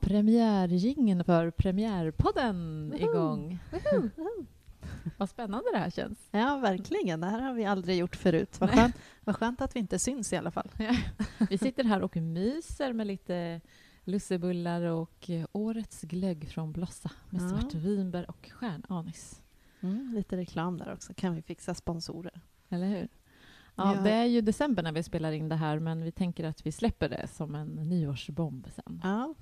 Var 0.00 0.08
premiärjingen 0.08 1.24
för 1.24 1.50
Premiärpodden 1.50 2.90
Woho! 2.90 3.10
igång. 3.10 3.58
Vad 5.18 5.30
spännande 5.30 5.70
det 5.72 5.78
här 5.78 5.90
känns. 5.90 6.18
Ja, 6.30 6.56
verkligen. 6.56 7.20
Det 7.20 7.26
här 7.26 7.40
har 7.40 7.54
vi 7.54 7.64
aldrig 7.64 7.98
gjort 7.98 8.16
förut. 8.16 8.60
Vad 8.60 8.70
skönt, 8.70 8.96
vad 9.24 9.36
skönt 9.36 9.60
att 9.60 9.76
vi 9.76 9.80
inte 9.80 9.98
syns 9.98 10.32
i 10.32 10.36
alla 10.36 10.50
fall. 10.50 10.70
Vi 11.50 11.58
sitter 11.58 11.84
här 11.84 12.02
och 12.02 12.16
myser 12.16 12.92
med 12.92 13.06
lite 13.06 13.60
lussebullar 14.04 14.82
och 14.82 15.30
eh, 15.30 15.46
årets 15.52 16.02
glögg 16.02 16.48
från 16.48 16.72
Blossa 16.72 17.10
med 17.30 17.42
Ja. 17.42 17.48
svartvinbär 17.48 18.30
och 18.30 18.50
stjärnanis. 18.52 19.42
Mm, 19.80 20.12
lite 20.14 20.36
reklam 20.36 20.78
där 20.78 20.92
också. 20.92 21.14
Kan 21.14 21.34
vi 21.34 21.42
fixa 21.42 21.74
sponsorer? 21.74 22.40
Eller 22.68 22.86
hur? 22.86 23.08
Ja, 23.76 23.94
Ja. 23.94 24.00
Det 24.02 24.10
är 24.12 24.24
ju 24.24 24.40
december 24.40 24.82
när 24.82 24.92
vi 24.92 25.02
spelar 25.02 25.32
in 25.32 25.48
det 25.48 25.56
här 25.56 25.78
men 25.78 26.02
vi 26.04 26.12
tänker 26.12 26.44
att 26.44 26.66
vi 26.66 26.72
släpper 26.72 27.08
det 27.08 27.28
som 27.28 27.54
en 27.54 27.68
nyårsbomb 27.68 28.66
sen. 28.74 29.00
Ja, 29.04 29.34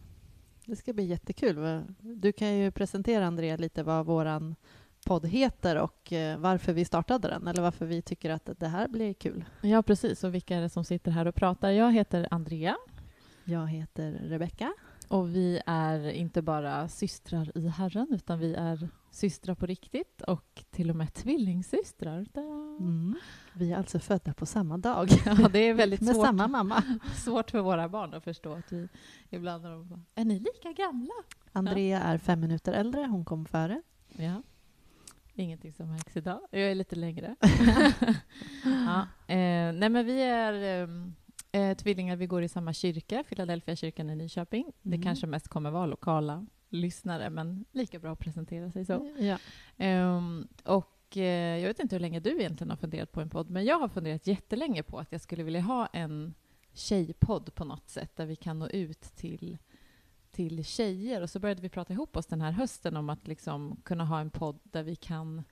det 0.67 0.77
ska 0.77 0.93
bli 0.93 1.05
jättekul. 1.05 1.85
Du 1.99 2.33
kan 2.33 2.55
ju 2.55 2.71
presentera, 2.71 3.27
Andrea, 3.27 3.57
lite 3.57 3.83
vad 3.83 4.07
våran 4.07 4.55
podd 5.07 5.27
heter 5.27 5.77
och 5.77 6.13
eh, 6.13 6.39
varför 6.39 6.73
vi 6.73 6.85
startade 6.85 7.29
den, 7.29 7.47
eller 7.47 7.63
varför 7.63 7.87
vi 7.87 8.03
tycker 8.03 8.31
att 8.31 8.51
det 8.57 8.69
här 8.69 8.89
blir 8.89 9.15
kul. 9.15 9.45
Ja, 9.63 9.83
precis. 9.83 10.25
Och 10.25 10.35
vilka 10.35 10.57
är 10.57 10.61
det 10.61 10.69
som 10.69 10.85
sitter 10.85 11.11
här 11.11 11.27
och 11.27 11.35
pratar? 11.35 11.71
Jag 11.71 11.93
heter 11.93 12.29
Andrea 12.31 12.77
Jag 13.45 13.67
heter 13.67 14.13
Rebecka. 14.13 14.73
Och 15.15 15.35
vi 15.37 15.61
är 15.67 16.09
inte 16.09 16.43
bara 16.43 16.89
systrar 16.89 17.59
i 17.59 17.69
Herren 17.69 18.07
utan 18.11 18.39
vi 18.39 18.55
är 18.55 18.89
systrar 19.11 19.55
på 19.55 19.67
riktigt 19.67 20.23
och 20.23 20.65
till 20.71 20.91
och 20.91 20.97
med 20.97 21.15
tvillingsystrar. 21.15 22.27
Mm. 22.81 23.15
Vi 23.53 23.73
är 23.73 23.77
alltså 23.77 23.99
födda 23.99 24.35
på 24.35 24.47
samma 24.47 24.79
dag. 24.79 25.09
Ja, 25.27 25.49
det 25.49 25.59
är 25.59 25.75
väldigt 25.75 26.01
Med 26.01 26.15
svårt, 26.15 26.27
samma 26.27 26.49
mamma. 26.49 26.83
svårt 27.15 27.51
för 27.51 27.61
våra 27.61 27.89
barn 27.89 28.15
att 28.15 28.25
förstå 28.25 28.53
att 28.53 28.73
vi 28.73 28.89
ibland 29.31 29.63
när 29.63 29.71
de 29.71 29.89
bara, 29.89 30.01
är 30.15 30.25
ni 30.25 30.39
lika 30.39 30.73
gamla? 30.73 31.15
Andrea 31.53 32.03
är 32.03 32.19
fem 32.19 32.41
minuter 32.41 32.73
äldre, 32.73 33.07
hon 33.07 33.25
kom 33.25 33.47
före. 33.47 33.83
Ja. 34.17 34.43
Ingenting 35.35 35.73
som 35.73 35.91
märks 35.91 36.17
idag. 36.17 36.41
Jag 36.51 36.71
är 36.71 36.75
lite 36.75 36.97
längre. 36.97 37.37
ja. 38.65 39.01
eh, 39.27 39.73
nej, 39.73 39.89
men 39.89 40.07
vi 40.07 40.23
är 40.23 40.83
eh, 40.83 40.89
eh, 41.55 41.77
tvillingar. 41.77 42.17
Vi 42.17 42.27
går 42.27 42.43
i 42.43 42.49
samma 42.49 42.73
kyrka, 42.73 43.25
Philadelphia 43.29 43.77
kyrkan 43.77 44.11
i 44.11 44.17
Nyköping. 44.17 44.73
Det 44.83 44.89
Mm. 44.97 45.03
kanske 45.03 45.27
mest 45.27 45.49
kommer 45.49 45.71
vara 45.71 45.87
lokala 45.87 46.47
lyssnare, 46.69 47.31
men 47.31 47.65
lika 47.73 47.99
bra 47.99 48.13
att 48.13 48.19
presentera 48.19 48.71
sig 48.71 48.85
så. 48.85 49.11
Ja. 49.19 49.39
Ehm, 49.77 50.49
och 50.65 51.17
eh, 51.17 51.59
jag 51.59 51.69
vet 51.69 51.79
inte 51.81 51.95
hur 51.95 52.01
länge 52.01 52.21
du 52.21 52.31
egentligen 52.31 52.71
har 52.71 52.77
funderat 52.77 53.13
på 53.13 53.21
en 53.21 53.31
podd, 53.31 53.51
men 53.51 53.65
jag 53.65 53.79
har 53.79 53.89
funderat 53.89 54.27
jättelänge 54.27 54.83
på 54.83 54.99
att 54.99 55.13
jag 55.13 55.21
skulle 55.21 55.43
vilja 55.43 55.61
ha 55.61 55.87
en 55.87 56.35
tjejpodd 56.73 57.55
på 57.55 57.65
något 57.65 57.89
sätt, 57.89 58.17
där 58.17 58.27
vi 58.27 58.37
kan 58.37 58.59
nå 58.59 58.69
ut 58.69 59.01
till, 59.01 59.59
till 60.31 60.65
tjejer. 60.65 61.23
Och 61.23 61.31
så 61.31 61.39
började 61.39 61.63
vi 61.63 61.69
prata 61.69 61.93
ihop 61.93 62.17
oss 62.17 62.27
den 62.27 62.41
här 62.41 62.53
hösten 62.53 62.97
om 62.97 63.11
att 63.11 63.29
liksom 63.29 63.81
kunna 63.85 64.05
ha 64.05 64.21
en 64.21 64.31
podd 64.31 64.59
där 64.63 64.83
vi 64.83 64.97
kan 64.97 65.43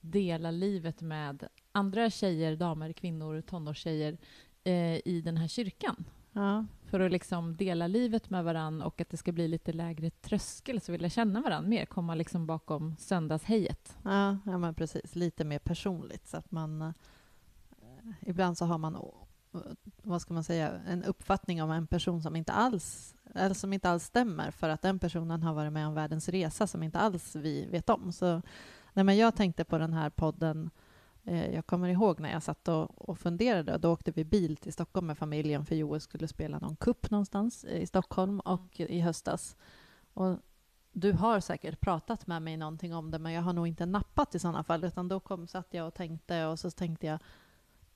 dela 0.00 0.50
livet 0.50 1.00
med 1.00 1.48
andra 1.72 2.10
tjejer, 2.10 2.56
damer, 2.56 2.92
kvinnor, 2.92 3.40
tonårstjejer 3.40 4.18
eh, 4.64 5.08
i 5.08 5.22
den 5.24 5.36
här 5.36 5.48
kyrkan. 5.48 6.04
Ja. 6.32 6.66
För 6.84 7.00
att 7.00 7.12
liksom 7.12 7.56
dela 7.56 7.86
livet 7.86 8.30
med 8.30 8.44
varann 8.44 8.82
och 8.82 9.00
att 9.00 9.10
det 9.10 9.16
ska 9.16 9.32
bli 9.32 9.48
lite 9.48 9.72
lägre 9.72 10.10
tröskel 10.10 10.80
så 10.80 10.92
vill 10.92 11.02
jag 11.02 11.12
känna 11.12 11.40
varann 11.40 11.68
mer, 11.68 11.84
komma 11.84 12.14
liksom 12.14 12.46
bakom 12.46 12.96
söndagshejet. 12.98 13.96
Ja, 14.04 14.38
ja, 14.46 14.58
men 14.58 14.74
precis. 14.74 15.14
Lite 15.14 15.44
mer 15.44 15.58
personligt. 15.58 16.28
Så 16.28 16.36
att 16.36 16.50
man, 16.50 16.82
eh, 16.82 16.92
ibland 18.20 18.58
så 18.58 18.64
har 18.64 18.78
man, 18.78 18.96
vad 20.02 20.22
ska 20.22 20.34
man 20.34 20.44
säga, 20.44 20.72
en 20.86 21.04
uppfattning 21.04 21.62
om 21.62 21.70
en 21.70 21.86
person 21.86 22.22
som 22.22 22.36
inte 22.36 22.52
alls 22.52 23.14
eller 23.34 23.54
som 23.54 23.72
inte 23.72 23.90
alls 23.90 24.04
stämmer 24.04 24.50
för 24.50 24.68
att 24.68 24.82
den 24.82 24.98
personen 24.98 25.42
har 25.42 25.54
varit 25.54 25.72
med 25.72 25.86
om 25.86 25.94
världens 25.94 26.28
resa 26.28 26.66
som 26.66 26.82
inte 26.82 26.98
alls 26.98 27.36
vi 27.36 27.66
vet 27.66 27.90
om. 27.90 28.12
Så, 28.12 28.42
nej, 28.92 29.04
men 29.04 29.16
jag 29.16 29.36
tänkte 29.36 29.64
på 29.64 29.78
den 29.78 29.92
här 29.92 30.10
podden 30.10 30.70
jag 31.24 31.66
kommer 31.66 31.88
ihåg 31.88 32.20
när 32.20 32.32
jag 32.32 32.42
satt 32.42 32.68
och, 32.68 33.08
och 33.08 33.18
funderade. 33.18 33.78
Då 33.78 33.92
åkte 33.92 34.10
vi 34.10 34.24
bil 34.24 34.56
till 34.56 34.72
Stockholm 34.72 35.06
med 35.06 35.18
familjen 35.18 35.66
för 35.66 35.74
Joel 35.74 36.00
skulle 36.00 36.28
spela 36.28 36.58
någon 36.58 36.76
kupp 36.76 37.10
någonstans 37.10 37.64
i 37.64 37.86
Stockholm 37.86 38.40
och 38.40 38.80
i 38.80 39.00
höstas. 39.00 39.56
Och 40.14 40.38
du 40.92 41.12
har 41.12 41.40
säkert 41.40 41.80
pratat 41.80 42.26
med 42.26 42.42
mig 42.42 42.56
någonting 42.56 42.94
om 42.94 43.10
det, 43.10 43.18
men 43.18 43.32
jag 43.32 43.42
har 43.42 43.52
nog 43.52 43.68
inte 43.68 43.86
nappat 43.86 44.34
i 44.34 44.38
sådana 44.38 44.64
fall. 44.64 44.84
Utan 44.84 45.08
då 45.08 45.20
kom, 45.20 45.46
satt 45.46 45.74
jag 45.74 45.86
och 45.86 45.94
tänkte 45.94 46.46
och 46.46 46.58
så 46.58 46.70
tänkte 46.70 47.06
jag 47.06 47.18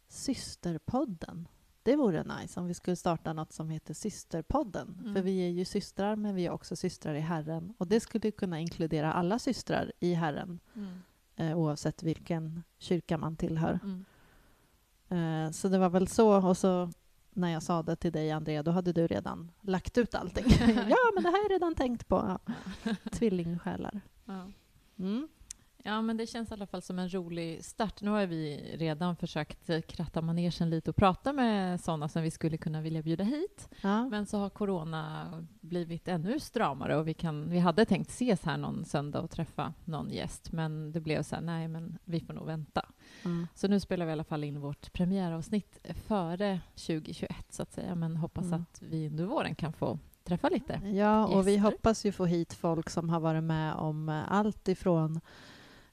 Systerpodden. 0.09 1.49
Det 1.83 1.97
vore 1.97 2.25
nice 2.25 2.61
om 2.61 2.67
vi 2.67 2.75
skulle 2.75 2.97
starta 2.97 3.33
något 3.33 3.53
som 3.53 3.71
heter 3.71 3.95
Systerpodden. 3.95 4.99
Mm. 5.01 5.15
För 5.15 5.23
vi 5.23 5.47
är 5.47 5.51
ju 5.51 5.65
systrar, 5.65 6.17
men 6.17 6.35
vi 6.35 6.47
är 6.47 6.51
också 6.51 6.77
systrar 6.77 7.15
i 7.15 7.21
Herren. 7.21 7.75
Och 7.79 7.87
det 7.87 8.01
skulle 8.01 8.31
kunna 8.31 8.61
inkludera 8.61 9.13
alla 9.13 9.39
systrar 9.39 9.93
i 10.01 10.15
Herren, 10.15 10.61
eh, 11.37 11.59
oavsett 11.59 12.03
vilken 12.03 12.63
kyrka 12.79 13.19
man 13.19 13.37
tillhör. 13.37 13.79
Mm. 13.83 14.05
Eh, 15.09 15.51
så 15.53 15.69
det 15.69 15.79
var 15.79 15.91
väl 15.91 16.09
så. 16.09 16.49
Och 16.49 16.57
så 16.57 16.91
när 17.31 17.53
jag 17.53 17.63
sa 17.63 17.83
det 17.83 17.97
till 17.97 18.13
dig, 18.13 18.31
Andrea, 18.31 18.63
då 18.63 18.71
hade 18.71 18.93
du 18.93 19.07
redan 19.07 19.51
lagt 19.61 19.99
ut 19.99 20.15
allting. 20.15 20.45
ja, 20.89 20.97
men 21.15 21.23
det 21.23 21.31
här 21.31 21.43
jag 21.43 21.51
redan 21.51 21.75
tänkt 21.75 22.09
på. 22.09 22.39
Ja. 22.85 22.95
Tvillingsjälar. 23.11 24.01
Mm. 24.99 25.29
Ja, 25.87 26.03
men 26.03 26.17
det 26.17 26.27
känns 26.27 26.51
i 26.51 26.55
alla 26.55 26.67
fall 26.67 26.83
som 26.83 26.99
en 26.99 27.15
rolig 27.15 27.65
start. 27.65 28.03
Nu 28.03 28.11
har 28.11 28.27
vi 28.27 28.75
redan 28.79 29.17
försökt 29.17 29.87
kratta 29.87 30.23
manegen 30.23 30.71
lite 30.71 30.91
och 30.91 30.97
prata 30.97 31.33
med 31.33 31.81
sådana 31.81 32.09
som 32.09 32.23
vi 32.23 32.31
skulle 32.31 32.57
kunna 32.57 32.81
vilja 32.81 33.03
bjuda 33.03 33.25
hit. 33.25 33.69
Ja. 33.81 34.09
Men 34.09 34.27
så 34.27 34.39
har 34.39 34.51
corona 34.51 35.27
blivit 35.61 36.09
ännu 36.09 36.41
stramare 36.41 36.97
och 36.97 37.09
vi, 37.09 37.15
kan, 37.15 37.51
vi 37.51 37.59
hade 37.59 37.85
tänkt 37.85 38.11
ses 38.11 38.45
här 38.45 38.57
någon 38.57 38.85
söndag 38.85 39.21
och 39.21 39.31
träffa 39.31 39.75
någon 39.85 40.11
gäst, 40.11 40.53
men 40.53 40.93
det 40.93 41.01
blev 41.01 41.23
så 41.23 41.35
här, 41.35 41.43
nej, 41.43 41.69
men 41.69 41.99
vi 42.05 42.21
får 42.21 42.35
nog 42.35 42.47
vänta. 42.47 42.87
Mm. 43.25 43.47
Så 43.55 43.69
nu 43.69 43.81
spelar 43.81 44.07
vi 44.07 44.11
i 44.11 44.13
alla 44.13 44.25
fall 44.25 44.45
in 44.45 44.61
vårt 44.61 44.93
premiäravsnitt 44.93 45.79
före 46.07 46.61
2021, 46.75 47.31
så 47.51 47.63
att 47.63 47.73
säga, 47.73 47.95
men 47.95 48.17
hoppas 48.17 48.45
Mm. 48.47 48.61
att 48.63 48.83
vi 48.83 49.07
under 49.09 49.25
våren 49.25 49.55
kan 49.55 49.73
få 49.73 49.99
träffa 50.25 50.49
lite. 50.49 50.81
Ja, 50.85 51.27
och 51.27 51.47
vi 51.47 51.53
gäster. 51.53 51.71
hoppas 51.71 52.07
ju 52.07 52.13
få 52.13 52.27
hit 52.27 52.53
folk 52.55 52.91
som 52.91 53.09
har 53.11 53.21
varit 53.21 53.43
med 53.45 53.75
om 53.75 54.09
allt 54.29 54.69
ifrån 54.69 55.21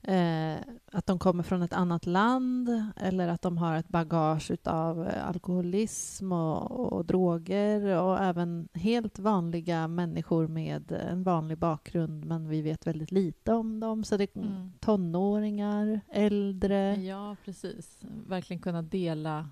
eh, 0.03 0.56
att 0.91 1.06
de 1.06 1.19
kommer 1.19 1.44
från 1.44 1.62
ett 1.62 1.74
annat 1.74 2.06
land 2.06 2.84
eller 2.97 3.28
att 3.28 3.41
de 3.41 3.58
har 3.58 3.75
ett 3.75 3.88
bagage 3.88 4.52
av 4.64 5.09
alkoholism 5.25 6.31
och, 6.31 6.94
och 6.94 7.06
droger 7.06 7.97
och 8.02 8.19
även 8.19 8.68
helt 8.74 9.19
vanliga 9.19 9.88
människor 9.88 10.47
med 10.47 10.92
en 10.92 11.24
vanlig 11.24 11.58
bakgrund 11.58 12.25
men 12.25 12.47
vi 12.50 12.62
vet 12.62 12.88
väldigt 12.88 13.12
lite 13.12 13.53
om 13.53 13.80
dem. 13.80 14.03
Så 14.03 14.18
det 14.18 14.24
är 14.24 14.42
Mm. 14.42 14.72
tonåringar, 14.80 16.02
äldre. 16.09 16.96
Ja, 16.96 17.36
precis. 17.46 18.02
Verkligen 18.28 18.62
kunna 18.62 18.81
dela 18.81 19.50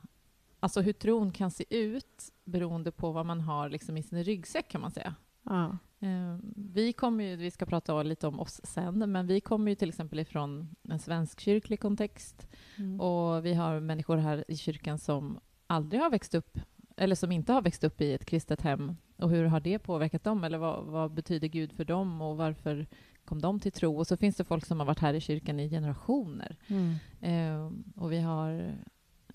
alltså 0.59 0.81
hur 0.81 0.93
tron 0.93 1.31
kan 1.31 1.51
se 1.51 1.65
ut 1.69 2.31
beroende 2.43 2.91
på 2.91 3.11
vad 3.11 3.25
man 3.25 3.41
har 3.41 3.69
liksom 3.69 3.97
i 3.97 4.03
sin 4.03 4.23
ryggsäck, 4.23 4.67
kan 4.67 4.81
man 4.81 4.91
säga. 4.91 5.15
Ja. 5.43 5.77
Eh, 6.01 6.37
Vi 6.55 6.93
kommer 6.93 7.23
ju, 7.23 7.35
vi 7.35 7.51
ska 7.51 7.65
prata 7.65 8.03
lite 8.03 8.27
om 8.27 8.39
oss 8.39 8.61
sen, 8.63 9.11
men 9.11 9.27
vi 9.27 9.41
kommer 9.41 9.71
ju 9.71 9.75
till 9.75 9.89
exempel 9.89 10.19
ifrån 10.19 10.75
en 10.89 10.99
svenskkyrklig 10.99 11.79
kontext 11.79 12.47
Mm. 12.77 13.01
och 13.01 13.45
vi 13.45 13.53
har 13.53 13.79
människor 13.79 14.17
här 14.17 14.43
i 14.47 14.57
kyrkan 14.57 14.97
som 14.99 15.39
aldrig 15.67 16.01
har 16.01 16.09
växt 16.09 16.35
upp 16.35 16.59
eller 16.97 17.15
som 17.15 17.31
inte 17.31 17.53
har 17.53 17.61
växt 17.61 17.83
upp 17.83 18.01
i 18.01 18.13
ett 18.13 18.25
kristet 18.25 18.61
hem. 18.61 18.95
Och 19.17 19.29
hur 19.29 19.45
har 19.45 19.59
det 19.59 19.79
påverkat 19.79 20.23
dem? 20.23 20.43
Eller 20.43 20.57
vad, 20.57 20.85
vad 20.85 21.13
betyder 21.13 21.47
Gud 21.47 21.71
för 21.73 21.85
dem? 21.85 22.21
Och 22.21 22.37
varför 22.37 22.87
kom 23.25 23.41
de 23.41 23.59
till 23.59 23.71
tro? 23.71 23.97
Och 23.97 24.07
så 24.07 24.17
finns 24.17 24.35
det 24.35 24.43
folk 24.43 24.65
som 24.65 24.79
har 24.79 24.87
varit 24.87 24.99
här 24.99 25.13
i 25.13 25.21
kyrkan 25.21 25.59
i 25.59 25.69
generationer. 25.69 26.55
Mm. 26.67 26.95
Eh, 27.21 27.71
och 27.95 28.11
vi 28.11 28.19
har, 28.19 28.75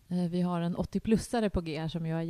eh, 0.08 0.28
vi 0.30 0.40
har 0.40 0.60
en 0.60 0.76
80-plussare 0.76 1.50
på 1.50 1.60
G 1.60 1.78
här 1.80 1.88
som 1.88 2.06
jag 2.06 2.20
är 2.20 2.24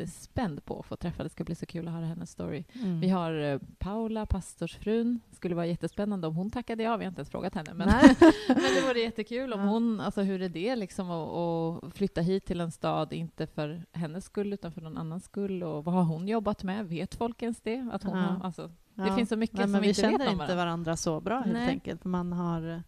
jättespänd 0.00 0.64
på 0.64 0.80
att 0.80 0.86
få 0.86 0.96
träffa. 0.96 1.22
Det 1.22 1.28
ska 1.28 1.44
bli 1.44 1.54
så 1.54 1.66
kul 1.66 1.88
att 1.88 1.94
höra 1.94 2.04
hennes 2.06 2.30
story. 2.30 2.64
Mm. 2.72 3.00
Vi 3.00 3.08
har 3.08 3.32
eh, 3.32 3.58
Paula, 3.78 4.26
pastorsfrun. 4.26 5.20
Det 5.30 5.36
skulle 5.36 5.54
vara 5.54 5.66
jättespännande 5.66 6.26
om 6.26 6.34
hon 6.36 6.50
tackade 6.50 6.82
ja. 6.82 6.96
Vi 6.96 7.04
har 7.04 7.08
inte 7.10 7.20
ens 7.20 7.30
frågat 7.30 7.54
henne. 7.54 7.74
Men, 7.74 7.88
men 8.48 8.56
det 8.74 8.86
vore 8.88 9.00
jättekul 9.00 9.52
om 9.52 9.60
Ja. 9.60 9.66
hon, 9.66 10.00
alltså 10.00 10.22
hur 10.22 10.42
är 10.42 10.48
det 10.48 10.76
liksom 10.76 11.10
att, 11.10 11.28
att 11.84 11.94
flytta 11.94 12.20
hit 12.20 12.44
till 12.44 12.60
en 12.60 12.72
stad, 12.72 13.12
inte 13.12 13.46
för 13.46 13.82
hennes 13.92 14.24
skull 14.24 14.52
utan 14.52 14.72
för 14.72 14.80
någon 14.80 14.96
annans 14.98 15.24
skull. 15.24 15.62
Och 15.62 15.84
vad 15.84 15.94
har 15.94 16.02
hon 16.04 16.28
jobbat 16.28 16.62
med? 16.64 16.88
Vet 16.88 17.14
folk 17.14 17.42
ens 17.42 17.60
det? 17.60 17.88
Att 17.92 18.02
hon 18.02 18.18
Ja. 18.18 18.22
har, 18.24 18.44
alltså, 18.46 18.70
Ja. 18.98 19.04
Det 19.04 19.12
finns 19.14 19.28
så 19.28 19.36
mycket 19.36 19.56
Nej, 19.56 19.64
som 19.64 19.72
vi 19.72 19.80
vi 19.80 19.88
inte 19.88 20.00
känner 20.00 20.18
vet 20.18 20.26
om 20.28 20.32
inte 20.32 20.38
varandra. 20.46 20.56
varandra 20.64 20.96
så 20.96 21.20
bra 21.20 21.40
helt 21.40 21.52
Nej. 21.52 21.68
enkelt. 21.68 22.04
Man 22.04 22.32
har 22.32 22.68
eh, 22.70 22.78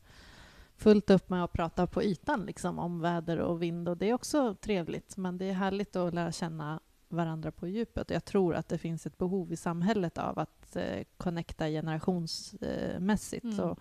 fullt 0.76 1.10
upp 1.10 1.28
med 1.30 1.44
att 1.44 1.52
prata 1.52 1.86
på 1.86 2.02
ytan 2.02 2.46
liksom, 2.46 2.78
om 2.78 3.00
väder 3.00 3.38
och 3.38 3.62
vind 3.62 3.88
och 3.88 3.96
det 3.96 4.10
är 4.10 4.14
också 4.14 4.54
trevligt. 4.54 5.16
Men 5.16 5.38
det 5.38 5.44
är 5.44 5.52
härligt 5.52 5.96
att 5.96 6.14
lära 6.14 6.32
känna 6.32 6.80
varandra 7.12 7.50
på 7.50 7.68
djupet. 7.68 8.10
Jag 8.10 8.24
tror 8.24 8.54
att 8.54 8.68
det 8.68 8.78
finns 8.78 9.06
ett 9.06 9.18
behov 9.18 9.52
i 9.52 9.56
samhället 9.56 10.18
av 10.18 10.38
att 10.38 10.76
eh, 10.76 11.04
connecta 11.16 11.68
generationsmässigt. 11.68 13.44
Mm. 13.44 13.56
Så 13.56 13.76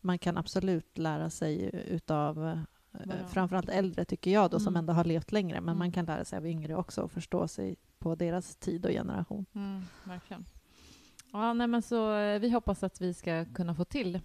man 0.00 0.18
kan 0.18 0.36
absolut 0.38 0.98
lära 0.98 1.30
sig 1.30 1.70
utav 1.88 2.46
eh, 2.48 2.58
Bara- 3.06 3.26
framförallt 3.28 3.68
äldre 3.68 4.04
tycker 4.04 4.30
jag 4.30 4.50
då, 4.50 4.60
som 4.60 4.68
Mm. 4.72 4.78
ändå 4.78 4.92
har 4.92 5.04
levt 5.04 5.32
längre. 5.32 5.60
Men 5.60 5.68
Mm. 5.68 5.78
man 5.78 5.92
kan 5.92 6.04
lära 6.04 6.24
sig 6.24 6.36
av 6.36 6.46
yngre 6.46 6.76
också 6.76 7.02
och 7.02 7.12
förstå 7.12 7.48
sig 7.48 7.76
på 7.98 8.14
deras 8.14 8.56
tid 8.56 8.84
och 8.86 8.90
generation. 8.92 9.46
Mm, 9.54 9.82
verkligen. 10.04 10.44
Ja, 11.32 11.52
nej, 11.52 11.66
men 11.66 11.82
så, 11.82 12.14
eh, 12.14 12.38
vi 12.40 12.50
hoppas 12.50 12.82
att 12.82 13.00
vi 13.00 13.14
ska 13.14 13.44
kunna 13.44 13.74
få 13.74 13.84
till 13.84 14.20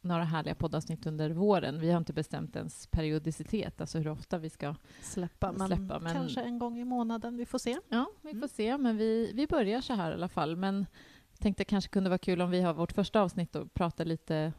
några 0.00 0.24
härliga 0.24 0.54
poddavsnitt 0.54 1.06
under 1.06 1.30
våren. 1.30 1.80
Vi 1.80 1.90
har 1.90 1.98
inte 1.98 2.12
bestämt 2.12 2.56
ens 2.56 2.86
periodicitet, 2.86 3.80
alltså 3.80 3.98
hur 3.98 4.08
ofta 4.08 4.38
vi 4.38 4.50
ska... 4.50 4.74
Släppa, 5.02 5.52
men, 5.52 5.66
Släppa, 5.66 5.98
men- 5.98 6.12
kanske 6.12 6.40
en 6.42 6.58
gång 6.58 6.78
i 6.78 6.84
månaden. 6.84 7.36
Vi 7.36 7.46
får 7.46 7.58
se. 7.58 7.78
Ja, 7.88 8.10
vi 8.22 8.28
får 8.30 8.36
Mm. 8.36 8.48
se, 8.48 8.78
men 8.78 8.96
vi, 8.96 9.32
vi 9.34 9.46
börjar 9.46 9.80
så 9.80 9.94
här 9.94 10.10
i 10.10 10.14
alla 10.14 10.28
fall. 10.28 10.56
Men 10.56 10.86
jag 11.32 11.38
tänkte 11.40 11.64
kanske 11.64 11.90
kunde 11.90 12.10
vara 12.10 12.18
kul 12.18 12.40
om 12.42 12.50
vi 12.50 12.60
har 12.60 12.74
vårt 12.74 12.92
första 12.92 13.20
avsnitt 13.20 13.56
och 13.56 13.74
pratar 13.74 14.04
lite, 14.04 14.52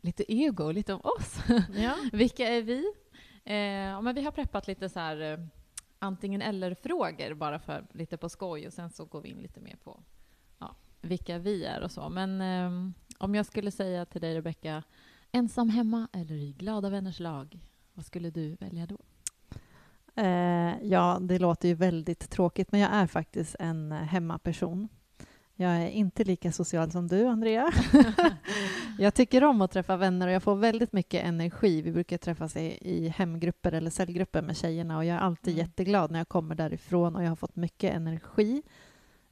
lite 0.00 0.32
ego, 0.34 0.70
lite 0.70 0.94
om 0.94 1.00
oss. 1.18 1.38
Ja. 1.74 1.94
Vilka 2.12 2.48
är 2.48 2.62
vi? 2.62 2.84
Eh, 3.44 4.02
men 4.02 4.14
vi 4.14 4.24
har 4.24 4.32
preppat 4.32 4.66
lite 4.66 4.88
så 4.88 4.98
här 5.00 5.20
eh, 5.32 5.38
antingen 5.98 6.42
eller-frågor 6.42 7.34
bara 7.34 7.58
för 7.58 7.86
lite 7.92 8.16
på 8.16 8.28
skoj 8.28 8.66
och 8.66 8.72
sen 8.72 8.90
så 8.90 9.04
går 9.04 9.20
vi 9.20 9.28
in 9.28 9.38
lite 9.38 9.60
mer 9.60 9.76
på 9.84 10.00
ja, 10.58 10.76
vilka 11.00 11.38
vi 11.38 11.64
är 11.64 11.82
och 11.82 11.90
så. 11.90 12.08
Men 12.08 12.40
eh, 12.40 12.90
om 13.18 13.34
jag 13.34 13.46
skulle 13.46 13.70
säga 13.70 14.04
till 14.04 14.20
dig 14.20 14.34
Rebecka, 14.34 14.82
ensam 15.32 15.68
hemma 15.70 16.08
eller 16.12 16.34
i 16.34 16.52
glada 16.52 16.90
vänners 16.90 17.20
lag, 17.20 17.60
vad 17.92 18.04
skulle 18.06 18.30
du 18.30 18.54
välja 18.54 18.86
då? 18.86 18.98
Eh, 20.22 20.74
ja, 20.82 21.18
det 21.20 21.38
låter 21.38 21.68
ju 21.68 21.74
väldigt 21.74 22.30
tråkigt, 22.30 22.72
men 22.72 22.80
jag 22.80 22.90
är 22.92 23.06
faktiskt 23.06 23.56
en 23.58 23.92
hemmaperson. 23.92 24.88
Jag 25.60 25.70
är 25.70 25.88
inte 25.88 26.24
lika 26.24 26.52
social 26.52 26.90
som 26.90 27.08
du, 27.08 27.26
Andrea. 27.26 27.72
jag 28.98 29.14
tycker 29.14 29.44
om 29.44 29.60
att 29.62 29.70
träffa 29.70 29.96
vänner 29.96 30.26
och 30.26 30.32
jag 30.32 30.42
får 30.42 30.56
väldigt 30.56 30.92
mycket 30.92 31.24
energi. 31.24 31.82
Vi 31.82 31.92
brukar 31.92 32.18
träffas 32.18 32.56
i, 32.56 32.78
i 32.80 33.08
hemgrupper 33.08 33.72
eller 33.72 33.90
cellgrupper 33.90 34.42
med 34.42 34.56
tjejerna 34.56 34.96
och 34.96 35.04
jag 35.04 35.16
är 35.16 35.20
alltid 35.20 35.54
Mm. 35.54 35.66
jätteglad 35.66 36.10
när 36.10 36.18
jag 36.18 36.28
kommer 36.28 36.54
därifrån 36.54 37.16
och 37.16 37.24
jag 37.24 37.28
har 37.28 37.36
fått 37.36 37.56
mycket 37.56 37.94
energi. 37.94 38.62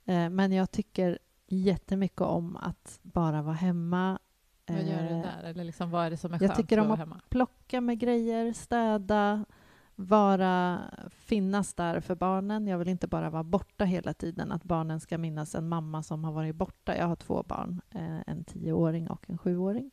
Eh, 0.04 0.30
men 0.30 0.52
jag 0.52 0.70
tycker 0.70 1.18
jättemycket 1.46 2.20
om 2.20 2.56
att 2.56 2.98
bara 3.02 3.42
vara 3.42 3.54
hemma. 3.54 4.18
Vad 4.66 4.82
gör 4.82 5.02
du 5.02 5.08
Eh, 5.14 5.22
där? 5.22 5.42
Eller 5.44 5.64
liksom, 5.64 5.90
vad 5.90 6.06
är 6.06 6.10
det 6.10 6.16
som 6.16 6.34
är 6.34 6.42
jag 6.42 6.56
tycker 6.56 6.78
om 6.80 6.90
att 6.90 6.98
hemma? 6.98 7.20
plocka 7.28 7.80
med 7.80 7.98
grejer, 7.98 8.52
städa, 8.52 9.44
vara, 9.94 10.80
finnas 11.10 11.74
där 11.74 12.00
för 12.00 12.14
barnen. 12.14 12.66
Jag 12.66 12.78
vill 12.78 12.88
inte 12.88 13.06
bara 13.08 13.30
vara 13.30 13.42
borta 13.44 13.84
hela 13.84 14.14
tiden, 14.14 14.52
att 14.52 14.64
barnen 14.64 15.00
ska 15.00 15.18
minnas 15.18 15.54
en 15.54 15.68
mamma 15.68 16.02
som 16.02 16.24
har 16.24 16.32
varit 16.32 16.56
borta. 16.56 16.96
Jag 16.96 17.06
har 17.06 17.16
två 17.16 17.42
barn, 17.42 17.80
eh, 17.90 18.20
en 18.26 18.44
tioåring 18.44 19.10
och 19.10 19.30
en 19.30 19.38
sjuåring. 19.38 19.90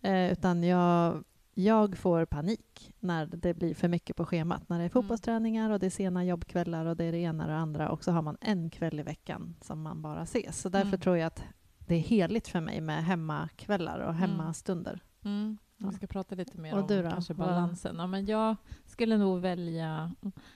Eh, 0.00 0.32
utan 0.32 0.62
jag, 0.62 1.24
jag 1.58 1.96
får 1.98 2.24
panik 2.24 2.92
när 3.00 3.26
det 3.26 3.54
blir 3.54 3.74
för 3.74 3.88
mycket 3.88 4.16
på 4.16 4.26
schemat. 4.26 4.68
När 4.68 4.78
det 4.78 4.84
är 4.84 4.88
fotbollsträningar 4.88 5.70
och 5.70 5.78
det 5.78 5.86
är 5.86 5.90
sena 5.90 6.24
jobbkvällar 6.24 6.86
och 6.86 6.96
det 6.96 7.04
är 7.04 7.12
det 7.12 7.18
ena 7.18 7.44
och 7.44 7.50
det 7.50 7.56
andra 7.56 7.90
och 7.90 8.04
så 8.04 8.12
har 8.12 8.22
man 8.22 8.36
en 8.40 8.70
kväll 8.70 9.00
i 9.00 9.02
veckan 9.02 9.56
som 9.60 9.82
man 9.82 10.02
bara 10.02 10.22
ses. 10.22 10.60
Så 10.60 10.68
därför 10.68 10.88
Mm. 10.88 11.00
tror 11.00 11.16
jag 11.16 11.26
att 11.26 11.42
det 11.86 11.94
är 11.94 12.00
heligt 12.00 12.48
för 12.48 12.60
mig 12.60 12.80
med 12.80 13.04
hemmakvällar 13.04 13.98
och 13.98 14.08
Mm. 14.14 14.20
hemmastunder. 14.20 15.00
Mm. 15.24 15.58
Ja. 15.78 15.88
Vi 15.88 15.96
ska 15.96 16.06
prata 16.06 16.34
lite 16.34 16.58
mer 16.58 16.74
Och 16.74 16.80
om 16.80 16.86
du 16.86 17.02
då? 17.02 17.10
kanske 17.10 17.34
balansen. 17.34 17.96
Ja, 17.98 18.06
men 18.06 18.26
jag 18.26 18.56
skulle 18.86 19.16
nog 19.16 19.40
välja 19.40 20.12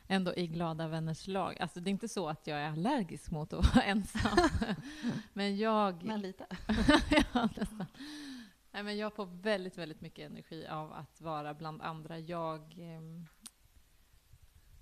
ändå 0.06 0.34
i 0.34 0.46
glada 0.46 0.88
vänners 0.88 1.26
lag. 1.26 1.60
Alltså, 1.60 1.80
det 1.80 1.88
är 1.88 1.92
inte 1.92 2.08
så 2.08 2.28
att 2.28 2.46
jag 2.46 2.58
är 2.60 2.70
allergisk 2.70 3.30
mot 3.30 3.52
att 3.52 3.74
vara 3.74 3.84
ensam. 3.86 4.38
men 5.32 5.56
jag... 5.56 6.04
Men 6.04 6.20
lite. 6.20 6.46
ja, 7.32 7.48
nästan. 7.56 7.84
Nej, 8.72 8.82
men 8.82 8.96
jag 8.96 9.12
får 9.14 9.26
väldigt, 9.42 9.78
väldigt 9.78 10.00
mycket 10.00 10.30
energi 10.30 10.66
av 10.66 10.92
att 10.92 11.20
vara 11.20 11.54
bland 11.54 11.82
andra. 11.82 12.18
Jag... 12.18 12.60
ehm, 12.78 13.26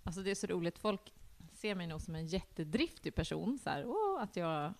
Alltså 0.02 0.22
det 0.22 0.30
är 0.30 0.34
så 0.34 0.46
roligt. 0.46 0.78
Folk 0.78 1.12
ser 1.52 1.74
mig 1.74 1.86
nog 1.86 2.00
som 2.00 2.14
en 2.14 2.26
jättedriftig 2.26 3.14
person. 3.14 3.58
Så 3.58 3.70
här, 3.70 3.84
Åh, 3.86 4.22
att 4.22 4.36
jag 4.36 4.72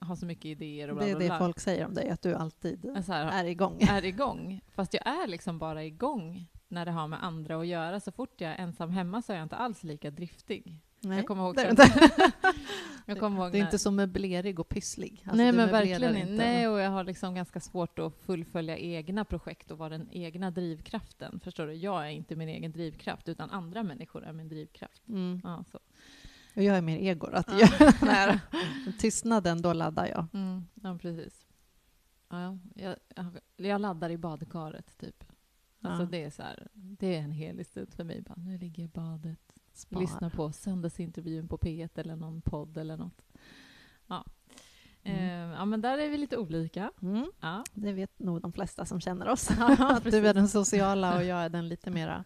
har 0.00 0.16
så 0.16 0.26
mycket 0.26 0.44
idéer 0.44 0.88
och 0.90 0.96
bla 0.96 1.04
Det 1.04 1.10
är 1.10 1.14
bla 1.14 1.20
det 1.24 1.28
bla. 1.28 1.38
folk 1.38 1.60
säger 1.60 1.86
om 1.86 1.94
dig, 1.94 2.10
att 2.10 2.22
du 2.22 2.34
alltid 2.34 2.84
här, 3.12 3.44
är 3.44 3.44
igång. 3.44 3.82
är 3.90 4.04
igång. 4.04 4.60
Fast 4.68 4.94
jag 4.94 5.06
är 5.06 5.26
liksom 5.26 5.58
bara 5.58 5.84
igång 5.84 6.46
när 6.68 6.84
det 6.84 6.90
har 6.90 7.08
med 7.08 7.24
andra 7.24 7.56
att 7.60 7.66
göra. 7.66 8.00
Så 8.00 8.12
fort 8.12 8.40
jag 8.40 8.50
är 8.50 8.56
ensam 8.56 8.90
hemma 8.90 9.22
så 9.22 9.32
är 9.32 9.36
jag 9.36 9.42
inte 9.44 9.56
alls 9.56 9.82
lika 9.84 10.10
driftig. 10.10 10.78
Nej, 11.00 11.16
Jag 11.18 11.26
kommer 11.26 11.42
ihåg, 11.44 11.56
det 13.06 13.12
jag 13.12 13.20
kommer 13.20 13.42
ihåg 13.42 13.52
Du 13.52 13.58
är 13.58 13.60
när- 13.62 13.66
inte 13.68 13.78
så 13.78 13.90
möblerig 13.90 14.60
och 14.60 14.68
pysslig. 14.68 15.22
Alltså, 15.24 15.36
Nej 15.36 15.52
men 15.52 15.68
verkligen 15.70 16.16
inte. 16.16 16.32
Nej, 16.32 16.68
och 16.68 16.80
jag 16.80 16.90
har 16.90 17.04
liksom 17.04 17.34
ganska 17.34 17.60
svårt 17.60 17.98
att 17.98 18.14
fullfölja 18.14 18.78
egna 18.78 19.24
projekt 19.24 19.70
och 19.70 19.78
vara 19.78 19.88
den 19.88 20.08
egna 20.12 20.50
drivkraften. 20.50 21.40
Förstår 21.40 21.66
du? 21.66 21.72
Jag 21.74 22.06
är 22.06 22.10
inte 22.10 22.36
min 22.36 22.48
egen 22.48 22.72
drivkraft, 22.72 23.28
utan 23.28 23.50
andra 23.50 23.82
människor 23.82 24.24
är 24.24 24.32
min 24.32 24.48
drivkraft. 24.48 25.08
Mm. 25.08 25.40
Ja, 25.44 25.64
så. 25.72 25.78
Och 26.56 26.62
jag 26.62 26.76
är 26.76 26.82
mer 26.82 26.98
ego. 26.98 27.26
Att 27.32 27.48
Ja. 27.60 27.68
jag, 28.00 28.38
tystnaden, 28.98 29.62
då 29.62 29.72
laddar 29.72 30.06
jag. 30.06 30.26
Mm, 30.34 30.64
ja, 30.82 30.98
precis. 31.02 31.46
Ja, 32.30 32.58
jag, 32.74 32.96
jag, 33.16 33.26
jag 33.56 33.80
laddar 33.80 34.10
i 34.10 34.16
badkaret, 34.18 34.98
typ. 34.98 35.24
Alltså 35.80 36.02
Ja. 36.02 36.08
det 36.10 36.24
är 36.24 36.30
så 36.30 36.42
här, 36.42 36.68
det 36.72 37.14
är 37.16 37.20
en 37.20 37.32
helig 37.32 37.66
stund 37.66 37.92
för 37.94 38.04
mig. 38.04 38.20
Bara, 38.22 38.34
nu 38.36 38.58
ligger 38.58 38.82
jag 38.82 38.88
i 38.88 38.92
badet, 38.92 39.43
Spar. 39.74 40.00
lyssnar 40.00 40.30
på 40.30 40.52
söndagsintervjun 40.52 41.48
på 41.48 41.58
P1 41.58 41.88
eller 41.94 42.16
någon 42.16 42.40
podd 42.42 42.76
eller 42.76 42.96
något. 42.96 43.22
Ja. 44.06 44.24
Mm. 45.02 45.18
Eh, 45.50 45.56
ja, 45.58 45.64
men 45.64 45.80
där 45.80 45.98
är 45.98 46.08
vi 46.08 46.16
lite 46.18 46.36
olika. 46.36 46.90
Mm. 47.02 47.26
Ja. 47.40 47.64
Det 47.74 47.92
vet 47.92 48.18
nog 48.18 48.40
de 48.40 48.52
flesta 48.52 48.84
som 48.84 49.00
känner 49.00 49.28
oss. 49.28 49.50
Att 49.78 50.04
du 50.04 50.26
är 50.28 50.34
den 50.34 50.48
sociala 50.48 51.16
och 51.16 51.24
jag 51.24 51.38
är 51.38 51.48
den 51.48 51.68
lite 51.68 51.90
mera 51.90 52.24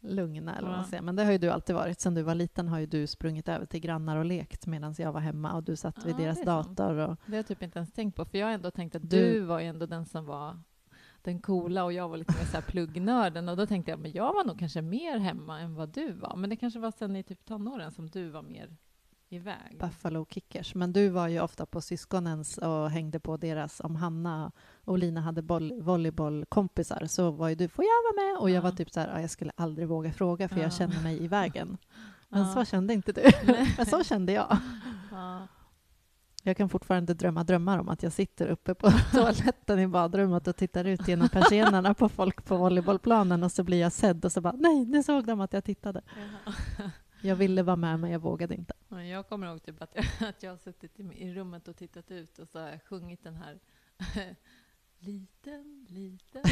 lugna. 0.00 0.52
Eller 0.56 0.68
vad 0.68 0.76
man 0.76 0.84
Ja. 0.84 0.90
säger. 0.90 1.02
Men 1.02 1.16
det 1.16 1.24
har 1.24 1.32
ju 1.32 1.38
du 1.38 1.50
alltid 1.50 1.74
varit. 1.76 2.00
Sen 2.00 2.14
du 2.14 2.22
var 2.22 2.34
liten 2.34 2.68
har 2.68 2.78
ju 2.78 2.86
du 2.86 3.06
sprungit 3.06 3.48
över 3.48 3.66
till 3.66 3.80
grannar 3.80 4.16
och 4.16 4.24
lekt 4.24 4.66
medan 4.66 4.94
jag 4.98 5.12
var 5.12 5.20
hemma 5.20 5.52
och 5.54 5.62
du 5.62 5.76
satt 5.76 6.04
vid 6.06 6.14
Ja, 6.14 6.18
deras 6.18 6.42
dator. 6.44 6.96
Och, 6.96 7.16
Det 7.26 7.32
har 7.32 7.36
jag 7.36 7.46
typ 7.46 7.62
inte 7.62 7.78
ens 7.78 7.92
tänkt 7.92 8.16
på, 8.16 8.24
för 8.24 8.38
jag 8.38 8.46
har 8.46 8.52
ändå 8.52 8.70
tänkt 8.70 8.94
att 8.96 9.10
Du- 9.10 9.32
du, 9.32 9.40
var 9.40 9.60
ändå 9.60 9.86
den 9.86 10.06
som 10.06 10.24
var 10.24 10.60
den 11.26 11.40
coola 11.40 11.84
och 11.84 11.92
jag 11.92 12.08
var 12.08 12.16
lite 12.16 12.32
mer 12.38 12.44
så 12.44 12.56
här 12.56 12.62
pluggnörden 12.62 13.48
och 13.48 13.56
då 13.56 13.66
tänkte 13.66 13.90
jag, 13.90 14.00
men 14.00 14.12
jag 14.12 14.34
var 14.34 14.44
nog 14.44 14.58
kanske 14.58 14.82
mer 14.82 15.18
hemma 15.18 15.60
än 15.60 15.74
vad 15.74 15.88
du 15.88 16.12
var. 16.12 16.36
Men 16.36 16.50
det 16.50 16.56
kanske 16.56 16.78
var 16.80 16.90
sen 16.98 17.16
i 17.16 17.22
typ 17.22 17.44
tonåren 17.44 17.92
som 17.92 18.10
du 18.10 18.28
var 18.28 18.42
mer 18.42 18.76
iväg. 19.28 19.78
Buffalo 19.80 20.26
Kickers. 20.30 20.74
Men 20.74 20.92
du 20.92 21.08
var 21.08 21.28
ju 21.28 21.40
ofta 21.40 21.66
på 21.66 21.80
syskonens 21.80 22.58
och 22.58 22.90
hängde 22.90 23.20
på 23.20 23.36
deras, 23.36 23.80
om 23.80 23.96
Hanna 23.96 24.52
och 24.84 24.98
Lina 24.98 25.20
hade 25.20 25.42
boll, 25.42 25.82
volleybollkompisar 25.82 27.06
så 27.06 27.30
var 27.30 27.48
ju 27.48 27.54
du, 27.54 27.68
får 27.68 27.84
jag 27.84 28.02
vara 28.18 28.26
med? 28.32 28.40
Och 28.40 28.50
jag 28.50 28.56
Ja. 28.56 28.60
var 28.60 28.70
typ 28.70 28.90
så 28.90 29.00
här, 29.00 29.08
"Ja, 29.14 29.20
jag 29.20 29.30
skulle 29.30 29.52
aldrig 29.56 29.88
våga 29.88 30.12
fråga 30.12 30.48
för 30.48 30.56
Ja. 30.56 30.62
jag 30.62 30.72
känner 30.74 31.02
mig 31.02 31.22
i 31.24 31.28
vägen. 31.28 31.78
Men 32.28 32.52
så 32.52 32.64
kände 32.64 32.94
inte 32.94 33.12
du. 33.12 33.22
Men 33.76 33.86
så 33.86 34.04
kände 34.04 34.32
jag. 34.32 34.56
Ja. 36.46 36.50
Jag 36.50 36.56
kan 36.56 36.68
fortfarande 36.68 37.14
drömma 37.14 37.44
drömmar 37.44 37.78
om 37.78 37.88
att 37.88 38.02
jag 38.02 38.12
sitter 38.12 38.48
uppe 38.48 38.74
på 38.74 38.90
toaletten 39.12 39.78
i 39.78 39.86
badrummet 39.86 40.46
och 40.46 40.56
tittar 40.56 40.84
ut 40.84 41.08
genom 41.08 41.28
persiennerna 41.28 41.94
på 41.94 42.08
folk 42.08 42.44
på 42.44 42.56
volleybollplanen 42.56 43.42
och 43.42 43.52
så 43.52 43.64
blir 43.64 43.80
jag 43.80 43.92
sedd 43.92 44.24
och 44.24 44.32
så 44.32 44.40
bara 44.40 44.52
nej, 44.52 44.86
nu 44.86 45.02
såg 45.02 45.26
de 45.26 45.40
att 45.40 45.52
jag 45.52 45.64
tittade. 45.64 46.02
Jag 47.22 47.36
ville 47.36 47.62
vara 47.62 47.76
med 47.76 48.00
men 48.00 48.10
jag 48.10 48.18
vågade 48.18 48.54
inte. 48.54 48.74
Ja, 48.88 49.04
Jag 49.04 49.28
kommer 49.28 49.46
ihåg 49.46 49.62
typ 49.62 49.82
att 49.82 49.94
jag, 49.94 50.04
att 50.28 50.42
jag 50.42 50.50
har 50.50 50.56
suttit 50.56 51.00
i, 51.00 51.02
i 51.02 51.34
rummet 51.34 51.68
och 51.68 51.76
tittat 51.76 52.10
ut 52.10 52.38
och 52.38 52.48
så 52.48 52.58
har 52.58 52.68
jag 52.68 52.82
sjungit 52.82 53.24
den 53.24 53.36
här 53.36 53.58
Liten, 54.98 55.86
liten, 55.88 56.42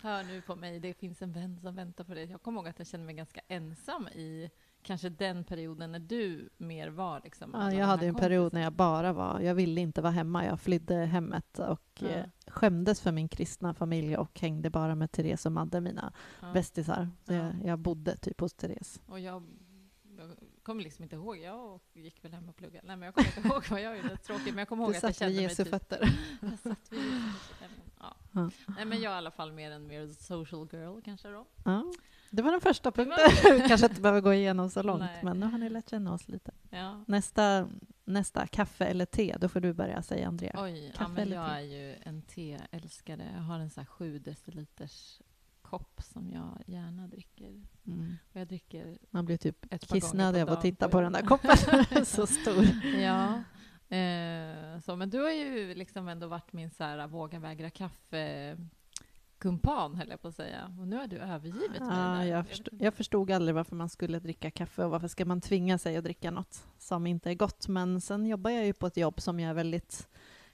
hör 0.00 0.22
nu 0.24 0.42
på 0.42 0.56
mig, 0.56 0.80
det 0.80 0.94
finns 0.94 1.22
en 1.22 1.32
vän 1.32 1.58
som 1.60 1.74
väntar 1.74 2.04
på 2.04 2.14
dig. 2.14 2.30
Jag 2.30 2.42
kommer 2.42 2.60
ihåg 2.60 2.68
att 2.68 2.78
jag 2.78 2.86
kände 2.88 3.06
mig 3.06 3.14
ganska 3.14 3.40
ensam 3.48 4.08
i 4.08 4.50
kanske 4.82 5.08
den 5.08 5.44
perioden 5.44 5.92
när 5.92 5.98
du 5.98 6.48
mer 6.56 6.88
var 6.88 7.20
liksom. 7.24 7.50
Ja, 7.54 7.72
jag 7.72 7.86
hade 7.86 8.06
en 8.06 8.14
period 8.14 8.52
när 8.52 8.60
jag 8.60 8.72
bara 8.72 9.12
var, 9.12 9.40
jag 9.40 9.54
ville 9.54 9.80
inte 9.80 10.02
vara 10.02 10.12
hemma. 10.12 10.44
Jag 10.44 10.60
flydde 10.60 10.94
hemmet 10.94 11.58
och 11.58 11.80
Ja. 11.98 12.08
eh, 12.08 12.24
skämdes 12.46 13.00
för 13.00 13.12
min 13.12 13.28
kristna 13.28 13.74
familj 13.74 14.16
och 14.16 14.40
hängde 14.40 14.70
bara 14.70 14.94
med 14.94 15.12
Therese 15.12 15.46
och 15.46 15.52
Madde, 15.52 15.80
mina 15.80 16.12
Ja. 16.40 16.52
bästisar. 16.52 17.08
Så 17.26 17.32
Ja. 17.32 17.38
jag, 17.38 17.54
jag 17.64 17.78
bodde 17.78 18.16
typ 18.16 18.40
hos 18.40 18.54
Therese. 18.54 19.00
Och 19.06 19.20
jag, 19.20 19.42
jag 20.18 20.30
kommer 20.62 20.82
liksom 20.82 21.02
inte 21.02 21.16
ihåg, 21.16 21.38
jag 21.38 21.80
gick 21.92 22.24
väl 22.24 22.32
hem 22.32 22.48
och 22.48 22.56
pluggade. 22.56 22.86
Nej 22.86 22.96
men 22.96 23.06
jag 23.06 23.14
kommer 23.14 23.36
inte 23.36 23.48
ihåg 23.48 23.62
vad 23.70 23.80
jag 23.82 23.96
gjorde, 23.96 24.16
tråkigt. 24.16 24.46
Men 24.46 24.58
jag 24.58 24.68
kommer 24.68 24.84
ihåg 24.84 24.96
att 24.96 25.02
jag 25.02 25.14
kände 25.14 25.34
mig 25.34 25.42
Jesu 25.44 25.64
typ... 25.64 25.70
fötter. 25.70 25.98
Jag 26.40 26.58
satt 26.58 26.92
vid 26.92 27.00
Jesu 27.00 27.54
fötter. 27.58 27.76
Ja. 28.32 28.50
Nej 28.76 28.84
men 28.84 29.00
jag 29.00 29.12
är 29.12 29.16
i 29.16 29.18
alla 29.18 29.30
fall 29.30 29.52
mer 29.52 29.70
en 29.70 29.86
mer 29.86 30.08
social 30.08 30.68
girl 30.72 31.00
kanske 31.04 31.28
då. 31.28 31.46
Ja. 32.30 32.36
Det 32.36 32.42
var 32.42 32.50
den 32.50 32.60
första 32.60 32.90
punkten. 32.92 33.18
Vi 33.62 33.68
kanske 33.68 33.86
inte 33.86 34.00
behöver 34.00 34.20
gå 34.20 34.34
igenom 34.34 34.70
så 34.70 34.82
långt, 34.82 35.00
Nej. 35.00 35.20
men 35.24 35.40
nu 35.40 35.46
har 35.46 35.58
ni 35.58 35.68
lärt 35.68 35.90
känna 35.90 36.12
oss 36.12 36.28
lite. 36.28 36.52
Ja. 36.70 37.04
Nästa, 37.06 37.68
nästa 38.04 38.46
kaffe 38.46 38.84
eller 38.84 39.04
te, 39.06 39.36
då 39.40 39.48
får 39.48 39.60
du 39.60 39.72
börja 39.72 40.02
säga 40.02 40.28
Andrea. 40.28 40.54
Oj, 40.58 40.86
ja, 40.86 40.92
Kaffe 40.98 41.10
men 41.12 41.22
eller 41.22 41.36
jag 41.36 41.48
te? 41.48 41.54
är 41.54 41.60
ju 41.60 41.96
en 42.02 42.22
teälskare. 42.22 43.30
Jag 43.34 43.42
har 43.42 43.58
en 43.58 43.70
så 43.70 43.80
här 43.80 43.86
sju 43.86 44.18
deciliters 44.18 45.20
kopp 45.62 46.00
som 46.02 46.30
jag 46.30 46.62
gärna 46.66 47.06
dricker. 47.08 47.62
Mm. 47.86 48.16
Och 48.32 48.40
jag 48.40 48.48
dricker 48.48 48.98
Man 49.10 49.24
blir 49.24 49.36
typ 49.36 49.80
kissnödig 49.80 50.42
av 50.42 50.50
att 50.50 50.60
titta 50.60 50.88
på 50.88 51.00
den 51.00 51.12
där 51.12 51.22
koppen. 51.22 51.56
så 52.06 52.26
stor. 52.26 52.64
Ja. 52.98 53.42
Eh, 53.96 54.80
så, 54.80 54.96
men 54.96 55.10
du 55.10 55.20
har 55.20 55.30
ju 55.30 55.74
liksom 55.74 56.08
ändå 56.08 56.26
varit 56.26 56.52
min 56.52 56.70
så 56.70 56.84
här, 56.84 57.06
våga 57.06 57.38
vägra 57.38 57.70
kaffe 57.70 58.56
kumpan, 59.40 59.94
höll 59.94 60.08
jag 60.10 60.22
på 60.22 60.28
att 60.28 60.36
säga. 60.36 60.76
Och 60.80 60.88
nu 60.88 60.96
har 60.96 61.06
du 61.06 61.16
övergivit 61.18 61.70
mig. 61.70 61.78
Ja, 61.80 61.86
där. 61.94 62.24
jag, 62.24 62.46
förstod, 62.46 62.82
jag 62.82 62.94
förstod 62.94 63.30
aldrig 63.30 63.54
varför 63.54 63.76
man 63.76 63.88
skulle 63.88 64.18
dricka 64.18 64.50
kaffe 64.50 64.84
och 64.84 64.90
varför 64.90 65.08
ska 65.08 65.24
man 65.24 65.40
tvinga 65.40 65.78
sig 65.78 65.96
att 65.96 66.04
dricka 66.04 66.30
något 66.30 66.64
som 66.78 67.06
inte 67.06 67.30
är 67.30 67.34
gott. 67.34 67.68
Men 67.68 68.00
sen 68.00 68.26
jobbar 68.26 68.50
jag 68.50 68.66
ju 68.66 68.72
på 68.72 68.86
ett 68.86 68.96
jobb 68.96 69.20
som 69.20 69.40
gör 69.40 69.54
väldigt 69.54 70.08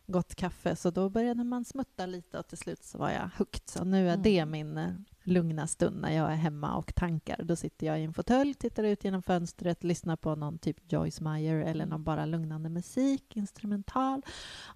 gott 0.08 0.34
kaffe, 0.34 0.76
så 0.76 0.90
då 0.90 1.08
började 1.08 1.44
man 1.44 1.64
smutta 1.64 2.06
lite 2.06 2.38
och 2.38 2.46
till 2.46 2.58
slut 2.58 2.84
så 2.84 2.98
var 2.98 3.10
jag 3.10 3.30
hooked. 3.38 3.62
Så 3.68 3.84
nu 3.84 4.08
är 4.08 4.12
Mm. 4.12 4.22
det 4.22 4.46
min 4.46 4.78
eh, 4.78 4.88
lugna 5.22 5.66
stund 5.66 6.00
när 6.00 6.10
jag 6.12 6.32
är 6.32 6.36
hemma 6.36 6.76
och 6.76 6.94
tankar. 6.94 7.40
Då 7.44 7.56
sitter 7.56 7.86
jag 7.86 8.00
i 8.00 8.04
en 8.04 8.14
fåtölj, 8.14 8.54
tittar 8.54 8.84
ut 8.84 9.04
genom 9.04 9.22
fönstret, 9.22 9.84
lyssnar 9.84 10.16
på 10.16 10.34
någon 10.34 10.58
typ 10.58 10.92
Joyce 10.92 11.20
Meyer 11.24 11.56
eller 11.56 11.84
Mm. 11.84 11.88
någon 11.88 12.04
bara 12.04 12.26
lugnande 12.26 12.68
musik, 12.68 13.36
instrumental 13.36 14.22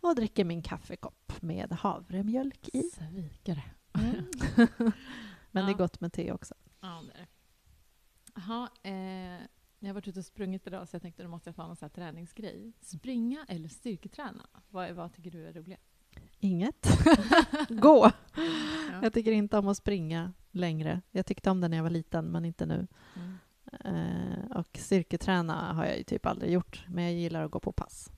och 0.00 0.14
dricker 0.14 0.44
min 0.44 0.62
kaffekopp 0.62 1.32
med 1.42 1.72
havremjölk 1.72 2.68
i. 2.72 2.82
Svikare. 2.82 3.62
Mm. 3.94 4.24
Men 5.50 5.64
det 5.64 5.70
är 5.70 5.74
Ja. 5.74 5.76
gott 5.76 6.00
med 6.00 6.12
te 6.12 6.32
också. 6.32 6.54
Ja, 6.80 7.02
det 7.12 7.20
är. 7.20 7.26
Jaha, 8.34 8.68
eh, 8.82 9.46
jag 9.78 9.88
har 9.88 9.94
varit 9.94 10.08
ute 10.08 10.18
och 10.18 10.24
sprungit 10.24 10.66
idag 10.66 10.88
så 10.88 10.94
jag 10.94 11.02
tänkte 11.02 11.22
nu 11.22 11.28
måste 11.28 11.48
jag 11.48 11.56
ta 11.56 11.66
någon 11.66 11.76
sån 11.76 11.86
här 11.86 11.94
träningsgrej. 11.94 12.72
Springa 12.80 13.44
eller 13.48 13.68
styrketräna? 13.68 14.46
Vad, 14.70 14.92
vad 14.92 15.12
tycker 15.12 15.30
du 15.30 15.46
är 15.46 15.52
roligast? 15.52 15.82
Inget. 16.38 16.86
Gå! 17.68 18.10
Ja. 18.36 18.42
Jag 19.02 19.12
tycker 19.12 19.32
inte 19.32 19.58
om 19.58 19.68
att 19.68 19.76
springa 19.76 20.32
längre. 20.50 21.02
Jag 21.10 21.26
tyckte 21.26 21.50
om 21.50 21.60
det 21.60 21.68
när 21.68 21.76
jag 21.76 21.84
var 21.84 21.90
liten, 21.90 22.24
men 22.26 22.44
inte 22.44 22.66
nu. 22.66 22.86
Mm. 23.16 23.36
Eh, 23.84 24.56
och 24.56 24.78
styrketräna 24.78 25.72
har 25.72 25.84
jag 25.84 25.98
ju 25.98 26.04
typ 26.04 26.26
aldrig 26.26 26.52
gjort, 26.52 26.84
men 26.88 27.04
jag 27.04 27.12
gillar 27.12 27.44
att 27.44 27.50
gå 27.50 27.60
på 27.60 27.72
pass. 27.72 28.10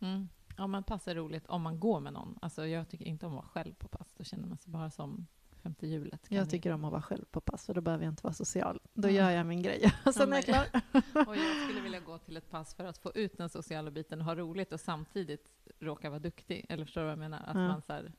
Mm. 0.00 0.28
Ja, 0.58 0.66
men 0.66 0.82
pass 0.82 1.08
är 1.08 1.14
roligt 1.14 1.46
om 1.46 1.62
man 1.62 1.80
går 1.80 2.00
med 2.00 2.12
någon. 2.12 2.38
Alltså, 2.42 2.66
jag 2.66 2.88
tycker 2.88 3.04
inte 3.04 3.26
om 3.26 3.32
att 3.32 3.36
vara 3.36 3.48
själv 3.48 3.74
på 3.74 3.88
pass. 3.88 4.14
Då 4.16 4.24
känner 4.24 4.48
man 4.48 4.58
sig 4.58 4.70
bara 4.72 4.90
som 4.90 5.26
femte 5.62 5.86
hjulet. 5.86 6.26
Jag 6.28 6.44
ni- 6.44 6.50
tycker 6.50 6.72
om 6.72 6.84
att 6.84 6.90
vara 6.92 7.02
själv 7.02 7.24
på 7.30 7.40
pass, 7.40 7.66
för 7.66 7.74
då 7.74 7.80
behöver 7.80 8.04
jag 8.04 8.12
inte 8.12 8.22
vara 8.22 8.34
social. 8.34 8.80
Då 8.94 9.08
Ja. 9.08 9.12
gör 9.12 9.30
jag 9.30 9.46
min 9.46 9.62
grej, 9.62 9.92
och 10.06 10.14
sen 10.14 10.32
är 10.32 10.36
jag 10.36 10.44
klar. 10.44 10.66
Och 11.26 11.36
jag 11.36 11.64
skulle 11.68 11.80
vilja 11.80 12.00
gå 12.00 12.18
till 12.18 12.36
ett 12.36 12.50
pass 12.50 12.74
för 12.74 12.84
att 12.84 12.98
få 12.98 13.12
ut 13.14 13.36
den 13.38 13.48
sociala 13.48 13.90
biten 13.90 14.18
och 14.20 14.24
ha 14.24 14.34
roligt 14.34 14.72
och 14.72 14.80
samtidigt 14.80 15.52
råka 15.80 16.10
vara 16.10 16.18
duktig. 16.20 16.66
Eller 16.68 16.84
förstår 16.84 17.00
du 17.00 17.04
vad 17.04 17.12
jag 17.12 17.18
menar? 17.18 17.38
Att 17.38 17.56
Ja. 17.56 17.68
man 17.68 17.82
så 17.82 17.92
här, 17.92 18.12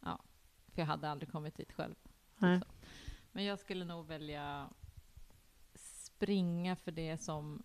ja, 0.00 0.18
för 0.68 0.80
jag 0.82 0.86
hade 0.86 1.10
aldrig 1.10 1.32
kommit 1.32 1.56
dit 1.56 1.72
själv. 1.72 1.94
Typ. 2.40 2.64
Men 3.32 3.44
jag 3.44 3.58
skulle 3.58 3.84
nog 3.84 4.06
välja 4.06 4.68
springa 5.74 6.76
för 6.76 6.92
det 6.92 7.18
som, 7.18 7.62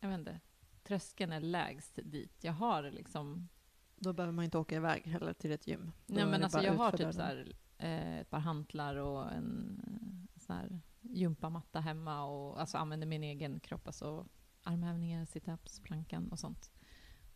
jag 0.00 0.08
vet 0.08 0.18
inte, 0.18 0.40
tröskeln 0.88 1.32
är 1.32 1.40
lägst 1.40 1.98
dit. 2.04 2.44
Jag 2.44 2.52
har 2.52 2.82
liksom, 2.90 3.48
Då 3.96 4.12
behöver 4.12 4.32
man 4.32 4.44
inte 4.44 4.58
åka 4.58 4.76
iväg 4.76 5.02
heller 5.06 5.32
till 5.32 5.52
ett 5.52 5.66
gym. 5.66 5.92
Då 6.06 6.14
nej 6.14 6.26
men 6.26 6.42
alltså 6.44 6.62
jag 6.62 6.74
har 6.74 6.92
typ 6.92 7.14
så 7.14 7.22
här, 7.22 7.52
eh, 7.78 8.18
ett 8.18 8.30
par 8.30 8.38
hantlar 8.38 8.96
och 8.96 9.32
en 9.32 9.80
eh, 9.86 10.40
sån 10.40 10.56
här 10.56 10.80
gympamatta 11.00 11.80
hemma 11.80 12.24
och 12.24 12.60
alltså 12.60 12.78
använder 12.78 13.06
min 13.06 13.22
egen 13.22 13.60
kropp, 13.60 13.86
alltså 13.86 14.26
armhävningar, 14.62 15.24
situps, 15.24 15.80
plankan 15.80 16.28
och 16.32 16.38
sånt. 16.38 16.70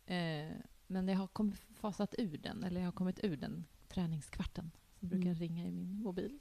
Eh, 0.05 0.51
men 0.87 1.07
jag 1.07 1.17
har 1.17 1.27
kommit, 1.27 1.59
fasat 1.75 2.15
ur 2.17 2.37
den, 2.37 2.63
eller 2.63 2.81
jag 2.81 2.87
har 2.87 2.91
kommit 2.91 3.19
ur 3.23 3.37
den 3.37 3.65
träningskvarten 3.87 4.71
som 4.99 5.09
brukar 5.09 5.25
Mm. 5.29 5.39
ringa 5.39 5.67
i 5.67 5.71
min 5.71 5.99
mobil. 6.03 6.39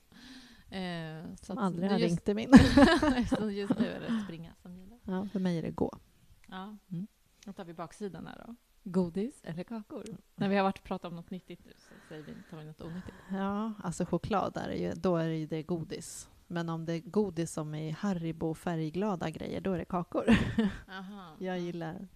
Eh, 0.68 1.34
Som 1.40 1.58
aldrig 1.58 1.90
har 1.90 1.98
just, 1.98 2.10
ringt 2.12 2.28
i 2.28 2.34
min. 2.34 2.50
just 3.52 3.78
nu 3.78 3.86
är 3.86 4.00
det 4.00 4.24
springa 4.24 4.54
som 4.62 4.76
gäller. 4.78 4.98
ja, 5.04 5.26
för 5.32 5.40
mig 5.40 5.58
är 5.58 5.62
det 5.62 5.70
gå. 5.70 5.98
Ja. 6.52 6.76
Mm. 6.90 7.06
Då 7.44 7.52
tar 7.52 7.64
vi 7.64 7.74
baksidan 7.74 8.26
här 8.26 8.44
då. 8.46 8.54
Godis 8.84 9.40
eller 9.44 9.64
kakor? 9.64 10.04
När 10.34 10.48
vi 10.48 10.56
har 10.56 10.64
varit 10.64 10.78
och 10.78 10.84
pratat 10.84 11.10
om 11.10 11.16
något 11.16 11.30
nyttigt 11.30 11.64
nu 11.64 11.72
så 11.76 11.94
säger 12.08 12.22
vi, 12.22 12.34
tar 12.50 12.58
vi 12.58 12.64
något 12.64 12.80
onyttigt. 12.80 13.16
Ja, 13.30 13.72
alltså 13.82 14.04
choklad 14.04 14.56
är 14.56 14.72
ju, 14.72 14.92
då 14.92 15.16
är 15.16 15.28
det 15.28 15.36
ju 15.36 15.46
det 15.46 15.62
godis. 15.62 16.28
Men 16.46 16.68
om 16.68 16.84
det 16.84 16.92
är 16.92 17.00
godis 17.00 17.52
som 17.52 17.74
är 17.74 17.92
Haribo 17.92 18.54
färgglada 18.54 19.30
grejer, 19.30 19.60
då 19.60 19.72
är 19.72 19.78
det 19.78 19.84
kakor. 19.84 20.24
Aha. 20.88 21.36
Jag 21.38 21.58
gillar, 21.58 22.08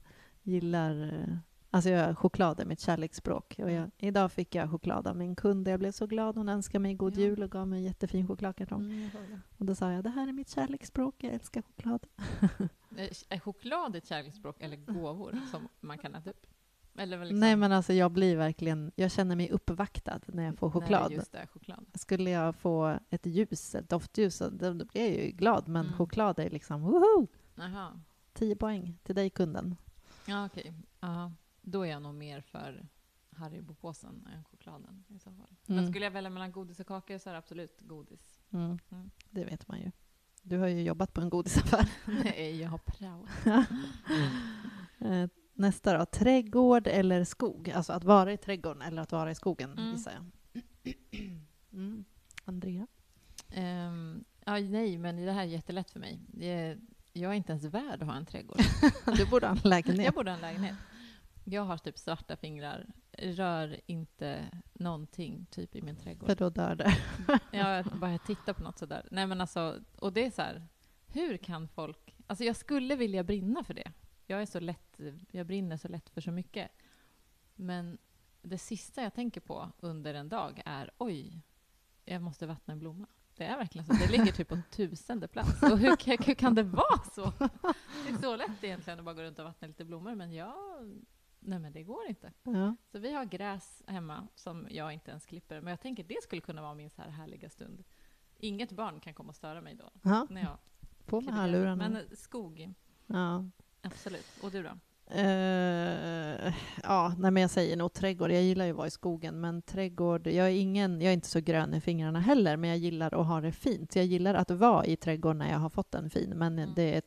gillar 0.42 1.12
eh, 1.14 1.36
alltså 1.76 1.90
jag, 1.90 2.18
choklad 2.18 2.60
är 2.60 2.64
mitt 2.64 2.80
kärleksspråk. 2.80 3.54
Och 3.58 3.70
jag, 3.70 3.90
idag 3.98 4.32
fick 4.32 4.54
jag 4.54 4.70
choklad 4.70 5.06
av 5.06 5.16
min 5.16 5.36
kund 5.36 5.68
jag 5.68 5.78
blev 5.80 5.92
så 5.92 6.06
glad. 6.06 6.36
Hon 6.36 6.48
önskade 6.48 6.78
mig 6.82 6.94
god 6.94 7.16
Ja. 7.16 7.20
jul 7.20 7.42
och 7.42 7.50
gav 7.50 7.68
mig 7.68 7.78
en 7.78 7.84
jättefin 7.84 8.26
chokladkartong. 8.26 8.84
Mm. 8.84 9.10
Och 9.58 9.66
då 9.66 9.74
sa 9.74 9.92
jag, 9.92 10.04
det 10.04 10.10
här 10.10 10.28
är 10.28 10.32
mitt 10.32 10.50
kärleksspråk, 10.50 11.14
jag 11.24 11.34
älskar 11.34 11.62
choklad. 11.62 12.06
Eh, 12.98 13.08
Är 13.28 13.38
choklad 13.40 13.96
ett 13.96 14.06
kärleksspråk 14.06 14.56
eller 14.60 14.76
gåvor 14.76 15.38
som 15.50 15.68
man 15.80 15.98
kan 15.98 16.14
äta 16.14 16.30
upp? 16.30 16.46
Liksom, 16.94 17.28
Nej 17.40 17.56
men 17.56 17.72
alltså 17.72 17.92
jag 17.92 18.12
blir 18.12 18.36
verkligen, 18.36 18.92
jag 18.94 19.10
känner 19.12 19.36
mig 19.36 19.50
uppvaktad 19.50 20.20
när 20.26 20.42
jag 20.44 20.58
får 20.58 20.70
choklad. 20.70 21.10
När 21.12 21.40
det 21.40 21.46
choklad. 21.46 21.86
Skulle 21.94 22.30
jag 22.30 22.54
få 22.56 22.98
ett 23.10 23.26
ljus, 23.26 23.74
ett 23.74 23.88
doftljus, 23.90 24.38
då, 24.38 24.72
blir 24.74 24.88
jag 24.94 25.10
ju 25.24 25.30
glad. 25.30 25.68
Men 25.68 25.86
Mm. 25.86 25.98
choklad 25.98 26.38
är 26.38 26.50
liksom, 26.50 26.82
woho! 26.82 27.26
Jaha. 27.54 28.00
10 28.32 28.56
poäng 28.56 28.98
till 29.02 29.14
dig 29.14 29.30
kunden. 29.30 29.76
Ja, 30.26 30.46
okej. 30.46 30.72
Ja, 31.00 31.32
då 31.66 31.82
är 31.82 31.90
jag 31.90 32.02
nog 32.02 32.14
mer 32.14 32.40
för 32.40 32.88
Haribo-påsen 33.30 34.28
än 34.32 34.44
chokladen 34.44 35.04
i 35.08 35.18
så 35.18 35.32
fall. 35.32 35.54
Men 35.66 35.78
Mm. 35.78 35.90
skulle 35.90 36.04
jag 36.06 36.10
välja 36.12 36.30
mellan 36.30 36.52
godis 36.52 36.80
och 36.80 36.86
kakor 36.86 37.18
så 37.18 37.28
är 37.28 37.32
det 37.32 37.38
absolut 37.38 37.80
godis. 37.80 38.38
Mm. 38.50 38.78
Mm. 38.90 39.10
Det 39.30 39.44
vet 39.44 39.68
man 39.68 39.80
ju. 39.80 39.90
Du 40.42 40.58
har 40.58 40.66
ju 40.68 40.82
jobbat 40.82 41.12
på 41.12 41.20
en 41.20 41.30
godisaffär. 41.30 41.88
Nej, 42.24 42.60
jag 42.60 42.68
har 42.68 42.78
prao. 42.78 43.26
Eh, 44.98 45.28
Nästa 45.58 45.98
då, 45.98 46.06
trädgård 46.06 46.86
eller 46.86 47.24
skog? 47.24 47.70
Alltså 47.70 47.92
att 47.92 48.04
vara 48.04 48.32
i 48.32 48.36
trädgården 48.36 48.82
eller 48.82 49.02
att 49.02 49.12
vara 49.12 49.30
i 49.30 49.34
skogen, 49.34 49.72
Mm. 49.72 49.90
gissar 49.90 50.12
jag. 50.12 50.24
Mm. 51.72 52.04
Andrea? 52.44 52.86
Ehm, 53.50 54.24
ja, 54.44 54.58
nej, 54.58 54.98
men 54.98 55.16
det 55.16 55.32
här 55.32 55.40
är 55.42 55.44
jättelätt 55.46 55.90
för 55.90 56.00
mig. 56.00 56.20
Jag 57.12 57.30
är 57.32 57.36
inte 57.36 57.52
ens 57.52 57.64
värd 57.64 58.02
att 58.02 58.08
ha 58.08 58.14
en 58.16 58.26
trädgård. 58.26 58.56
Du 59.16 59.26
borde 59.26 59.46
ha 59.46 59.56
en 59.64 59.70
lägenhet. 59.70 60.04
Jag 60.04 60.14
borde 60.14 60.30
ha 60.30 60.36
en 60.36 60.40
lägenhet. 60.42 60.76
Jag 61.48 61.62
har 61.62 61.78
typ 61.78 61.98
svarta 61.98 62.36
fingrar. 62.36 62.86
Rör 63.12 63.80
inte 63.86 64.50
någonting 64.72 65.46
typ 65.50 65.76
i 65.76 65.82
min 65.82 65.96
trädgård. 65.96 66.28
För 66.28 66.36
då 66.36 66.50
dör 66.50 66.74
det. 66.74 66.96
Jag 67.58 67.84
bara 67.84 68.18
tittar 68.18 68.52
på 68.52 68.62
något 68.62 68.78
sådär. 68.78 69.08
Nej 69.10 69.26
men 69.26 69.40
alltså, 69.40 69.80
och 69.98 70.12
det 70.12 70.26
är 70.26 70.30
så 70.30 70.42
här, 70.42 70.66
hur 71.06 71.36
kan 71.36 71.68
folk... 71.68 72.16
Alltså 72.26 72.44
jag 72.44 72.56
skulle 72.56 72.96
vilja 72.96 73.24
brinna 73.24 73.64
för 73.64 73.74
det. 73.74 73.92
Jag 74.26 74.42
är 74.42 74.46
så 74.46 74.60
lätt, 74.60 75.00
jag 75.30 75.46
brinner 75.46 75.76
så 75.76 75.88
lätt 75.88 76.10
för 76.10 76.20
så 76.20 76.30
mycket. 76.30 76.70
Men 77.54 77.98
det 78.42 78.58
sista 78.58 79.02
jag 79.02 79.14
tänker 79.14 79.40
på 79.40 79.72
under 79.80 80.14
en 80.14 80.28
dag 80.28 80.62
är 80.64 80.90
oj, 80.98 81.42
jag 82.04 82.22
måste 82.22 82.46
vattna 82.46 82.72
en 82.72 82.78
blomma. 82.78 83.06
Det 83.36 83.44
är 83.44 83.56
verkligen 83.56 83.86
så. 83.86 83.92
Det 83.92 84.08
ligger 84.08 84.32
typ 84.32 84.48
på 84.48 84.58
tusende 84.70 85.28
plats. 85.28 85.62
Och 85.62 85.78
hur, 85.78 86.24
hur 86.26 86.34
kan 86.34 86.54
det 86.54 86.62
vara 86.62 86.98
så? 87.14 87.32
Det 88.06 88.12
är 88.12 88.22
så 88.22 88.36
lätt 88.36 88.64
egentligen 88.64 88.98
att 88.98 89.04
bara 89.04 89.14
gå 89.14 89.22
runt 89.22 89.38
och 89.38 89.44
vattna 89.44 89.68
lite 89.68 89.84
blommor, 89.84 90.14
men 90.14 90.32
jag... 90.32 90.54
Nej 91.40 91.58
men 91.58 91.72
det 91.72 91.82
går 91.82 92.06
inte. 92.08 92.32
Ja. 92.42 92.76
Så 92.92 92.98
vi 92.98 93.12
har 93.12 93.24
gräs 93.24 93.82
hemma 93.86 94.28
som 94.34 94.66
jag 94.70 94.92
inte 94.92 95.10
ens 95.10 95.26
klipper. 95.26 95.60
Men 95.60 95.70
jag 95.70 95.80
tänker 95.80 96.04
det 96.04 96.22
skulle 96.22 96.40
kunna 96.40 96.62
vara 96.62 96.74
min 96.74 96.90
så 96.90 97.02
här 97.02 97.10
härliga 97.10 97.50
stund. 97.50 97.84
Inget 98.38 98.72
barn 98.72 99.00
kan 99.00 99.14
komma 99.14 99.28
och 99.28 99.36
störa 99.36 99.60
mig 99.60 99.74
då. 99.74 99.90
Ja, 100.02 100.26
När 100.30 100.40
jag 100.42 100.58
på 101.06 101.20
med 101.20 101.34
hörlurarna. 101.34 101.76
Men 101.88 101.96
eh, 101.96 102.02
skog, 102.16 102.74
Ja. 103.06 103.44
absolut. 103.82 104.26
Och 104.42 104.50
du 104.50 104.62
då? 104.62 104.70
Eh, 105.14 106.54
ja, 106.82 107.14
nej, 107.18 107.30
men 107.30 107.36
jag 107.40 107.50
säger 107.50 107.76
nog 107.76 107.92
trädgård. 107.92 108.30
Jag 108.30 108.42
gillar 108.42 108.64
ju 108.64 108.70
att 108.70 108.76
vara 108.76 108.86
i 108.86 108.90
skogen, 108.90 109.40
men 109.40 109.62
trädgård... 109.62 110.26
Jag 110.26 110.46
är, 110.46 110.50
ingen, 110.60 111.00
jag 111.00 111.08
är 111.08 111.14
inte 111.14 111.28
så 111.28 111.40
grön 111.40 111.74
i 111.74 111.80
fingrarna 111.80 112.20
heller, 112.20 112.56
men 112.56 112.70
jag 112.70 112.78
gillar 112.78 113.14
att 113.20 113.26
ha 113.26 113.40
det 113.40 113.52
fint. 113.52 113.96
Jag 113.96 114.04
gillar 114.04 114.34
att 114.34 114.50
vara 114.50 114.84
i 114.86 114.96
trädgården 114.96 115.38
när 115.38 115.50
jag 115.50 115.58
har 115.58 115.70
fått 115.70 115.90
den 115.90 116.10
fin, 116.10 116.30
men 116.30 116.58
Mm. 116.58 116.70
det 116.76 116.94
är 116.96 117.02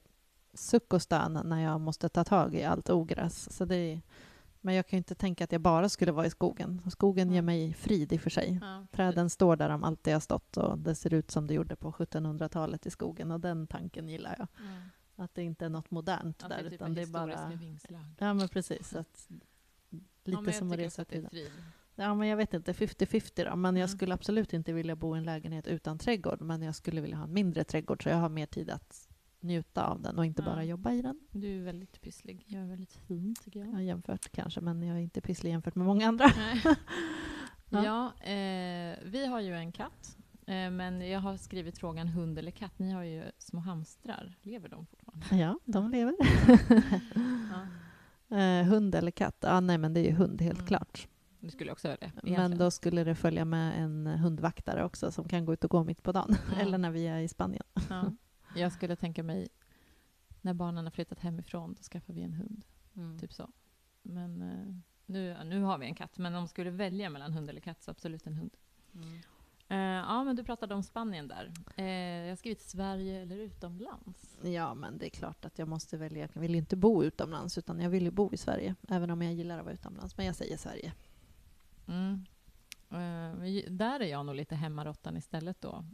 suck 0.54 0.94
och 0.94 1.02
stön 1.02 1.42
när 1.46 1.62
jag 1.64 1.82
måste 1.82 2.10
ta 2.10 2.24
tag 2.24 2.56
i 2.56 2.64
allt 2.64 2.90
ogräs. 2.90 3.58
Så 3.58 3.66
det 3.66 3.76
är, 3.76 4.02
men 4.62 4.76
jag 4.76 4.88
kan 4.88 4.98
ju 4.98 5.00
inte 5.00 5.16
tänka 5.16 5.44
att 5.44 5.52
jag 5.52 5.62
bara 5.62 5.90
skulle 5.90 6.12
vara 6.12 6.26
i 6.26 6.30
skogen. 6.30 6.82
Skogen 6.92 7.32
ger 7.32 7.42
mig 7.42 7.74
frid 7.74 8.14
i 8.14 8.18
och 8.18 8.22
för 8.22 8.30
sig. 8.30 8.60
Ja. 8.62 8.86
Träden 8.92 9.30
står 9.30 9.56
där 9.56 9.70
de 9.70 9.84
alltid 9.84 10.14
har 10.14 10.20
stått 10.20 10.58
och 10.58 10.78
det 10.78 10.96
ser 10.96 11.14
ut 11.14 11.32
som 11.32 11.48
det 11.48 11.54
gjorde 11.54 11.76
på 11.76 11.92
1700-talet 11.92 12.86
i 12.86 12.90
skogen 12.90 13.32
och 13.32 13.40
den 13.40 13.68
tanken 13.68 14.10
gillar 14.10 14.36
jag. 14.38 14.48
Mm. 14.68 14.82
Att 15.16 15.36
det 15.36 15.44
inte 15.44 15.66
är 15.66 15.70
något 15.70 15.92
modernt 15.92 16.40
där 16.50 16.64
typ 16.64 16.74
utan 16.74 16.94
det 16.94 17.02
är 17.02 17.08
bara... 17.08 17.50
vingslag. 17.50 18.02
Ja 18.18 18.34
men 18.34 18.50
precis. 18.50 18.94
Att, 18.96 19.28
lite 20.24 20.44
ja, 20.46 20.52
som 20.52 20.72
att 20.72 20.78
resa 20.78 21.06
frid. 21.06 21.28
Ja 21.96 22.16
men 22.16 22.28
jag 22.28 22.38
vet 22.38 22.54
inte, 22.54 22.74
50-50 22.74 23.50
då. 23.50 23.56
Men 23.56 23.76
jag 23.76 23.90
Mm. 23.90 23.98
skulle 23.98 24.14
absolut 24.14 24.54
inte 24.54 24.74
vilja 24.74 24.96
bo 24.96 25.16
i 25.16 25.18
en 25.20 25.26
lägenhet 25.26 25.68
utan 25.68 25.98
trädgård. 25.98 26.42
Men 26.42 26.62
jag 26.62 26.76
skulle 26.76 27.02
vilja 27.02 27.18
ha 27.18 27.24
en 27.24 27.34
mindre 27.34 27.64
trädgård 27.64 28.04
så 28.04 28.10
jag 28.10 28.18
har 28.18 28.30
mer 28.30 28.46
tid 28.46 28.70
att 28.70 29.09
njuta 29.40 29.86
av 29.86 30.02
den 30.02 30.18
och 30.18 30.26
inte 30.26 30.42
Ja. 30.42 30.46
bara 30.46 30.64
jobba 30.64 30.92
i 30.92 31.02
den. 31.02 31.20
Du 31.32 31.60
är 31.60 31.64
väldigt 31.64 32.02
pysslig. 32.02 32.44
Jag 32.48 32.62
är 32.62 32.68
väldigt 32.68 32.94
fin, 32.94 33.36
tycker 33.44 33.60
jag. 33.60 33.74
Ja, 33.74 33.82
jämfört 33.82 34.32
kanske, 34.32 34.62
men 34.62 34.84
jag 34.84 34.98
är 34.98 35.02
inte 35.02 35.22
pysslig 35.22 35.52
jämfört 35.52 35.76
med 35.76 35.86
många 35.88 36.08
andra. 36.08 36.26
Nej. 36.38 36.62
Ja. 37.72 38.06
eh, 38.24 38.98
vi 39.06 39.26
har 39.30 39.40
ju 39.40 39.56
en 39.56 39.72
katt. 39.72 40.18
Eh, 40.48 40.72
men 40.72 41.10
jag 41.10 41.20
har 41.20 41.38
skrivit 41.38 41.78
frågan 41.78 42.08
hund 42.08 42.40
eller 42.40 42.52
katt. 42.52 42.80
Ni 42.80 42.92
har 42.92 43.04
ju 43.04 43.24
små 43.38 43.60
hamstrar. 43.60 44.36
Lever 44.42 44.70
de 44.70 44.86
fortfarande? 44.86 45.26
Ja, 45.44 45.60
de 45.66 45.90
lever. 45.92 46.16
Ja. 48.30 48.38
Eh, 48.38 48.66
hund 48.66 48.96
eller 48.96 49.12
katt? 49.12 49.36
Ja, 49.40 49.60
nej 49.60 49.78
men 49.78 49.94
det 49.94 50.00
är 50.00 50.06
ju 50.06 50.12
hund 50.16 50.42
helt 50.42 50.58
Mm. 50.60 50.68
klart. 50.68 51.08
Det 51.40 51.52
skulle 51.52 51.72
också 51.72 51.88
välja. 51.88 52.12
Men 52.16 52.28
egentligen. 52.28 52.58
då 52.58 52.72
skulle 52.72 53.04
det 53.04 53.16
följa 53.16 53.46
med 53.46 53.84
en 53.84 54.08
hundvaktare 54.08 54.84
också 54.86 55.12
som 55.12 55.28
kan 55.30 55.46
gå 55.46 55.54
ut 55.54 55.64
och 55.64 55.70
gå 55.70 55.84
mitt 55.84 56.04
på 56.04 56.12
dagen. 56.12 56.36
Ja. 56.56 56.60
Eller 56.62 56.78
när 56.78 56.92
vi 56.92 57.08
är 57.08 57.20
i 57.20 57.28
Spanien. 57.28 57.64
Ja. 57.90 58.12
Jag 58.56 58.72
skulle 58.72 58.96
tänka 58.96 59.24
mig, 59.24 59.48
när 60.42 60.54
barnen 60.54 60.86
har 60.86 60.92
flyttat 60.92 61.20
hemifrån, 61.20 61.74
då 61.74 61.84
skaffar 61.84 62.14
vi 62.14 62.22
en 62.22 62.34
hund. 62.34 62.66
Typ 63.20 63.34
så. 63.34 63.50
Men 64.02 64.42
eh, 64.42 64.76
nu, 65.06 65.38
nu 65.44 65.62
har 65.62 65.78
vi 65.78 65.86
en 65.86 65.96
katt, 65.96 66.18
men 66.18 66.36
om 66.36 66.42
man 66.42 66.48
skulle 66.48 66.70
välja 66.70 67.10
mellan 67.10 67.34
hund 67.34 67.50
eller 67.50 67.62
katt 67.62 67.84
så 67.84 67.92
absolut 67.92 68.28
en 68.28 68.34
hund. 68.36 68.58
Mm. 68.94 69.20
Eh, 69.70 69.78
ja, 70.08 70.24
men 70.24 70.36
du 70.36 70.44
pratade 70.44 70.76
om 70.76 70.84
Spanien 70.84 71.28
där. 71.28 71.54
Eh, 71.76 71.86
jag 71.86 72.30
har 72.32 72.36
skrivit 72.36 72.62
Sverige 72.62 73.22
eller 73.22 73.38
utomlands. 73.38 74.38
Ja, 74.44 74.74
men 74.74 74.98
det 74.98 75.06
är 75.06 75.10
klart 75.10 75.46
att 75.46 75.60
jag 75.60 75.68
måste 75.68 75.98
välja. 75.98 76.30
Jag 76.34 76.42
vill 76.42 76.56
inte 76.56 76.76
bo 76.76 77.04
utomlands, 77.04 77.58
utan 77.58 77.80
jag 77.80 77.90
vill 77.90 78.04
ju 78.04 78.12
bo 78.12 78.34
i 78.34 78.38
Sverige. 78.38 78.76
Även 78.88 79.12
om 79.12 79.22
jag 79.22 79.34
gillar 79.34 79.60
att 79.60 79.66
vara 79.66 79.74
utomlands. 79.74 80.18
Men 80.18 80.26
jag 80.26 80.36
säger 80.36 80.58
Sverige. 80.58 80.94
Mm. 81.88 82.26
Ju- 83.46 83.70
där 83.70 84.00
är 84.00 84.06
jag 84.06 84.26
nog 84.26 84.36
lite 84.36 84.56
hemmarottan 84.56 85.18
istället 85.18 85.62
då. 85.62 85.86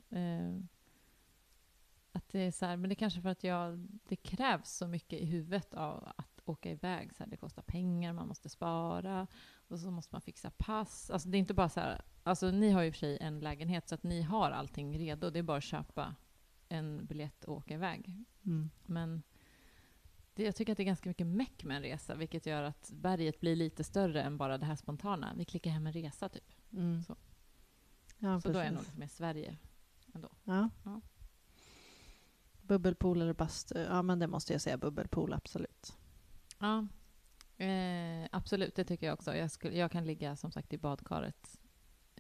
Att 2.16 2.30
det 2.30 2.40
är 2.40 2.52
så 2.52 2.66
här, 2.66 2.78
men 2.78 2.90
det 2.90 2.94
är 2.94 2.96
kanske 2.96 3.22
för 3.22 3.30
att 3.30 3.44
jag, 3.44 3.88
det 4.08 4.16
krävs 4.16 4.70
så 4.70 4.88
mycket 4.88 5.20
i 5.20 5.26
huvudet 5.26 5.74
av 5.74 6.10
att 6.18 6.42
åka 6.46 6.72
iväg. 6.72 7.16
Så 7.16 7.24
här, 7.24 7.30
det 7.30 7.38
kostar 7.38 7.62
pengar, 7.62 8.14
man 8.14 8.28
måste 8.28 8.50
spara 8.50 9.28
och 9.68 9.80
så 9.80 9.92
måste 9.92 10.16
man 10.16 10.22
fixa 10.22 10.50
pass. 10.50 11.10
Alltså 11.10 11.30
det 11.30 11.38
är 11.38 11.40
inte 11.40 11.54
bara 11.54 11.70
så 11.70 11.80
här, 11.80 12.02
alltså 12.24 12.52
ni 12.52 12.72
har 12.72 12.82
ju 12.82 12.92
för 12.92 13.00
sig 13.00 13.18
en 13.22 13.40
lägenhet 13.40 13.90
så 13.90 13.96
att 13.96 14.04
ni 14.04 14.22
har 14.22 14.52
allting 14.52 15.00
redo. 15.00 15.30
Det 15.30 15.40
är 15.40 15.44
bara 15.44 15.58
att 15.58 15.64
köpa 15.64 16.16
en 16.70 17.06
biljett 17.06 17.44
och 17.44 17.58
åka 17.58 17.74
iväg. 17.74 18.14
Mm. 18.46 18.70
Men 18.86 19.24
det, 20.34 20.44
jag 20.44 20.56
tycker 20.56 20.72
att 20.72 20.78
det 20.78 20.84
är 20.84 20.86
ganska 20.86 21.10
mycket 21.10 21.28
meck 21.28 21.64
med 21.64 21.78
en 21.78 21.84
resa, 21.84 22.16
vilket 22.16 22.46
gör 22.46 22.64
att 22.64 22.92
berget 22.94 23.40
blir 23.40 23.56
lite 23.56 23.84
större 23.84 24.22
än 24.22 24.38
bara 24.38 24.58
det 24.58 24.66
här 24.66 24.76
spontana. 24.76 25.34
Vi 25.38 25.46
klickar 25.46 25.72
hem 25.72 25.88
en 25.88 25.94
resa 25.94 26.30
typ. 26.30 26.52
Mm. 26.74 27.04
Så. 27.04 27.16
Ja, 28.20 28.42
Så 28.42 28.52
då 28.52 28.60
är 28.60 28.64
jag 28.64 28.74
nog 28.74 28.84
lite 28.84 29.00
mer 29.00 29.08
Sverige 29.08 29.58
ändå. 30.14 30.30
Ja. 30.44 30.70
Ja. 30.84 31.02
Bubbelpool 32.68 33.22
eller 33.22 33.34
bastu? 33.34 33.80
Ja, 33.80 34.02
men 34.02 34.20
det 34.20 34.28
måste 34.28 34.54
jag 34.54 34.62
säga 34.62 34.78
bubbelpool, 34.78 35.34
absolut. 35.34 35.98
Ja, 36.60 36.88
eh, 37.66 38.28
absolut. 38.32 38.76
Det 38.76 38.84
tycker 38.84 39.08
jag 39.08 39.14
också. 39.14 39.36
Jag, 39.36 39.52
skulle, 39.52 39.78
jag 39.78 39.92
kan 39.92 40.06
ligga 40.06 40.36
som 40.36 40.52
sagt 40.52 40.74
i 40.74 40.78
badkaret 40.78 41.60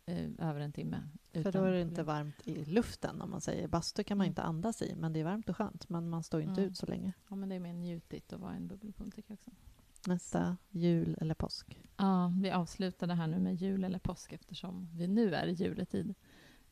eh, 0.05 0.29
över 0.39 0.59
en 0.59 0.71
timme. 0.73 1.09
För 1.33 1.51
då 1.51 1.63
är 1.63 1.71
det 1.71 1.81
inte 1.81 2.03
varmt 2.03 2.35
i 2.47 2.65
luften 2.65 3.21
om 3.21 3.31
man 3.31 3.41
säger. 3.41 3.67
Bastu 3.67 4.03
kan 4.03 4.17
man 4.17 4.25
Mm. 4.25 4.31
inte 4.31 4.41
andas 4.41 4.81
i, 4.81 4.95
men 4.95 5.13
det 5.13 5.19
är 5.19 5.23
varmt 5.23 5.49
och 5.49 5.57
skönt. 5.57 5.89
Men 5.89 6.09
man 6.09 6.23
står 6.23 6.41
inte 6.41 6.61
Mm. 6.61 6.71
ut 6.71 6.77
så 6.77 6.85
länge. 6.85 7.13
Ja, 7.29 7.35
men 7.35 7.49
det 7.49 7.55
är 7.55 7.59
mer 7.59 7.73
njutigt 7.73 8.33
att 8.33 8.39
vara 8.39 8.53
i 8.53 8.57
en 8.57 8.67
bubbelpool 8.67 9.11
tycker 9.11 9.31
jag 9.31 9.35
också. 9.37 9.51
Nästa 10.07 10.57
jul 10.69 11.17
eller 11.21 11.35
påsk. 11.35 11.79
Ja, 11.97 12.33
vi 12.41 12.51
avslutade 12.51 13.13
här 13.13 13.27
nu 13.27 13.39
med 13.39 13.55
jul 13.55 13.83
eller 13.83 13.99
påsk 13.99 14.33
eftersom 14.33 14.89
vi 14.93 15.07
nu 15.07 15.35
är 15.35 15.47
i 15.47 15.51
juletid. 15.53 16.13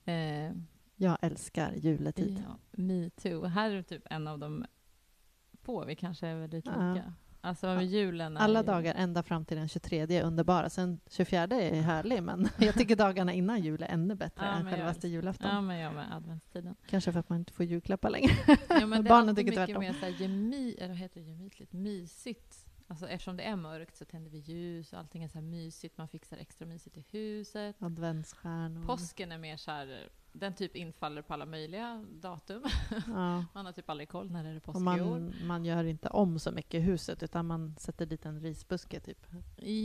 Eh, 0.06 0.52
Jag 0.96 1.18
älskar 1.22 1.74
juletid. 1.74 2.44
Ja, 2.48 2.58
me 2.72 3.10
too. 3.10 3.46
Här 3.46 3.72
är 3.72 3.82
typ 3.82 4.02
en 4.10 4.28
av 4.28 4.40
de 4.40 4.66
få 5.62 5.86
vi 5.86 5.96
kanske 5.96 6.28
är 6.28 6.36
väldigt 6.36 6.66
Ja. 6.66 6.94
lika. 6.94 7.14
Alltså 7.42 7.68
Ja. 7.68 7.82
julen 7.82 8.38
är 8.38 8.42
Alla 8.42 8.60
ju, 8.60 8.66
dagar 8.66 8.94
ända 8.98 9.24
fram 9.24 9.46
till 9.46 9.58
den 9.58 9.68
23 9.68 10.00
är 10.02 10.24
underbara. 10.24 10.70
Sen 10.70 11.00
24 11.10 11.42
är 11.44 11.82
härlig, 11.82 12.24
men 12.24 12.48
jag 12.60 12.74
tycker 12.74 12.96
dagarna 12.96 13.34
innan 13.34 13.62
jul 13.62 13.84
är 13.84 13.88
ännu 13.88 14.16
bättre 14.16 14.46
Ja, 14.46 14.52
än 14.52 14.66
jag 14.68 14.76
självaste 14.76 15.08
julafton. 15.08 15.50
Ja, 15.50 15.62
men 15.62 15.78
jag 15.78 15.94
med 15.94 16.16
adventstiden. 16.16 16.76
Kanske 16.90 17.12
för 17.12 17.20
att 17.20 17.30
man 17.30 17.40
inte 17.40 17.54
får 17.54 17.66
julklappar 17.66 18.10
längre. 18.10 18.34
Ja, 18.70 18.86
men 18.86 18.90
det 18.90 18.96
är 18.96 19.10
Barnen 19.10 19.30
alltid 19.30 19.36
tycker 19.36 19.52
mycket 19.62 19.66
tvärtom. 19.68 19.80
mer 19.84 19.94
så 19.94 20.00
här 20.06 20.22
gemi, 20.22 20.76
eller 20.80 20.94
heter 20.96 21.20
det, 21.22 21.28
gemytligt, 21.28 21.74
mysigt. 21.74 22.66
Alltså 22.94 23.08
eftersom 23.08 23.38
det 23.38 23.44
är 23.44 23.56
mörkt 23.56 23.96
så 23.98 24.06
tänder 24.06 24.32
vi 24.32 24.38
ljus 24.38 24.94
och 24.94 25.00
allting 25.00 25.24
är 25.24 25.28
så 25.28 25.34
här 25.34 25.42
mysigt. 25.46 25.98
Man 25.98 26.08
fixar 26.08 26.38
extra 26.38 26.66
mysigt 26.66 26.98
i 26.98 27.06
huset. 27.12 27.76
Adventsstjärnor. 27.80 28.86
Påsken 28.86 29.32
är 29.32 29.38
mer 29.38 29.58
så 29.58 29.72
här, 29.72 30.10
den 30.32 30.54
typ 30.54 30.76
infaller 30.76 31.22
på 31.22 31.34
alla 31.34 31.46
möjliga 31.46 32.06
datum. 32.22 32.64
Ja. 33.08 33.46
Man 33.54 33.66
har 33.66 33.72
typ 33.72 33.90
aldrig 33.90 34.10
koll 34.10 34.32
när 34.32 34.46
är 34.46 34.54
det 34.54 34.60
påsk 34.60 34.76
Och 34.76 34.82
i 34.98 35.02
år. 35.02 35.20
man, 35.20 35.34
man 35.44 35.66
gör 35.66 35.84
inte 35.84 36.10
om 36.10 36.40
så 36.40 36.52
mycket 36.52 36.74
i 36.74 36.80
huset, 36.80 37.24
utan 37.24 37.48
man 37.48 37.76
sätter 37.80 38.06
dit 38.06 38.26
en 38.26 38.40
risbuske 38.42 39.00
typ. 39.00 39.28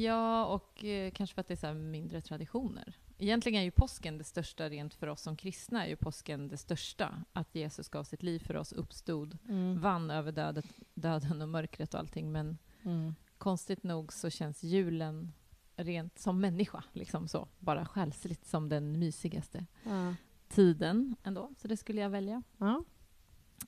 Ja, 0.03 0.47
och 0.47 0.85
eh, 0.85 1.11
kanske 1.11 1.35
för 1.35 1.41
att 1.41 1.49
det 1.49 1.55
är 1.55 1.57
så 1.57 1.67
här 1.67 1.75
mindre 1.75 2.21
traditioner. 2.21 2.97
Egentligen 3.19 3.61
är 3.61 3.65
ju 3.65 3.71
påsken 3.71 4.19
det 4.19 4.25
största 4.25 4.69
rent 4.69 4.95
för 4.95 5.07
oss 5.07 5.23
som 5.23 5.37
kristna, 5.37 5.85
är 5.85 5.89
ju 5.89 5.97
påsken 5.97 6.49
det 6.49 6.57
största. 6.57 7.23
Att 7.33 7.55
Jesus 7.55 7.89
gav 7.89 8.05
sitt 8.05 8.23
liv 8.23 8.39
för 8.39 8.57
oss, 8.57 8.73
uppstod, 8.73 9.39
Mm. 9.49 9.81
vann 9.81 10.11
över 10.11 10.33
dödet, 10.33 10.67
döden 10.95 11.43
och 11.43 11.49
mörkret 11.49 11.95
och 11.95 12.01
allting. 12.01 12.33
Men 12.33 12.59
Mm. 12.85 13.15
konstigt 13.39 13.83
nog 13.83 14.13
så 14.13 14.31
känns 14.31 14.63
julen 14.63 15.33
rent 15.77 16.19
som 16.19 16.41
människa, 16.41 16.85
liksom 16.93 17.29
så, 17.29 17.49
bara 17.59 17.87
själsligt 17.87 18.47
som 18.47 18.69
den 18.69 18.99
mysigaste 18.99 19.67
Ja. 19.83 20.15
tiden 20.49 21.17
ändå. 21.23 21.51
Så 21.59 21.69
det 21.69 21.77
skulle 21.77 22.01
jag 22.01 22.11
välja. 22.11 22.43
Ja. 22.59 22.85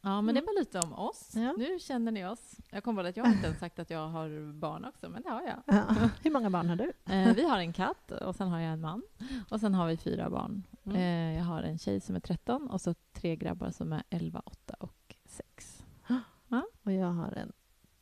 Ja, 0.03 0.21
men 0.23 0.35
det 0.35 0.41
var 0.41 0.59
lite 0.59 0.79
om 0.81 0.93
oss. 0.93 1.33
Ja. 1.35 1.55
Nu 1.59 1.79
känner 1.79 2.13
ni 2.13 2.27
oss. 2.27 2.57
Jag 2.71 2.85
kommer 2.85 3.03
på 3.03 3.09
att 3.09 3.17
jag 3.17 3.27
inte 3.27 3.47
ens 3.47 3.59
sagt 3.59 3.79
att 3.79 3.91
jag 3.91 4.09
har 4.09 4.53
barn 4.53 4.85
också, 4.85 5.09
men 5.09 5.23
det 5.23 5.31
har 5.31 5.43
jag. 5.43 5.63
Ja. 5.67 5.95
Hur 6.23 6.31
många 6.31 6.51
barn 6.51 6.69
har 6.69 6.77
du? 6.77 6.93
Eh, 7.15 7.35
vi 7.35 7.49
har 7.49 7.59
en 7.59 7.73
katt 7.73 8.11
och 8.11 8.37
sen 8.37 8.49
har 8.49 8.61
jag 8.61 8.73
en 8.73 8.81
man. 8.81 9.03
Och 9.51 9.61
sen 9.61 9.75
har 9.75 9.87
vi 9.87 9.97
fyra 9.97 10.31
barn. 10.31 10.63
Mm. 10.85 10.97
Eh, 10.97 11.39
jag 11.39 11.45
har 11.45 11.63
en 11.63 11.79
tjej 11.79 12.01
som 12.01 12.17
är 12.17 12.21
13 12.21 12.71
och 12.71 12.81
så 12.81 12.95
tre 13.13 13.37
grabbar 13.37 13.71
som 13.71 13.93
är 13.93 14.03
11, 14.11 14.43
8 14.45 14.75
och 14.75 15.15
6. 15.27 15.83
Och 16.83 16.93
jag 16.93 17.07
har 17.13 17.33
en 17.33 17.53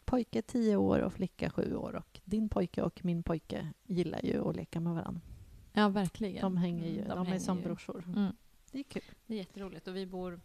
pojke 0.08 0.42
10 0.42 0.76
år 0.76 0.98
och 1.00 1.12
flicka 1.12 1.50
7 1.50 1.74
år. 1.76 1.94
Och 1.94 2.20
din 2.24 2.48
pojke 2.48 2.82
och 2.82 3.04
min 3.04 3.22
pojke 3.22 3.72
gillar 3.86 4.20
ju 4.24 4.48
att 4.48 4.56
leka 4.56 4.80
med 4.80 4.94
varandra. 4.94 5.20
Ja, 5.72 5.88
verkligen. 5.88 6.42
De 6.42 6.56
hänger 6.56 6.86
ju, 6.88 6.96
Mm, 6.98 7.08
de, 7.08 7.18
är 7.20 7.24
hänger 7.24 7.38
som 7.40 7.58
ju. 7.58 7.64
brorsor. 7.64 8.04
Mm. 8.06 8.32
Det 8.72 8.78
är 8.78 8.82
kul. 8.82 9.02
Det 9.26 9.34
är 9.34 9.38
jätteroligt 9.38 9.88
och 9.88 9.96
vi 9.96 10.06
bor 10.06 10.40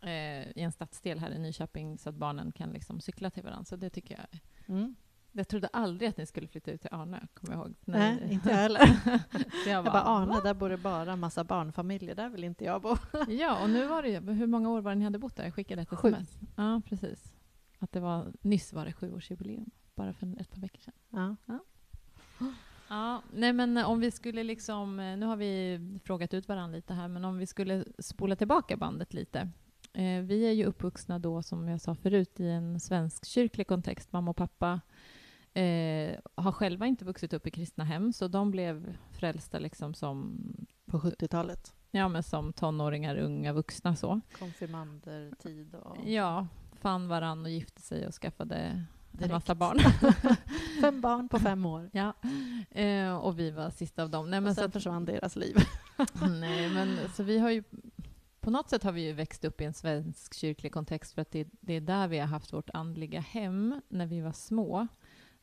eh, 0.00 0.10
i 0.48 0.52
en 0.62 0.72
stadsdel 0.72 1.18
här 1.18 1.30
i 1.30 1.38
Nyköping 1.38 1.98
så 1.98 2.08
att 2.08 2.14
barnen 2.14 2.52
kan 2.52 2.70
liksom 2.70 3.00
cykla 3.00 3.30
till 3.30 3.42
varandra. 3.42 3.64
Så 3.64 3.76
det 3.76 3.90
tycker 3.90 4.16
jag. 4.18 4.40
Mm. 4.76 4.94
Jag 5.32 5.48
trodde 5.48 5.68
aldrig 5.72 6.08
att 6.10 6.16
ni 6.16 6.26
skulle 6.26 6.48
flytta 6.48 6.70
ut 6.70 6.80
till 6.80 6.90
Arnö, 6.92 7.18
kommer 7.34 7.54
jag 7.54 7.64
ihåg. 7.66 7.74
Nej, 7.84 8.18
Ni- 8.26 8.32
inte 8.34 8.48
jag 8.48 8.56
heller. 8.56 8.80
Jag 9.66 9.84
bara, 9.84 10.02
Arne, 10.02 10.26
"Va?" 10.34 10.40
där 10.44 10.54
bor 10.54 10.68
det 10.68 10.76
bara 10.76 11.16
massa 11.16 11.44
barnfamiljer. 11.44 12.14
Där 12.14 12.28
vill 12.28 12.44
inte 12.44 12.64
jag 12.64 12.82
bo. 12.82 12.96
Ja, 13.28 13.62
och 13.62 13.70
nu 13.70 13.86
var 13.86 14.02
det 14.02 14.08
ju, 14.08 14.20
hur 14.32 14.46
många 14.46 14.70
år 14.70 14.80
var 14.80 14.90
det 14.90 14.94
ni 14.98 15.04
hade 15.04 15.18
bott 15.18 15.36
där? 15.36 15.44
Jag 15.44 15.54
skickade 15.54 15.82
ett 15.82 15.88
Sju. 15.88 16.08
sms. 16.08 16.38
Ja, 16.56 16.82
precis. 16.88 17.34
Att 17.78 17.92
det 17.92 18.00
var, 18.00 18.32
nyss 18.40 18.72
var 18.72 18.84
det 18.84 18.92
sjuårsjubileum, 18.92 19.70
bara 19.94 20.12
för 20.12 20.40
ett 20.40 20.50
par 20.50 20.60
veckor 20.60 20.80
sedan. 20.80 21.36
Ja. 21.48 21.58
Ja, 22.88 23.22
nej 23.34 23.52
men 23.52 23.76
om 23.76 24.00
vi 24.00 24.10
skulle 24.10 24.42
liksom, 24.42 25.00
eh, 25.00 25.16
nu 25.16 25.26
har 25.26 25.36
vi 25.36 25.80
frågat 26.04 26.34
ut 26.34 26.48
varandra 26.48 26.76
lite 26.76 26.94
här, 26.94 27.08
men 27.08 27.24
om 27.24 27.38
vi 27.38 27.46
skulle 27.46 27.84
spola 27.98 28.36
tillbaka 28.36 28.76
bandet 28.76 29.14
lite. 29.14 29.50
Eh, 29.92 30.22
vi 30.22 30.46
är 30.46 30.52
ju 30.52 30.64
uppvuxna 30.64 31.18
då, 31.18 31.42
som 31.42 31.68
jag 31.68 31.80
sa 31.80 31.94
förut, 31.94 32.40
i 32.40 32.48
en 32.48 32.80
svensk 32.80 33.26
kyrklig 33.26 33.66
kontext. 33.66 34.12
Mamma 34.12 34.30
och 34.30 34.36
pappa 34.36 34.80
eh, 35.54 36.18
har 36.34 36.52
själva 36.52 36.86
inte 36.86 37.04
vuxit 37.04 37.32
upp 37.32 37.46
i 37.46 37.50
kristna 37.50 37.84
hem, 37.84 38.12
så 38.12 38.28
de 38.28 38.50
blev 38.50 38.96
frälsta 39.12 39.58
liksom 39.58 39.94
som, 39.94 40.38
På 40.86 40.98
70-talet. 40.98 41.74
ja, 41.90 42.08
men 42.08 42.22
som 42.22 42.52
tonåringar, 42.52 43.16
unga 43.16 43.52
vuxna 43.52 43.96
så. 43.96 44.20
Konfirmandertid 44.38 45.74
och... 45.74 45.96
Ja, 46.06 46.46
fann 46.80 47.08
varann 47.08 47.44
och 47.44 47.50
gifte 47.50 47.82
sig 47.82 48.06
och 48.06 48.14
skaffade 48.14 48.56
en 48.56 48.86
Direkt. 49.10 49.32
massa 49.32 49.54
barn. 49.54 49.78
Fem 50.80 51.00
barn 51.00 51.28
på 51.28 51.38
fem 51.38 51.66
år. 51.66 51.90
ja. 51.92 52.12
eh, 52.70 53.16
och 53.16 53.38
vi 53.38 53.50
var 53.50 53.70
sista 53.70 54.02
av 54.02 54.10
dem. 54.10 54.30
Nej, 54.30 54.40
men 54.40 54.50
och 54.50 54.54
så 54.54 54.60
sen 54.60 54.66
att, 54.68 54.72
försvann 54.72 55.04
deras 55.04 55.36
liv. 55.36 55.56
nej, 56.40 56.70
men 56.70 56.98
så 57.14 57.22
vi 57.22 57.38
har 57.38 57.50
ju 57.50 57.62
på 58.40 58.50
något 58.50 58.68
sätt 58.68 58.82
har 58.82 58.92
vi 58.92 59.06
ju 59.06 59.12
växt 59.12 59.44
upp 59.44 59.60
i 59.60 59.64
en 59.64 59.74
svensk 59.74 60.34
kyrklig 60.34 60.72
kontext 60.72 61.12
för 61.14 61.22
att 61.22 61.30
det, 61.30 61.48
det 61.60 61.74
är 61.74 61.80
där 61.80 62.08
vi 62.08 62.18
har 62.18 62.26
haft 62.26 62.52
vårt 62.52 62.70
andliga 62.74 63.20
hem 63.20 63.80
när 63.88 64.06
vi 64.06 64.20
var 64.20 64.32
små. 64.32 64.86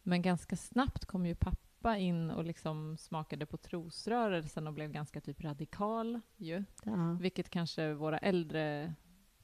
Men 0.03 0.21
ganska 0.21 0.55
snabbt 0.55 1.05
kom 1.05 1.25
ju 1.25 1.35
pappa 1.35 1.97
in 1.97 2.31
och 2.31 2.45
liksom 2.45 2.97
smakade 2.97 3.45
på 3.45 3.57
trosrörelsen 3.57 4.67
och 4.67 4.73
blev 4.73 4.91
ganska 4.91 5.21
typ 5.21 5.43
radikal 5.43 6.21
ju. 6.37 6.63
Ja. 6.83 7.17
Vilket 7.21 7.49
kanske 7.49 7.93
våra 7.93 8.17
äldre 8.17 8.93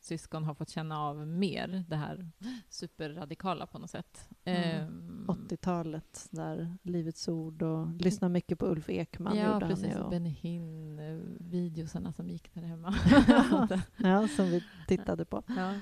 syskon 0.01 0.43
har 0.43 0.53
fått 0.53 0.69
känna 0.69 0.99
av 0.99 1.27
mer, 1.27 1.83
det 1.89 1.95
här 1.95 2.29
superradikala 2.69 3.67
på 3.67 3.79
något 3.79 3.89
sätt. 3.89 4.29
Mm. 4.43 4.81
Ehm, 4.87 5.25
80-talet, 5.27 6.27
där 6.31 6.77
Livets 6.83 7.27
Ord 7.27 7.61
och 7.61 7.87
lyssna 8.01 8.29
mycket 8.29 8.59
på 8.59 8.65
Ulf 8.65 8.89
Ekman 8.89 9.37
ja, 9.37 9.53
gjorde 9.53 9.67
precis. 9.67 9.93
han 9.93 10.01
och- 10.01 10.09
Benny 10.09 10.29
Hinn, 10.29 10.99
eh, 10.99 11.19
videosarna 11.39 12.13
som 12.13 12.29
gick 12.29 12.53
där 12.53 12.61
hemma. 12.61 12.95
ja, 13.97 14.27
som 14.27 14.45
vi 14.45 14.63
tittade 14.87 15.25
på. 15.25 15.43
ja. 15.47 15.73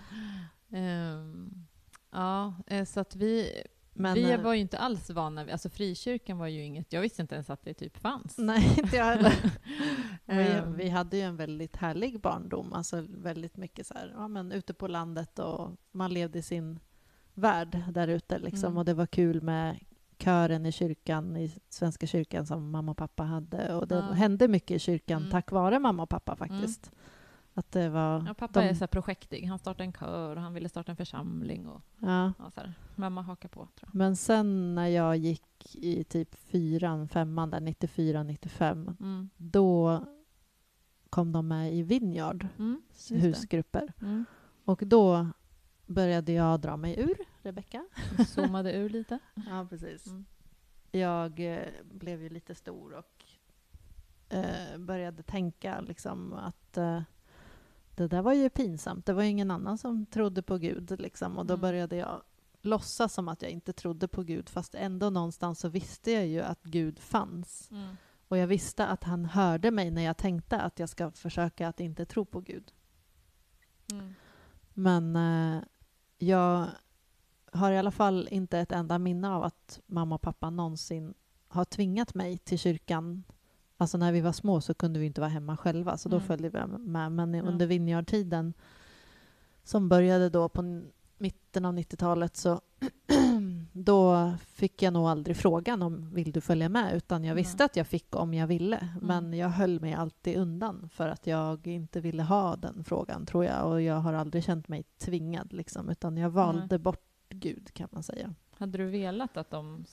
Ehm, 0.77 1.65
ja, 2.11 2.53
eh, 2.67 2.85
så 2.85 2.99
att 2.99 3.15
vi, 3.15 3.51
Men, 3.99 4.13
vi 4.13 4.31
eh, 4.31 4.41
var 4.41 4.53
ju 4.53 4.59
inte 4.59 4.77
alls 4.77 5.09
vana 5.09 5.43
vid, 5.43 5.51
alltså 5.51 5.69
frikyrkan 5.69 6.37
var 6.37 6.47
ju 6.47 6.63
inget, 6.63 6.93
jag 6.93 7.01
visste 7.01 7.21
inte 7.21 7.35
ens 7.35 7.49
att 7.49 7.63
det 7.63 7.73
typ 7.73 7.97
fanns. 7.97 8.37
Nej, 8.37 8.75
inte 8.83 8.95
jag 8.97 9.05
heller. 9.05 9.33
vi, 10.25 10.33
Ehm, 10.51 10.73
vi 10.77 10.89
hade 10.89 11.17
ju 11.17 11.23
en 11.23 11.37
väldigt 11.37 11.75
härlig 11.75 12.21
barndom, 12.21 12.73
alltså 12.73 13.05
väldigt 13.09 13.57
mycket 13.57 13.87
så 13.87 13.93
här, 13.93 14.13
ja, 14.17 14.27
men 14.27 14.51
ute 14.51 14.73
på 14.73 14.87
landet 14.87 15.39
och 15.39 15.71
man 15.91 16.13
levde 16.13 16.39
i 16.39 16.41
sin 16.41 16.79
värld 17.33 17.81
där 17.91 18.07
ute 18.07 18.39
liksom. 18.39 18.67
Mm. 18.67 18.77
Och 18.77 18.85
det 18.85 18.93
var 18.93 19.05
kul 19.05 19.41
med 19.41 19.79
kören 20.17 20.65
i 20.65 20.71
kyrkan, 20.71 21.37
i 21.37 21.51
Svenska 21.69 22.07
kyrkan 22.07 22.45
som 22.45 22.71
mamma 22.71 22.91
och 22.91 22.97
pappa 22.97 23.23
hade. 23.23 23.75
Och 23.75 23.87
det 23.87 23.95
Ja. 23.95 24.01
hände 24.01 24.47
mycket 24.47 24.71
i 24.75 24.79
kyrkan 24.79 25.17
Mm. 25.21 25.31
tack 25.31 25.51
vare 25.51 25.79
mamma 25.79 26.03
och 26.03 26.09
pappa 26.09 26.35
faktiskt. 26.35 26.91
Att 27.59 27.71
det 27.71 27.89
var... 27.89 28.23
Ja, 28.27 28.33
pappa 28.33 28.61
de- 28.61 28.67
är 28.67 28.73
så 28.73 28.79
här 28.79 28.87
projektig. 28.87 29.45
Han 29.45 29.59
startade 29.59 29.83
en 29.83 29.93
kör 29.93 30.35
och 30.35 30.41
han 30.41 30.53
ville 30.53 30.69
starta 30.69 30.91
en 30.91 30.95
församling. 30.95 31.67
Och, 31.67 31.81
ja. 31.97 32.33
ja, 32.39 32.51
så 32.51 32.59
här. 32.59 32.73
Mamma 32.95 33.21
hakar 33.21 33.49
på. 33.49 33.67
Men 33.93 34.15
sen 34.15 34.75
när 34.75 34.87
jag 34.87 35.17
gick 35.17 35.75
i 35.75 36.03
typ 36.03 36.35
fyran, 36.35 37.07
femman 37.07 37.49
där, 37.49 37.59
94, 37.59 38.23
95, 38.23 38.95
Mm. 38.99 39.29
då 39.37 40.05
kom 41.09 41.31
de 41.31 41.47
med 41.47 41.73
i 41.73 41.83
Vineyard, 41.83 42.47
Mm. 42.57 42.81
husgrupper. 43.09 43.93
Mm. 44.01 44.25
Och 44.65 44.83
då 44.87 45.27
började 45.85 46.31
jag 46.31 46.59
dra 46.59 46.77
mig 46.77 46.99
ur, 46.99 47.17
Rebecka. 47.43 47.85
Zoomade 48.27 48.73
ur 48.73 48.89
lite. 48.89 49.19
Ja, 49.49 49.67
precis. 49.69 50.07
Mm. 50.07 50.25
Jag 50.91 51.39
eh, 51.55 51.67
blev 51.83 52.21
ju 52.23 52.29
lite 52.29 52.55
stor 52.55 52.93
och 52.93 53.25
eh, 54.29 54.77
började 54.77 55.23
tänka 55.23 55.81
liksom 55.81 56.33
att 56.33 56.77
eh, 56.77 57.01
det 57.99 58.07
där 58.07 58.21
var 58.21 58.33
ju 58.33 58.49
pinsamt. 58.49 59.05
Det 59.05 59.13
var 59.13 59.23
ju 59.23 59.29
ingen 59.29 59.51
annan 59.51 59.77
som 59.77 60.05
trodde 60.05 60.41
på 60.41 60.57
Gud. 60.57 60.99
Liksom. 61.01 61.37
Och 61.37 61.45
då 61.45 61.53
Mm. 61.53 61.61
började 61.61 61.95
jag 61.95 62.21
låtsas 62.61 63.13
som 63.13 63.27
att 63.27 63.41
jag 63.41 63.51
inte 63.51 63.73
trodde 63.73 64.07
på 64.07 64.23
Gud 64.23 64.49
fast 64.49 64.75
ändå 64.75 65.09
någonstans 65.09 65.59
så 65.59 65.69
visste 65.69 66.11
jag 66.11 66.27
ju 66.27 66.41
att 66.41 66.63
Gud 66.63 66.99
fanns. 66.99 67.71
Mm. 67.71 67.95
Och 68.27 68.37
jag 68.37 68.47
visste 68.47 68.87
att 68.87 69.03
han 69.03 69.25
hörde 69.25 69.71
mig 69.71 69.91
när 69.91 70.01
jag 70.01 70.17
tänkte 70.17 70.59
att 70.61 70.79
jag 70.79 70.89
ska 70.89 71.11
försöka 71.11 71.67
att 71.67 71.79
inte 71.79 72.05
tro 72.05 72.25
på 72.25 72.41
Gud. 72.41 72.71
Mm. 73.91 74.13
Men 74.73 75.15
eh, 75.15 75.63
jag 76.17 76.67
har 77.51 77.71
i 77.71 77.77
alla 77.77 77.91
fall 77.91 78.27
inte 78.31 78.59
ett 78.59 78.71
enda 78.71 78.99
minne 78.99 79.29
av 79.29 79.43
att 79.43 79.79
mamma 79.85 80.15
och 80.15 80.21
pappa 80.21 80.49
någonsin 80.49 81.13
har 81.47 81.65
tvingat 81.65 82.13
mig 82.13 82.37
till 82.37 82.59
kyrkan. 82.59 83.23
Alltså 83.81 83.97
när 83.97 84.11
vi 84.11 84.21
var 84.21 84.31
små 84.31 84.61
så 84.61 84.73
kunde 84.73 84.99
vi 84.99 85.05
inte 85.05 85.21
vara 85.21 85.29
hemma 85.29 85.57
själva, 85.57 85.97
så 85.97 86.09
då 86.09 86.15
Mm. 86.15 86.27
följde 86.27 86.49
vi 86.49 86.59
med. 86.79 87.11
Men 87.11 87.33
Ja. 87.33 87.43
under 87.43 87.67
Vineyard-tiden, 87.67 88.53
som 89.63 89.89
började 89.89 90.29
då 90.29 90.49
på 90.49 90.81
mitten 91.17 91.65
av 91.65 91.73
90-talet, 91.73 92.37
så 92.37 92.61
då 93.73 94.31
fick 94.47 94.81
jag 94.81 94.93
nog 94.93 95.07
aldrig 95.07 95.37
frågan 95.37 95.81
om 95.81 96.13
vill 96.13 96.31
du 96.31 96.41
följa 96.41 96.69
med, 96.69 96.95
utan 96.95 97.23
jag 97.23 97.35
visste 97.35 97.65
att 97.65 97.75
jag 97.75 97.87
fick 97.87 98.15
om 98.15 98.33
jag 98.33 98.47
ville. 98.47 98.77
Mm. 98.77 99.07
Men 99.07 99.33
jag 99.33 99.49
höll 99.49 99.79
mig 99.79 99.93
alltid 99.93 100.37
undan 100.37 100.89
för 100.93 101.07
att 101.07 101.27
jag 101.27 101.67
inte 101.67 102.01
ville 102.01 102.23
ha 102.23 102.55
den 102.55 102.83
frågan, 102.83 103.25
tror 103.25 103.45
jag. 103.45 103.67
Och 103.71 103.81
jag 103.81 103.95
har 103.95 104.13
aldrig 104.13 104.43
känt 104.43 104.67
mig 104.67 104.83
tvingad, 104.97 105.53
liksom, 105.53 105.89
utan 105.89 106.17
jag 106.17 106.29
valde 106.29 106.79
bort 106.79 107.05
Gud, 107.29 107.73
kan 107.73 107.89
man 107.91 108.03
säga. 108.03 108.33
Hade 108.57 108.77
du 108.77 108.85
velat 108.85 109.37
att 109.37 109.49
de 109.51 109.85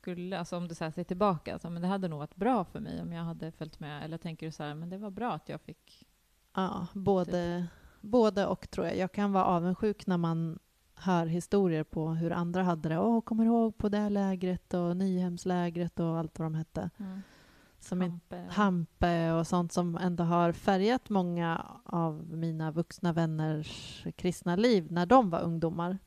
skulle, 0.00 0.38
alltså 0.38 0.56
om 0.56 0.68
du 0.68 0.74
så 0.74 0.84
här 0.84 0.90
ser 0.90 1.04
tillbaka, 1.04 1.52
alltså, 1.52 1.70
men 1.70 1.82
det 1.82 1.88
hade 1.88 2.08
nog 2.08 2.18
varit 2.18 2.36
bra 2.36 2.64
för 2.64 2.80
mig 2.80 3.02
om 3.02 3.12
jag 3.12 3.22
hade 3.24 3.52
följt 3.52 3.80
med, 3.80 4.04
eller 4.04 4.18
tänker 4.18 4.46
du 4.46 4.52
så 4.52 4.62
här, 4.62 4.74
men 4.74 4.90
det 4.90 4.98
var 4.98 5.10
bra 5.10 5.32
att 5.32 5.48
jag 5.48 5.60
fick... 5.60 6.06
Ja, 6.54 6.86
både, 6.94 7.66
både 8.00 8.46
och 8.46 8.70
tror 8.70 8.86
jag. 8.86 8.96
Jag 8.96 9.12
kan 9.12 9.32
vara 9.32 9.44
avundsjuk 9.44 10.06
när 10.06 10.16
man 10.16 10.58
hör 10.94 11.26
historier 11.26 11.84
på 11.84 12.08
hur 12.08 12.30
andra 12.32 12.62
hade 12.62 12.88
det. 12.88 12.98
Åh, 12.98 13.20
kommer 13.20 13.44
du 13.44 13.50
ihåg 13.50 13.78
på 13.78 13.88
det 13.88 14.08
lägret 14.08 14.74
och 14.74 14.96
Nyhemslägret 14.96 16.00
och 16.00 16.18
allt 16.18 16.38
vad 16.38 16.46
de 16.46 16.54
hette. 16.54 16.90
Som 17.80 18.02
inte 18.02 18.36
Hampe 18.36 18.46
och- 18.48 18.52
Hampe 18.54 19.32
och 19.32 19.46
sånt 19.46 19.72
som 19.72 19.96
ändå 19.96 20.24
har 20.24 20.52
färgat 20.52 21.08
många 21.10 21.66
av 21.84 22.26
mina 22.36 22.70
vuxna 22.70 23.12
vänners 23.12 24.04
kristna 24.16 24.56
liv 24.56 24.86
när 24.92 25.06
de 25.06 25.30
var 25.30 25.40
ungdomar. 25.40 25.98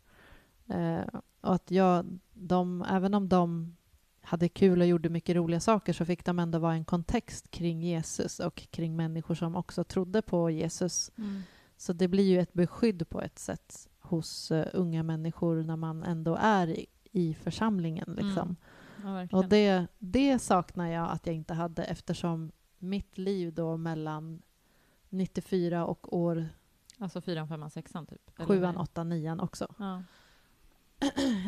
Eh, 0.67 1.01
och 1.41 1.56
att 1.56 1.71
jag, 1.71 2.19
de, 2.34 2.86
även 2.89 3.13
om 3.13 3.30
de 3.30 3.75
hade 4.22 4.50
kul 4.50 4.82
och 4.82 4.88
gjorde 4.88 5.10
mycket 5.10 5.36
roliga 5.36 5.60
saker 5.60 5.94
så 5.94 6.06
fick 6.06 6.26
de 6.26 6.40
ändå 6.40 6.60
vara 6.60 6.74
en 6.74 6.86
kontext 6.86 7.52
kring 7.52 7.82
Jesus 7.82 8.40
och 8.40 8.56
kring 8.72 8.96
människor 8.96 9.36
som 9.36 9.56
också 9.56 9.84
trodde 9.84 10.22
på 10.22 10.50
Jesus. 10.50 11.12
Mm. 11.18 11.42
Så 11.78 11.94
det 11.94 12.08
blir 12.08 12.24
ju 12.24 12.40
ett 12.40 12.54
beskydd 12.54 13.10
på 13.10 13.22
ett 13.22 13.40
sätt 13.40 13.90
hos 14.00 14.52
eh, 14.52 14.68
unga 14.74 15.04
människor 15.04 15.64
när 15.64 15.76
man 15.76 16.04
ändå 16.04 16.38
är 16.42 16.68
i, 16.68 16.86
i 17.12 17.34
församlingen. 17.34 18.14
Liksom. 18.18 18.56
Mm. 19.04 19.28
Ja. 19.32 19.38
Och 19.38 19.46
det, 19.46 19.88
det 20.00 20.40
saknar 20.40 20.88
jag 20.88 21.12
att 21.12 21.28
jag 21.28 21.36
inte 21.36 21.54
hade 21.54 21.84
eftersom 21.84 22.52
mitt 22.80 23.18
liv 23.18 23.54
då 23.54 23.78
mellan 23.78 24.42
94 25.10 25.86
och 25.86 26.18
år 26.18 26.50
Alltså 26.98 27.22
fyran, 27.22 27.48
femman, 27.48 27.70
sexan 27.70 28.06
typ? 28.06 28.40
eller 28.40 28.48
7, 28.48 28.60
nej? 28.60 28.76
8, 28.76 29.04
9 29.04 29.38
också 29.42 29.68
Ja. 29.78 30.04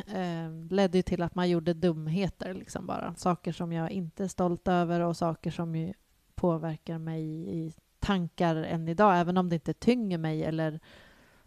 Eh, 0.08 0.52
ledde 0.70 0.98
ju 0.98 1.02
till 1.02 1.22
att 1.22 1.36
man 1.36 1.50
gjorde 1.50 1.74
dumheter 1.74 2.54
liksom 2.54 2.86
bara. 2.86 3.16
Saker 3.16 3.52
som 3.52 3.72
jag 3.72 3.92
inte 3.92 4.24
är 4.24 4.28
stolt 4.28 4.68
över 4.68 5.00
och 5.00 5.18
saker 5.18 5.52
som 5.52 5.94
påverkar 6.36 6.98
mig 6.98 7.24
i 7.58 7.74
tankar 8.00 8.56
än 8.56 8.88
idag, 8.88 9.20
även 9.20 9.38
om 9.38 9.50
det 9.50 9.56
inte 9.56 9.74
tynger 9.74 10.18
mig 10.18 10.44
eller 10.44 10.80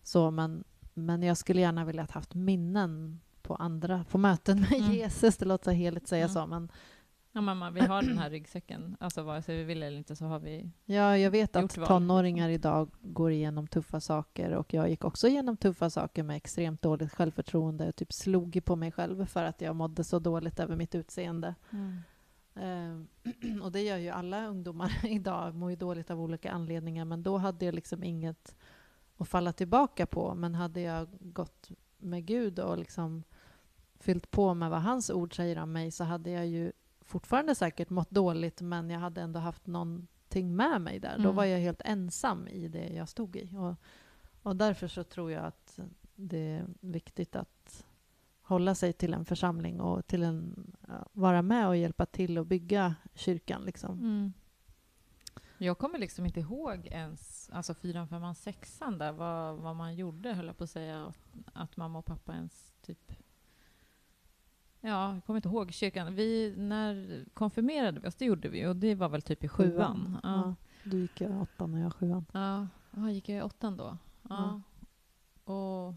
så. 0.03 0.31
Men, 0.31 0.64
men 0.95 1.23
jag 1.23 1.37
skulle 1.37 1.61
gärna 1.61 1.85
vilja 1.85 2.03
ha 2.03 2.09
haft 2.12 2.35
minnen 2.35 3.21
på 3.42 3.55
andra, 3.55 4.05
på 4.11 4.19
möten 4.19 4.61
med 4.61 4.73
Mm. 4.81 4.92
Jesus. 4.92 5.37
Det 5.37 5.45
låter 5.45 5.64
så 5.64 5.71
heligt 5.71 6.03
att 6.03 6.09
säga 6.09 6.25
Mm. 6.25 6.35
så, 6.35 6.47
men 6.47 6.69
ja, 7.37 7.40
mamma, 7.40 7.70
vi 7.70 7.81
har 7.81 8.03
den 8.03 8.18
här 8.18 8.31
ryggsäcken. 8.31 8.96
Alltså 9.01 9.22
vare 9.22 9.42
sig 9.42 9.57
vi 9.57 9.64
vill 9.64 9.83
eller 9.83 9.99
inte 9.99 10.16
så 10.16 10.25
har 10.25 10.38
vi... 10.38 10.70
Ja, 10.85 11.18
jag 11.18 11.31
vet 11.31 11.57
att 11.57 11.77
val, 11.77 11.87
tonåringar 11.87 12.49
idag 12.49 12.90
går 13.03 13.31
igenom 13.31 13.66
tuffa 13.66 14.01
saker 14.01 14.51
och 14.51 14.75
jag 14.75 14.90
gick 14.90 15.05
också 15.05 15.29
igenom 15.29 15.57
tuffa 15.57 15.90
saker 15.90 16.22
med 16.22 16.37
extremt 16.37 16.83
dåligt 16.83 17.12
självförtroende 17.12 17.88
och 17.88 17.96
typ 17.96 18.12
slog 18.12 18.64
på 18.64 18.77
mig 18.77 18.92
själv 18.92 19.27
för 19.27 19.44
att 19.44 19.61
jag 19.61 19.77
mådde 19.77 20.05
så 20.05 20.18
dåligt 20.18 20.61
över 20.61 20.77
mitt 20.77 20.94
utseende. 20.94 21.55
Eh, 22.55 23.62
och 23.62 23.72
det 23.72 23.81
gör 23.81 23.96
ju 23.96 24.09
alla 24.09 24.46
ungdomar 24.46 24.92
idag, 25.07 25.55
mår 25.55 25.70
ju 25.70 25.77
dåligt 25.77 26.11
av 26.11 26.20
olika 26.20 26.51
anledningar 26.51 27.05
men 27.05 27.22
då 27.22 27.37
hade 27.37 27.64
jag 27.64 27.75
liksom 27.75 28.05
inget 28.05 28.57
att 29.16 29.29
falla 29.29 29.53
tillbaka 29.53 30.07
på. 30.07 30.35
Men 30.35 30.55
hade 30.55 30.81
jag 30.81 31.09
gått 31.20 31.70
med 31.99 32.27
Gud 32.27 32.59
och 32.59 32.79
liksom 32.79 33.22
fyllt 34.01 34.31
på 34.31 34.55
med 34.55 34.70
vad 34.70 34.83
hans 34.83 35.11
ord 35.11 35.37
säger 35.37 35.59
om 35.59 35.72
mig 35.72 35.90
så 35.90 36.05
hade 36.05 36.31
jag 36.31 36.46
ju 36.46 36.72
fortfarande 37.07 37.55
säkert 37.55 37.90
mått 37.90 38.11
dåligt 38.11 38.61
men 38.61 38.90
jag 38.90 39.01
hade 39.01 39.21
ändå 39.21 39.40
haft 39.40 39.66
någonting 39.66 40.57
med 40.57 40.81
mig 40.81 40.99
där. 41.01 41.16
Då 41.16 41.23
Mm. 41.23 41.35
var 41.37 41.45
jag 41.45 41.59
helt 41.59 41.81
ensam 41.85 42.49
i 42.49 42.69
det 42.69 42.88
jag 42.88 43.09
stod 43.09 43.37
i. 43.37 43.51
Och, 43.57 43.75
och 44.42 44.57
därför 44.57 44.88
så 44.88 45.05
tror 45.05 45.33
jag 45.33 45.45
att 45.45 45.79
det 46.14 46.38
är 46.38 46.66
viktigt 46.81 47.37
att 47.37 47.87
hålla 48.42 48.75
sig 48.75 48.92
till 48.92 49.14
en 49.14 49.25
församling 49.25 49.81
och 49.81 50.07
till 50.07 50.23
en, 50.23 50.66
vara 51.12 51.42
med 51.42 51.69
och 51.69 51.77
hjälpa 51.77 52.07
till 52.07 52.38
att 52.38 52.47
bygga 52.47 52.95
kyrkan. 53.14 53.62
Liksom. 53.62 53.99
Mm. 53.99 54.33
Jag 55.59 55.79
kommer 55.79 55.99
liksom 55.99 56.27
inte 56.27 56.40
ihåg 56.40 56.87
ens, 56.90 57.51
alltså 57.53 57.75
fyran, 57.75 58.09
femman, 58.09 58.35
sexan 58.35 58.99
där, 58.99 59.12
vad, 59.12 59.57
vad 59.57 59.77
man 59.77 59.95
gjorde, 59.97 60.33
höll 60.33 60.47
jag 60.47 60.57
på 60.59 60.64
att 60.64 60.71
säga. 60.71 61.12
Att 61.53 61.77
mamma 61.77 61.99
och 61.99 62.05
pappa 62.05 62.35
ens 62.35 62.73
typ... 62.83 63.12
Ja, 64.87 65.14
jag 65.14 65.25
kommer 65.25 65.38
inte 65.38 65.49
ihåg 65.49 65.72
kyrkan. 65.72 66.14
Vi, 66.14 66.55
när 66.57 67.25
konfirmerade 67.35 68.01
vi 68.01 68.09
oss, 68.09 68.14
det 68.14 68.25
gjorde 68.25 68.49
vi 68.49 68.66
och 68.66 68.77
det 68.77 68.94
var 68.94 69.09
väl 69.09 69.22
typ 69.22 69.44
i 69.44 69.49
sjuan. 69.49 70.18
Ja. 70.22 70.29
Ja. 70.29 70.55
Du 70.85 71.01
gick 71.01 71.20
i 71.20 71.27
åttan 71.27 71.75
och 71.75 71.81
jag 71.81 71.94
sjuan. 71.94 72.25
Ja, 72.33 72.68
ja 72.90 73.11
gick 73.11 73.29
jag 73.29 73.38
i 73.38 73.42
åttan 73.42 73.77
då? 73.77 73.99
Ja. 74.29 74.62
Och 75.44 75.94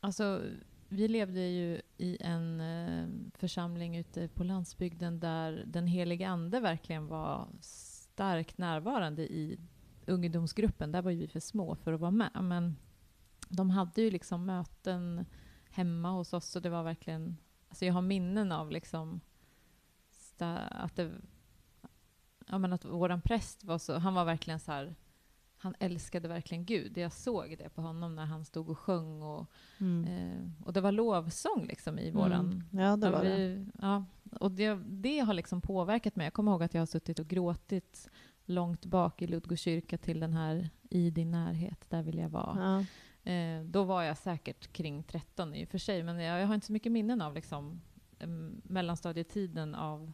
alltså, 0.00 0.42
vi 0.88 1.08
levde 1.08 1.40
ju 1.40 1.80
i 1.96 2.18
en 2.20 2.60
eh, 2.60 3.06
församling 3.34 3.96
ute 3.96 4.28
på 4.28 4.44
landsbygden 4.44 5.20
där 5.20 5.64
den 5.66 5.86
heliga 5.86 6.28
ande 6.28 6.60
verkligen 6.60 7.06
var 7.06 7.48
starkt 7.60 8.58
närvarande 8.58 9.22
i 9.22 9.58
ungdomsgruppen. 10.06 10.92
Där 10.92 11.02
var 11.02 11.10
ju 11.10 11.18
vi 11.18 11.28
för 11.28 11.40
små 11.40 11.76
för 11.76 11.92
att 11.92 12.00
vara 12.00 12.10
med. 12.10 12.30
Men 12.40 12.76
de 13.48 13.70
hade 13.70 14.02
ju 14.02 14.10
liksom 14.10 14.46
möten 14.46 15.26
hemma 15.70 16.10
hos 16.10 16.32
oss 16.32 16.56
och 16.56 16.62
det 16.62 16.70
var 16.70 16.82
verkligen... 16.82 17.36
Alltså 17.74 17.84
jag 17.84 17.94
har 17.94 18.02
minnen 18.02 18.52
av 18.52 18.70
liksom 18.70 19.20
att 20.70 20.96
det 20.96 21.10
ja, 22.46 22.58
men 22.58 22.72
att 22.72 22.84
våran 22.84 23.20
präst 23.20 23.64
var 23.64 23.78
så, 23.78 23.98
han 23.98 24.14
var 24.14 24.24
verkligen 24.24 24.60
så 24.60 24.72
här, 24.72 24.94
han 25.56 25.74
älskade 25.78 26.28
verkligen 26.28 26.64
Gud. 26.64 26.98
Jag 26.98 27.12
såg 27.12 27.56
det 27.58 27.68
på 27.68 27.82
honom 27.82 28.14
när 28.16 28.24
han 28.24 28.44
stod 28.44 28.68
och 28.70 28.78
sjöng 28.78 29.22
och, 29.22 29.50
Mm. 29.78 30.04
eh, 30.04 30.66
och 30.66 30.72
det 30.72 30.80
var 30.80 30.92
lovsång 30.92 31.66
liksom 31.66 31.98
i 31.98 32.10
våran... 32.10 32.64
Mm. 32.70 32.84
Ja, 32.84 32.96
det 32.96 33.10
var 33.10 33.24
det. 33.24 33.36
vi, 33.36 33.66
ja, 33.80 34.04
och 34.40 34.50
det, 34.50 34.74
det 34.86 35.18
har 35.18 35.34
liksom 35.34 35.60
påverkat 35.60 36.16
mig. 36.16 36.26
Jag 36.26 36.32
kommer 36.34 36.52
ihåg 36.52 36.62
att 36.62 36.74
jag 36.74 36.80
har 36.80 36.86
suttit 36.86 37.18
och 37.18 37.26
gråtit 37.26 38.10
långt 38.44 38.86
bak 38.86 39.22
i 39.22 39.26
Ludgårds 39.26 39.62
kyrka 39.62 39.98
till 39.98 40.20
den 40.20 40.32
här 40.32 40.70
I 40.90 41.10
din 41.10 41.30
närhet, 41.30 41.84
där 41.90 42.02
vill 42.02 42.18
jag 42.18 42.28
vara. 42.28 42.56
Ja. 42.78 42.84
Eh, 43.24 43.60
då 43.64 43.84
var 43.84 44.02
jag 44.02 44.18
säkert 44.18 44.72
kring 44.72 45.02
13 45.02 45.54
i 45.54 45.64
och 45.64 45.68
för 45.68 45.78
sig, 45.78 46.02
men 46.02 46.20
jag, 46.20 46.40
jag 46.40 46.46
har 46.46 46.54
inte 46.54 46.66
så 46.66 46.72
mycket 46.72 46.92
minnen 46.92 47.22
av 47.22 47.34
liksom, 47.34 47.80
mellanstadietiden 48.62 49.74
av 49.74 50.12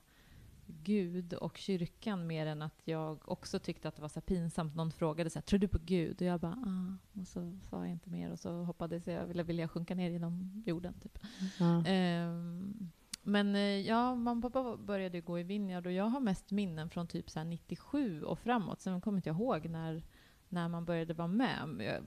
Gud 0.67 1.35
och 1.35 1.59
kyrkan 1.59 2.27
mer 2.27 2.47
än 2.47 2.63
att 2.63 2.81
jag 2.85 3.29
också 3.29 3.59
tyckte 3.59 3.89
att 3.89 3.97
det 3.97 4.03
var 4.03 4.09
så 4.09 4.21
pinsamt. 4.21 4.75
Någon 4.77 4.93
frågade 4.93 5.31
så 5.31 5.39
här, 5.39 5.43
tror 5.43 5.59
du 5.59 5.69
på 5.69 5.79
Gud? 5.85 6.17
Och 6.23 6.27
jag 6.27 6.41
bara, 6.41 6.53
ah. 6.53 7.21
Och 7.21 7.27
så 7.27 7.59
sa 7.71 7.77
jag 7.85 7.91
inte 7.93 8.11
mer 8.11 8.31
och 8.31 8.39
så 8.39 8.63
hoppades 8.65 9.07
jag, 9.07 9.27
ville, 9.27 9.43
ville 9.43 9.63
jag 9.63 9.71
sjunka 9.71 9.95
ner 9.95 10.11
genom 10.11 10.63
jorden. 10.67 10.95
Typ. 11.01 11.19
Ja. 11.59 11.85
Ehm, 11.87 12.91
Men 13.23 13.55
eh, 13.55 13.61
ja, 13.61 14.15
mamma 14.15 14.47
och 14.47 14.53
pappa 14.53 14.77
började 14.77 15.21
gå 15.21 15.39
i 15.39 15.43
Vineyard 15.43 15.87
och 15.87 15.93
jag 15.93 16.05
har 16.05 16.21
mest 16.21 16.51
minnen 16.51 16.91
från 16.91 17.07
typ 17.07 17.31
så 17.31 17.39
här 17.39 17.47
97 17.47 18.23
och 18.23 18.39
framåt. 18.39 18.81
Sen 18.81 19.01
kommer 19.01 19.19
inte 19.19 19.29
jag 19.29 19.37
ihåg 19.37 19.69
när, 19.69 20.03
när 20.49 20.69
man 20.69 20.85
började 20.85 21.15
vara 21.15 21.29
med. 21.29 21.77
Jag, 21.79 22.03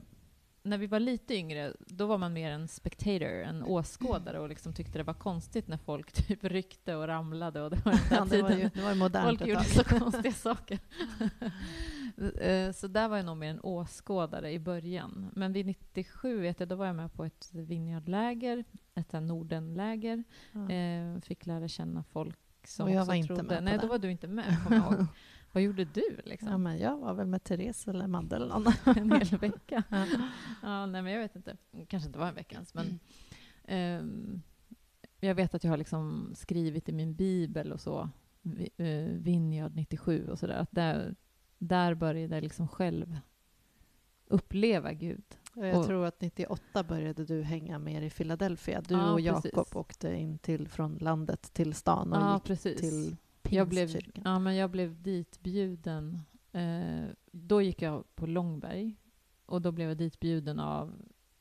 när 0.64 0.78
vi 0.78 0.86
var 0.86 1.00
lite 1.00 1.34
yngre, 1.34 1.72
då 1.78 2.06
var 2.06 2.18
man 2.18 2.32
mer 2.32 2.50
en 2.50 2.68
spectator, 2.68 3.42
en 3.42 3.62
åskådare 3.62 4.38
och 4.38 4.48
liksom 4.48 4.72
tyckte 4.72 4.98
det 4.98 5.04
var 5.04 5.14
konstigt 5.14 5.68
när 5.68 5.76
folk 5.76 6.12
typ 6.26 6.44
ryckte 6.44 6.94
och 6.94 7.06
ramlade 7.06 7.62
och 7.62 7.70
det 7.70 7.84
var 7.84 7.92
den 8.08 8.08
där 8.08 8.16
Ja, 8.16 8.24
det 8.24 8.42
var 8.42 8.50
ju 8.50 8.70
det 8.74 8.82
var 8.82 8.94
modernt 8.94 9.26
Folk 9.26 9.48
gjorde 9.48 9.64
så 9.64 9.84
konstiga 9.98 10.32
saker. 10.32 10.78
Eh, 12.40 12.72
så 12.72 12.86
där 12.86 13.08
var 13.08 13.16
jag 13.16 13.26
nog 13.26 13.36
mer 13.36 13.50
en 13.50 13.60
åskådare 13.60 14.52
i 14.52 14.58
början. 14.58 15.30
Men 15.32 15.52
vid 15.52 15.66
97 15.66 16.40
vet 16.40 16.60
jag, 16.60 16.68
då 16.68 16.76
var 16.76 16.86
jag 16.86 16.96
med 16.96 17.12
på 17.12 17.24
ett 17.24 17.50
vineyardläger, 17.52 18.64
ett 18.94 19.12
Nordenläger. 19.12 20.24
Ja. 20.52 20.70
Eh, 20.70 21.20
fick 21.20 21.46
lära 21.46 21.68
känna 21.68 22.02
folk 22.02 22.38
som 22.64 22.86
Och 22.86 22.92
jag 22.92 23.04
var 23.04 23.14
inte 23.14 23.34
trodde... 23.34 23.42
med 23.42 23.64
Nej, 23.64 23.78
då 23.82 23.86
var 23.86 23.98
du 23.98 24.10
inte 24.10 24.26
med, 24.26 24.62
kommer 24.64 24.76
jag 24.76 24.92
ihåg. 24.92 25.06
Vad 25.54 25.62
gjorde 25.62 25.84
du 25.84 26.20
liksom? 26.24 26.48
Ja, 26.48 26.58
men 26.58 26.78
jag 26.78 26.98
var 26.98 27.14
väl 27.14 27.26
med 27.26 27.44
Therese 27.44 27.88
eller 27.88 28.06
Madde 28.06 28.36
eller 28.36 28.46
någon. 28.46 28.66
en 28.96 29.12
hel 29.12 29.38
vecka? 29.38 29.82
Ja. 29.90 30.06
Ja, 30.62 30.86
nej, 30.86 31.02
men 31.02 31.12
jag 31.12 31.20
vet 31.20 31.36
inte. 31.36 31.56
kanske 31.88 32.06
inte 32.06 32.18
var 32.18 32.28
en 32.28 32.34
vecka 32.34 32.54
ens, 32.54 32.74
men 32.74 32.98
ehm, 33.64 34.42
jag 35.20 35.34
vet 35.34 35.54
att 35.54 35.64
jag 35.64 35.70
har 35.72 35.76
liksom 35.76 36.32
skrivit 36.36 36.88
i 36.88 36.92
min 36.92 37.14
bibel 37.14 37.72
och 37.72 37.80
så, 37.80 38.08
eh, 38.76 38.86
Vineyard 39.10 39.74
97 39.76 40.28
och 40.28 40.38
sådär, 40.38 40.54
att 40.56 40.70
där, 40.72 41.14
där 41.58 41.94
började 41.94 42.34
jag 42.34 42.42
liksom 42.42 42.68
själv 42.68 43.18
uppleva 44.26 44.92
Gud. 44.92 45.24
Jag 45.54 45.78
Och- 45.78 45.86
tror 45.86 46.06
att 46.06 46.20
98 46.20 46.82
började 46.82 47.24
du 47.24 47.42
hänga 47.42 47.78
mer 47.78 48.02
i 48.02 48.10
Philadelphia. 48.10 48.80
Du 48.80 48.94
Ja, 48.94 49.12
och 49.12 49.20
Jakob 49.20 49.66
åkte 49.76 50.14
in 50.14 50.38
till, 50.38 50.68
från 50.68 50.94
landet 51.00 51.52
till 51.52 51.74
stan 51.74 52.12
och 52.12 52.18
Ja, 52.18 52.34
gick 52.34 52.44
precis. 52.44 52.80
till 52.80 53.16
jag 53.50 53.68
blev, 53.68 53.88
ja, 54.24 54.38
men 54.38 54.56
jag 54.56 54.70
blev 54.70 55.02
ditbjuden. 55.02 56.20
Eh, 56.52 57.04
då 57.32 57.62
gick 57.62 57.82
jag 57.82 58.04
på 58.16 58.26
Långberg 58.26 58.96
och 59.46 59.62
då 59.62 59.72
blev 59.72 59.88
jag 59.88 59.96
ditbjuden 59.96 60.60
av 60.60 60.92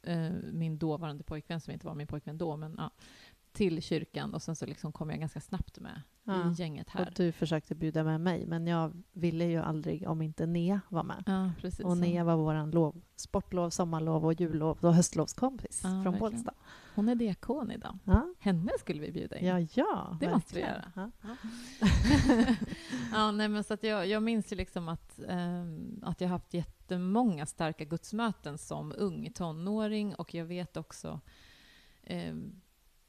eh, 0.01 0.31
min 0.51 0.77
dåvarande 0.77 1.23
pojkvän, 1.23 1.61
som 1.61 1.73
inte 1.73 1.87
var 1.87 1.95
min 1.95 2.07
pojkvän 2.07 2.37
då, 2.37 2.57
men 2.57 2.75
ja, 2.77 2.91
till 3.51 3.81
kyrkan 3.81 4.33
och 4.33 4.41
sen 4.41 4.55
så 4.55 4.65
liksom 4.65 4.91
kom 4.91 5.09
jag 5.09 5.19
ganska 5.19 5.39
snabbt 5.41 5.79
med 5.79 6.01
Ja. 6.25 6.51
i 6.51 6.53
gänget 6.53 6.87
Och 6.87 6.93
här. 6.93 7.13
du 7.15 7.31
försökte 7.31 7.75
bjuda 7.75 8.03
med 8.03 8.21
mig, 8.21 8.45
men 8.45 8.67
jag 8.67 9.03
ville 9.11 9.45
ju 9.45 9.57
aldrig 9.57 10.07
om 10.07 10.21
inte 10.21 10.45
Nea 10.45 10.81
var 10.89 11.03
med. 11.03 11.23
Ja, 11.25 11.51
precis. 11.61 11.85
Och 11.85 11.97
Nea 11.97 12.23
var 12.23 12.35
våran 12.37 12.71
lov, 12.71 13.01
sportlov, 13.15 13.69
sommarlov 13.69 14.25
och 14.25 14.33
jullov 14.41 14.77
och 14.81 14.93
höstlovskompis 14.93 15.81
från 15.81 16.03
verkligen. 16.03 16.19
Bålsta. 16.19 16.53
Hon 16.95 17.09
är 17.09 17.15
diakon 17.15 17.71
idag. 17.71 17.97
Ja, 18.03 18.33
Henne 18.39 18.71
skulle 18.79 19.01
vi 19.01 19.11
bjuda 19.11 19.37
in. 19.37 19.45
ja, 19.47 19.59
ja 19.59 20.17
Det 20.19 20.29
måste 20.29 20.55
vi 20.55 20.61
verkligen. 20.61 20.91
göra. 20.95 21.11
Ja. 21.21 21.35
ja, 23.11 23.31
nej, 23.31 23.49
men 23.49 23.63
så 23.63 23.73
att 23.73 23.83
jag, 23.83 24.07
jag 24.07 24.23
minns 24.23 24.51
ju 24.51 24.55
liksom 24.55 24.89
att, 24.89 25.19
ehm, 25.27 25.99
att 26.03 26.21
jag 26.21 26.29
haft 26.29 26.53
jättemånga 26.53 27.45
starka 27.45 27.85
gudsmöten 27.85 28.57
som 28.57 28.93
ung 28.97 29.31
tonåring 29.33 30.15
och 30.15 30.33
jag 30.33 30.45
vet 30.45 30.77
också 30.77 31.19
ehm, 32.03 32.61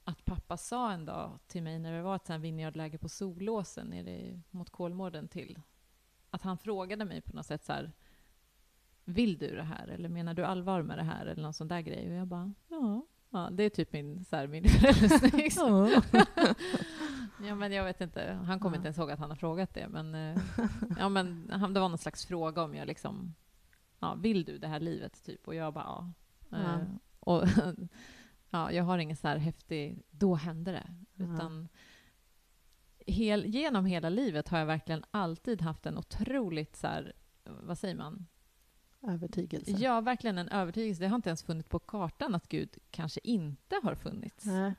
att 0.04 0.24
pappa 0.24 0.56
sa 0.56 0.92
en 0.92 1.04
dag 1.04 1.38
till 1.46 1.62
mig 1.62 1.78
när 1.78 1.92
det 1.92 2.02
var 2.02 2.16
ett 2.16 2.30
vineyardläge 2.30 2.98
på 2.98 3.08
Solåsen 3.08 3.86
nere 3.86 4.40
mot 4.50 4.70
Kolmården 4.70 5.28
till 5.28 5.60
att 6.30 6.42
han 6.42 6.58
frågade 6.58 7.04
mig 7.04 7.20
på 7.20 7.36
något 7.36 7.46
sätt 7.46 7.64
så 7.64 7.72
här 7.72 7.92
Vill 9.04 9.38
du 9.38 9.56
det 9.56 9.62
här? 9.62 9.88
Eller 9.88 10.08
menar 10.08 10.34
du 10.34 10.44
allvar 10.44 10.82
med 10.82 10.98
det 10.98 11.02
här? 11.02 11.26
Eller 11.26 11.42
någon 11.42 11.52
sån 11.52 11.68
där 11.68 11.80
grej. 11.80 12.08
Och 12.08 12.14
jag 12.14 12.26
bara, 12.26 12.52
ja. 12.68 13.06
Ja 13.34 13.48
det 13.52 13.62
är 13.62 13.70
typ 13.70 13.92
min, 13.92 14.24
så 14.24 14.36
här, 14.36 14.46
min 14.46 14.64
frälsning. 14.68 15.50
Ja, 17.48 17.54
men 17.54 17.72
jag 17.72 17.84
vet 17.84 18.00
inte. 18.00 18.32
Han 18.46 18.60
kommer 18.60 18.76
Ja. 18.76 18.78
inte 18.78 18.86
ens 18.86 18.98
ihåg 18.98 19.10
att 19.10 19.18
han 19.18 19.30
har 19.30 19.36
frågat 19.36 19.74
det. 19.74 19.88
Men, 19.88 20.14
eh, 20.14 20.42
ja, 20.98 21.08
men 21.08 21.50
han, 21.52 21.74
det 21.74 21.80
var 21.80 21.88
någon 21.88 21.98
slags 21.98 22.26
fråga 22.26 22.62
om 22.62 22.74
jag 22.74 22.86
liksom... 22.86 23.34
Ja, 24.00 24.14
vill 24.14 24.44
du 24.44 24.58
det 24.58 24.66
här 24.68 24.80
livet? 24.80 25.24
Typ. 25.24 25.48
Och 25.48 25.54
jag 25.54 25.74
bara, 25.74 25.84
ja. 25.84 26.12
Ja. 26.50 26.58
Eh, 26.58 26.80
och, 27.20 27.44
ja, 28.50 28.72
jag 28.72 28.84
har 28.84 28.98
ingen 28.98 29.16
så 29.16 29.28
här 29.28 29.36
häftig, 29.36 30.02
då 30.10 30.34
hände 30.34 30.72
det. 30.72 30.94
Utan 31.24 31.68
hel, 33.06 33.46
genom 33.46 33.86
hela 33.86 34.08
livet 34.08 34.48
har 34.48 34.58
jag 34.58 34.66
verkligen 34.66 35.04
alltid 35.10 35.62
haft 35.62 35.86
en 35.86 35.98
otroligt 35.98 36.76
så 36.76 36.86
här, 36.86 37.12
vad 37.44 37.78
säger 37.78 37.94
man? 37.94 38.26
Övertygelse. 39.08 39.70
Ja, 39.70 40.00
verkligen 40.00 40.38
en 40.38 40.48
övertygelse. 40.48 41.02
Det 41.02 41.08
har 41.08 41.16
inte 41.16 41.28
ens 41.28 41.42
funnits 41.42 41.68
på 41.68 41.78
kartan 41.78 42.34
att 42.34 42.48
Gud 42.48 42.68
kanske 42.90 43.20
inte 43.24 43.80
har 43.82 43.94
funnits. 43.94 44.44
Nej. 44.44 44.74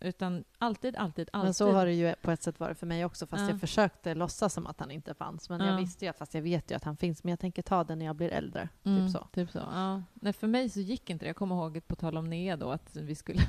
Utan 0.00 0.44
alltid, 0.58 0.96
alltid, 0.96 1.28
alltid. 1.32 1.46
Men 1.46 1.54
så 1.54 1.72
har 1.72 1.86
det 1.86 1.92
ju 1.94 2.14
på 2.22 2.30
ett 2.30 2.42
sätt 2.42 2.60
varit 2.60 2.78
för 2.78 2.86
mig 2.86 3.04
också, 3.04 3.26
fast 3.26 3.42
Ja. 3.42 3.50
jag 3.50 3.60
försökte 3.60 4.14
låtsas 4.14 4.54
som 4.54 4.66
att 4.66 4.80
han 4.80 4.90
inte 4.90 5.14
fanns. 5.14 5.48
Men 5.50 5.60
Ja. 5.60 5.66
jag 5.66 5.76
visste 5.76 6.04
ju, 6.04 6.08
att- 6.08 6.18
fast 6.18 6.34
jag 6.34 6.42
vet 6.42 6.70
ju 6.70 6.74
att 6.74 6.84
han 6.84 6.96
finns, 6.96 7.24
men 7.24 7.30
jag 7.30 7.40
tänker 7.40 7.62
ta 7.62 7.84
det 7.84 7.94
när 7.96 8.06
jag 8.06 8.16
blir 8.16 8.28
äldre. 8.28 8.68
Mm, 8.84 9.04
Typ 9.06 9.12
så. 9.12 9.26
Typ 9.32 9.50
så 9.50 9.58
ja. 9.58 10.02
Nej, 10.14 10.32
för 10.32 10.46
mig 10.46 10.68
så 10.70 10.80
gick 10.80 11.10
inte 11.10 11.24
det. 11.24 11.26
Jag 11.28 11.36
kommer 11.36 11.54
ihåg, 11.56 11.86
på 11.86 11.96
tal 11.96 12.16
om 12.16 12.30
Nea 12.30 12.56
då, 12.56 12.70
att 12.70 12.96
vi 12.96 13.14
skulle, 13.14 13.42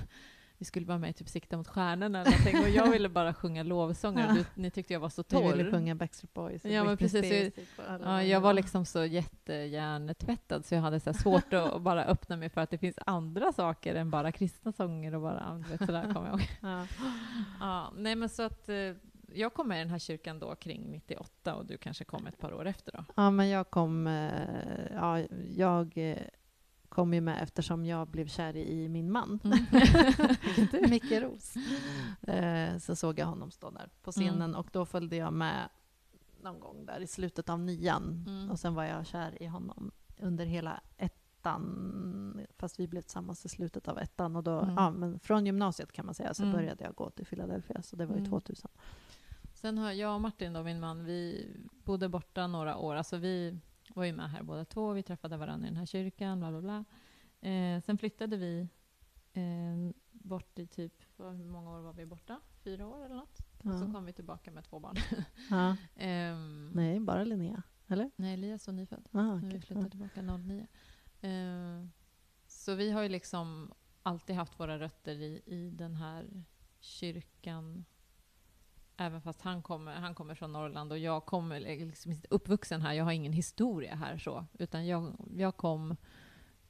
vi 0.59 0.65
skulle 0.65 0.85
vara 0.85 0.97
med 0.97 1.09
i 1.09 1.13
typ 1.13 1.29
Sikta 1.29 1.57
mot 1.57 1.67
stjärnorna 1.67 2.21
eller 2.21 2.31
någonting. 2.31 2.59
Och 2.63 2.69
jag 2.69 2.91
ville 2.91 3.09
bara 3.09 3.33
sjunga 3.33 3.63
lovsånger 3.63 4.27
och 4.29 4.33
du, 4.35 4.45
ni 4.55 4.71
tyckte 4.71 4.93
jag 4.93 4.99
var 4.99 5.09
så 5.09 5.23
Vi 5.29 5.37
ville 5.51 5.63
torr. 5.63 5.71
sjunga 5.71 5.95
Backstreet 5.95 6.33
Boys 6.33 6.65
och 6.65 6.71
Ja, 6.71 6.83
men 6.83 6.97
precis. 6.97 7.25
Spears 7.25 7.53
typ, 7.53 7.67
Ja, 8.03 8.23
jag 8.23 8.41
var 8.41 8.53
liksom 8.53 8.85
så 8.85 9.05
jättehjärntvättad 9.05 10.65
så 10.65 10.75
jag 10.75 10.81
hade 10.81 10.99
så 10.99 11.13
svårt 11.13 11.53
att 11.53 11.81
bara 11.81 12.05
öppna 12.05 12.37
mig 12.37 12.49
för 12.49 12.61
att 12.61 12.69
det 12.69 12.77
finns 12.77 12.99
andra 13.05 13.51
saker 13.53 13.95
än 13.95 14.09
bara 14.09 14.31
kristna 14.31 14.71
sånger 14.71 15.15
och 15.15 15.21
bara, 15.21 15.61
du 15.65 15.69
vet, 15.77 15.85
sådär 15.85 16.13
kommer 16.13 16.27
jag 16.29 16.39
ihåg. 16.39 16.47
Ja. 16.61 16.85
Ja, 17.59 17.93
nej 17.97 18.15
men 18.15 18.29
så 18.29 18.43
att 18.43 18.69
eh, 18.69 18.75
jag 19.33 19.53
kom 19.53 19.67
med 19.67 19.77
i 19.77 19.79
den 19.79 19.89
här 19.89 19.99
kyrkan 19.99 20.39
då 20.39 20.55
kring 20.55 20.91
98 20.91 21.55
och 21.55 21.65
du 21.65 21.77
kanske 21.77 22.03
kom 22.03 22.27
ett 22.27 22.37
par 22.39 22.53
år 22.53 22.65
efter 22.67 22.91
då. 22.91 23.03
ja, 23.15 23.31
men 23.31 23.49
jag 23.49 23.69
kom... 23.69 24.07
eh, 24.07 24.31
Ja, 24.93 25.19
jag 25.55 25.91
eh, 25.97 26.17
kom 26.99 27.13
ju 27.13 27.21
med 27.21 27.43
eftersom 27.43 27.85
jag 27.85 28.07
blev 28.07 28.27
kär 28.27 28.55
i 28.57 28.89
min 28.89 29.11
man. 29.11 29.39
Mm. 29.43 29.59
Micke 30.89 31.11
Ros. 31.11 31.55
Eh, 32.21 32.77
Så 32.77 32.95
såg 32.95 33.19
jag 33.19 33.25
honom 33.25 33.51
stå 33.51 33.69
där 33.69 33.89
på 34.03 34.11
scenen 34.11 34.41
Mm. 34.41 34.55
och 34.55 34.67
då 34.71 34.85
följde 34.85 35.15
jag 35.15 35.33
med 35.33 35.69
någon 36.41 36.59
gång 36.59 36.85
där 36.85 36.99
i 36.99 37.07
slutet 37.07 37.49
av 37.49 37.59
nian. 37.59 38.25
Mm. 38.27 38.51
Och 38.51 38.59
sen 38.59 38.73
var 38.75 38.83
jag 38.83 39.05
kär 39.07 39.43
i 39.43 39.45
honom 39.45 39.91
under 40.19 40.45
hela 40.45 40.81
ettan, 40.97 42.45
fast 42.57 42.79
vi 42.79 42.87
blev 42.87 43.01
tillsammans 43.01 43.45
i 43.45 43.49
slutet 43.49 43.87
av 43.87 43.99
ettan. 43.99 44.35
Och 44.35 44.43
då, 44.43 44.59
Mm. 44.59 44.75
ja, 44.77 44.91
men 44.91 45.19
från 45.19 45.45
gymnasiet 45.45 45.91
kan 45.91 46.05
man 46.05 46.15
säga 46.15 46.33
så 46.33 46.43
Mm. 46.43 46.55
började 46.55 46.83
jag 46.83 46.95
gå 46.95 47.09
till 47.09 47.25
Philadelphia, 47.25 47.81
så 47.81 47.95
det 47.95 48.05
var 48.05 48.15
ju 48.15 48.19
Mm. 48.19 48.29
2000. 48.29 48.69
Sen 49.53 49.77
har 49.77 49.91
jag 49.91 50.15
och 50.15 50.21
Martin, 50.21 50.53
då, 50.53 50.63
min 50.63 50.79
man, 50.79 51.05
vi 51.05 51.47
bodde 51.83 52.09
borta 52.09 52.47
några 52.47 52.77
år. 52.77 52.95
Alltså 52.95 53.17
vi 53.17 53.57
var 53.99 54.05
ju 54.05 54.13
med 54.13 54.29
här 54.31 54.43
båda 54.43 54.65
två. 54.65 54.93
Vi 54.93 55.03
träffade 55.03 55.37
varandra 55.37 55.67
i 55.67 55.69
den 55.69 55.77
här 55.77 55.85
kyrkan, 55.85 56.39
bla 56.39 56.51
bla 56.51 56.61
bla. 56.61 56.85
Eh, 57.49 57.81
sen 57.81 57.97
flyttade 57.97 58.37
vi 58.37 58.67
eh, 59.33 59.95
bort 60.11 60.59
i 60.59 60.67
typ, 60.67 60.93
hur 61.17 61.45
många 61.45 61.69
år 61.71 61.79
var 61.81 61.93
vi 61.93 62.05
borta? 62.05 62.39
Fyra 62.63 62.87
år 62.87 63.05
eller 63.05 63.15
något? 63.15 63.37
Så 63.61 63.69
Ja. 63.69 63.93
kom 63.93 64.05
vi 64.05 64.13
tillbaka 64.13 64.51
med 64.51 64.63
två 64.63 64.79
barn. 64.79 64.95
Ja. 65.49 65.75
Ehm, 65.95 66.71
Nej, 66.75 66.99
bara 66.99 67.23
Linnea. 67.23 67.63
Eller? 67.87 68.11
nej, 68.15 68.33
Elias 68.33 68.67
var 68.67 68.73
nyfödd. 68.73 69.09
Ah, 69.11 69.35
när 69.35 69.51
vi 69.51 69.61
flyttade 69.61 69.89
tillbaka 69.89 70.21
09. 70.21 70.67
Eh, 71.21 71.85
så 72.47 72.75
vi 72.75 72.91
har 72.91 73.03
ju 73.03 73.09
liksom 73.09 73.73
alltid 74.03 74.35
haft 74.35 74.59
våra 74.59 74.79
rötter 74.79 75.11
i, 75.15 75.41
i 75.45 75.69
den 75.69 75.95
här 75.95 76.43
kyrkan. 76.79 77.85
Även 79.01 79.21
fast 79.21 79.41
han 79.41 79.61
kommer, 79.61 79.93
han 79.95 80.15
kommer 80.15 80.35
från 80.35 80.51
Norrland 80.53 80.91
och 80.91 80.97
jag 80.97 81.25
kommer 81.25 81.59
liksom 81.59 82.11
inte 82.11 82.27
uppvuxen 82.31 82.81
här. 82.81 82.93
Jag 82.93 83.03
har 83.05 83.11
ingen 83.11 83.33
historia 83.33 83.95
här 83.95 84.17
så. 84.17 84.45
Utan 84.53 84.87
jag, 84.87 85.13
jag 85.37 85.57
kom, 85.57 85.95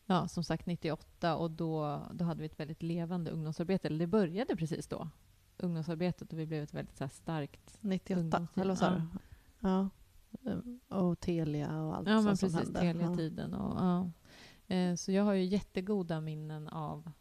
ja, 0.05 0.27
som 0.27 0.43
sagt 0.43 0.65
98 0.65 1.35
och 1.35 1.51
då, 1.51 2.01
då 2.13 2.25
hade 2.25 2.39
vi 2.39 2.45
ett 2.45 2.59
väldigt 2.59 2.83
levande 2.83 3.31
ungdomsarbete. 3.31 3.87
Eller 3.87 3.99
det 3.99 4.07
började 4.07 4.55
precis 4.55 4.87
då. 4.87 5.09
Ungdomsarbetet 5.57 6.33
och 6.33 6.39
vi 6.39 6.45
blev 6.45 6.63
ett 6.63 6.73
väldigt 6.73 6.97
så 6.97 7.03
här 7.03 7.09
starkt 7.09 7.77
98, 7.81 8.19
Ungdomstid, 8.19 8.61
eller 8.61 8.71
vad 8.71 8.77
sa 8.77 8.89
du? 8.89 9.01
Ja. 9.59 9.89
Mm, 10.45 10.79
Och 10.87 11.19
Telia 11.19 11.81
och 11.81 11.95
allt 11.95 12.07
Ja, 12.07 12.21
men 12.21 12.37
sånt 12.37 12.39
som 12.39 12.59
precis. 12.59 12.75
hände. 12.75 12.79
Telia-tiden. 12.99 13.53
Och, 13.53 13.79
ja. 13.79 14.11
Eh, 14.75 14.95
Så 14.95 15.11
jag 15.11 15.23
har 15.23 15.33
ju 15.33 15.43
jättegoda 15.43 16.21
minnen 16.21 16.67
av 16.67 16.99
eh, 17.07 17.11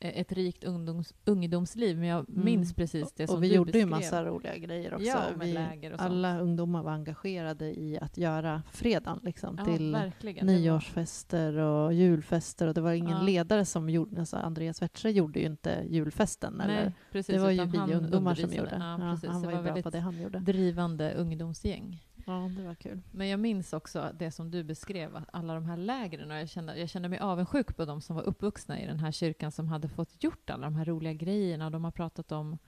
ett 0.00 0.32
rikt 0.32 0.64
ungdoms, 0.64 1.14
ungdomsliv, 1.24 1.98
men 1.98 2.08
jag 2.08 2.30
Mm. 2.30 2.44
minns 2.44 2.74
precis 2.74 3.12
det 3.12 3.26
som 3.26 3.36
och 3.36 3.42
vi 3.42 3.48
du 3.48 3.54
gjorde 3.54 3.68
ju 3.78 3.84
beskrev. 3.86 3.88
massa 3.88 4.24
roliga 4.24 4.56
grejer 4.56 4.94
också. 4.94 5.06
Ja, 5.06 5.20
med 5.36 5.46
vi, 5.46 5.52
läger 5.52 5.92
och 5.92 5.98
sånt. 5.98 6.10
alla 6.10 6.40
ungdomar 6.40 6.82
var 6.82 6.92
engagerade 6.92 7.80
i 7.80 7.98
att 8.00 8.18
göra 8.18 8.62
fredagen 8.72 9.20
liksom, 9.22 9.54
ja, 9.58 9.64
till 9.64 9.92
verkligen. 9.92 10.46
Nyårsfester 10.46 11.56
och 11.58 11.92
julfester. 11.94 12.66
Och 12.66 12.74
det 12.74 12.80
var 12.80 12.92
ingen 12.92 13.10
Ja. 13.16 13.22
ledare 13.22 13.64
som 13.64 13.90
gjorde, 13.90 14.20
alltså 14.20 14.36
Andreas 14.36 14.82
Wetsche 14.82 15.08
gjorde 15.10 15.40
ju 15.40 15.46
inte 15.46 15.84
julfesten. 15.88 16.60
eller? 16.60 16.84
Nej, 16.84 16.92
precis, 17.12 17.34
det 17.34 17.40
var 17.40 17.50
ju 17.50 17.64
vi 17.64 17.94
ungdomar 17.94 18.34
som 18.34 18.52
gjorde. 18.52 18.76
Ja, 18.80 18.98
precis. 19.12 19.30
han 19.30 19.42
var 19.42 19.52
var 19.52 19.58
ju 19.66 19.72
bra 19.72 19.82
på 19.82 19.90
det 19.90 20.00
han 20.00 20.20
gjorde. 20.22 20.38
drivande 20.38 21.12
ungdomsgäng. 21.14 22.04
Ja, 22.30 22.50
det 22.56 22.62
var 22.62 22.74
kul. 22.74 23.00
Men 23.10 23.28
jag 23.28 23.40
minns 23.40 23.72
också 23.72 24.12
det 24.18 24.30
som 24.30 24.50
du 24.50 24.64
beskrev, 24.64 25.16
att 25.16 25.28
alla 25.32 25.54
de 25.54 25.64
här 25.64 25.76
lägren. 25.76 26.30
Och 26.30 26.36
jag, 26.36 26.48
kände, 26.48 26.76
jag 26.78 26.88
kände 26.88 27.08
mig 27.08 27.18
avundsjuk 27.18 27.76
på 27.76 27.84
de 27.84 28.00
som 28.00 28.16
var 28.16 28.22
uppvuxna 28.22 28.80
i 28.80 28.86
den 28.86 28.98
här 29.00 29.12
kyrkan 29.12 29.52
som 29.52 29.68
hade 29.68 29.88
fått 29.88 30.24
gjort 30.24 30.50
alla 30.50 30.64
de 30.64 30.76
här 30.76 30.84
roliga 30.84 31.12
grejerna. 31.12 31.70
De 31.70 31.84
har 31.84 31.90
pratat 31.90 32.32
om 32.32 32.58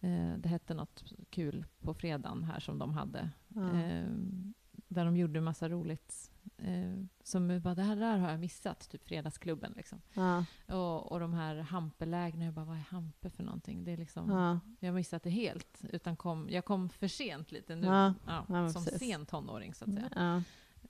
Eh, 0.00 0.38
det 0.38 0.48
hette 0.48 0.74
något 0.74 1.12
kul 1.30 1.64
på 1.80 1.94
fredagen 1.94 2.44
här 2.44 2.60
som 2.60 2.78
de 2.78 2.92
hade. 2.92 3.30
Ja. 3.48 3.80
Eh, 3.80 4.06
där 4.88 5.04
de 5.04 5.16
gjorde 5.16 5.40
massa 5.40 5.68
roligt. 5.68 6.32
Eh, 6.58 7.04
som 7.24 7.60
bara, 7.62 7.74
det 7.74 7.82
här 7.82 7.96
där 7.96 8.18
har 8.18 8.30
jag 8.30 8.40
missat, 8.40 8.88
typ 8.90 9.04
Fredagsklubben. 9.04 9.72
Liksom. 9.76 10.00
Ja. 10.14 10.44
Och, 10.76 11.12
och 11.12 11.20
de 11.20 11.34
här 11.34 11.56
hampelägren, 11.56 12.40
jag 12.40 12.54
bara, 12.54 12.64
vad 12.64 12.76
är 12.76 12.80
hampe 12.80 13.30
för 13.30 13.42
någonting? 13.42 13.84
Det 13.84 13.92
är 13.92 13.96
liksom, 13.96 14.30
Ja. 14.30 14.60
Jag 14.80 14.88
har 14.88 14.94
missat 14.94 15.22
det 15.22 15.30
helt. 15.30 15.80
Utan 15.92 16.16
kom, 16.16 16.48
jag 16.50 16.64
kom 16.64 16.88
för 16.88 17.08
sent 17.08 17.52
lite 17.52 17.76
nu, 17.76 17.86
Ja. 17.86 18.14
som 18.72 18.84
precis. 18.84 18.98
sen 19.10 19.26
tonåring 19.26 19.74
så 19.74 19.84
att 19.84 19.94
säga. 19.94 20.42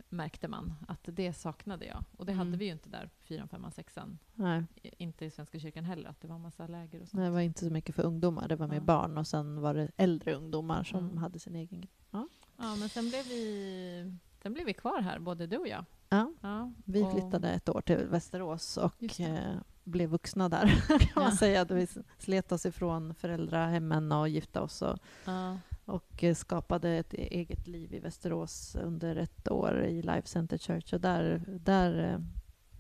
Märkte 0.09 0.49
man 0.49 0.75
att 0.88 1.01
det 1.05 1.33
saknade 1.33 1.87
jag. 1.87 2.05
Och 2.16 2.27
det 2.27 2.33
Mm. 2.33 2.47
hade 2.47 2.59
vi 2.59 2.64
ju 2.64 2.73
inte 2.73 2.88
där, 2.88 3.11
fyran, 3.23 3.49
femman, 3.49 3.71
sexan. 3.73 4.19
Nej, 4.35 4.64
Inte 4.83 5.25
i 5.25 5.31
Svenska 5.31 5.59
kyrkan 5.59 5.85
heller, 5.85 6.09
att 6.11 6.21
det 6.21 6.29
var 6.29 6.38
massa 6.38 6.66
läger 6.66 7.03
och 7.03 7.09
sånt. 7.09 7.23
det 7.23 7.31
var 7.31 7.40
inte 7.40 7.64
så 7.64 7.71
mycket 7.73 7.95
för 7.95 8.03
ungdomar. 8.03 8.49
Det 8.49 8.57
var 8.57 8.69
mer 8.69 8.81
barn 8.81 9.19
och 9.19 9.27
sen 9.27 9.61
var 9.61 9.75
det 9.75 9.90
äldre 9.97 10.35
ungdomar 10.35 10.85
som 10.85 11.05
Mm. 11.05 11.16
hade 11.16 11.38
sin 11.38 11.57
egen 11.57 11.81
grej. 11.81 11.90
Ja. 12.11 12.29
Ja, 12.57 12.77
men 12.77 12.88
sen 12.88 13.09
blev 13.09 13.25
vi, 13.25 14.16
sen 14.46 14.52
blev 14.54 14.66
vi 14.66 14.74
kvar 14.74 15.00
här, 15.00 15.18
både 15.18 15.46
du 15.46 15.56
och 15.56 15.68
jag. 15.68 15.85
Ja. 16.09 16.32
Ja, 16.40 16.72
Vi 16.85 17.02
och- 17.02 17.12
flyttade 17.12 17.50
ett 17.50 17.68
år 17.68 17.80
till 17.80 17.96
Västerås 18.06 18.76
och 18.76 19.20
eh, 19.20 19.56
blev 19.85 20.09
vuxna 20.11 20.48
där 20.48 20.66
kan 20.98 21.22
man 21.22 21.30
Ja. 21.30 21.37
säga. 21.37 21.64
Då 21.64 21.74
vi 21.74 21.87
slet 22.18 22.52
oss 22.52 22.66
ifrån 22.66 23.14
föräldrahemmen 23.14 24.12
och 24.12 24.28
gifte 24.28 24.61
oss 24.61 24.82
och, 24.82 24.98
Ja, 25.24 25.59
och 25.85 26.24
eh, 26.24 26.35
skapade 26.35 26.90
ett 26.90 27.14
e- 27.14 27.28
eget 27.30 27.66
liv 27.66 27.94
i 27.94 27.98
Västerås 27.98 28.76
under 28.82 29.16
ett 29.16 29.50
år 29.50 29.85
i 29.85 30.02
Life 30.02 30.28
Center 30.28 30.59
Church. 30.59 30.92
Och 30.94 31.00
där, 31.00 31.42
där 31.48 32.12
eh, 32.12 32.18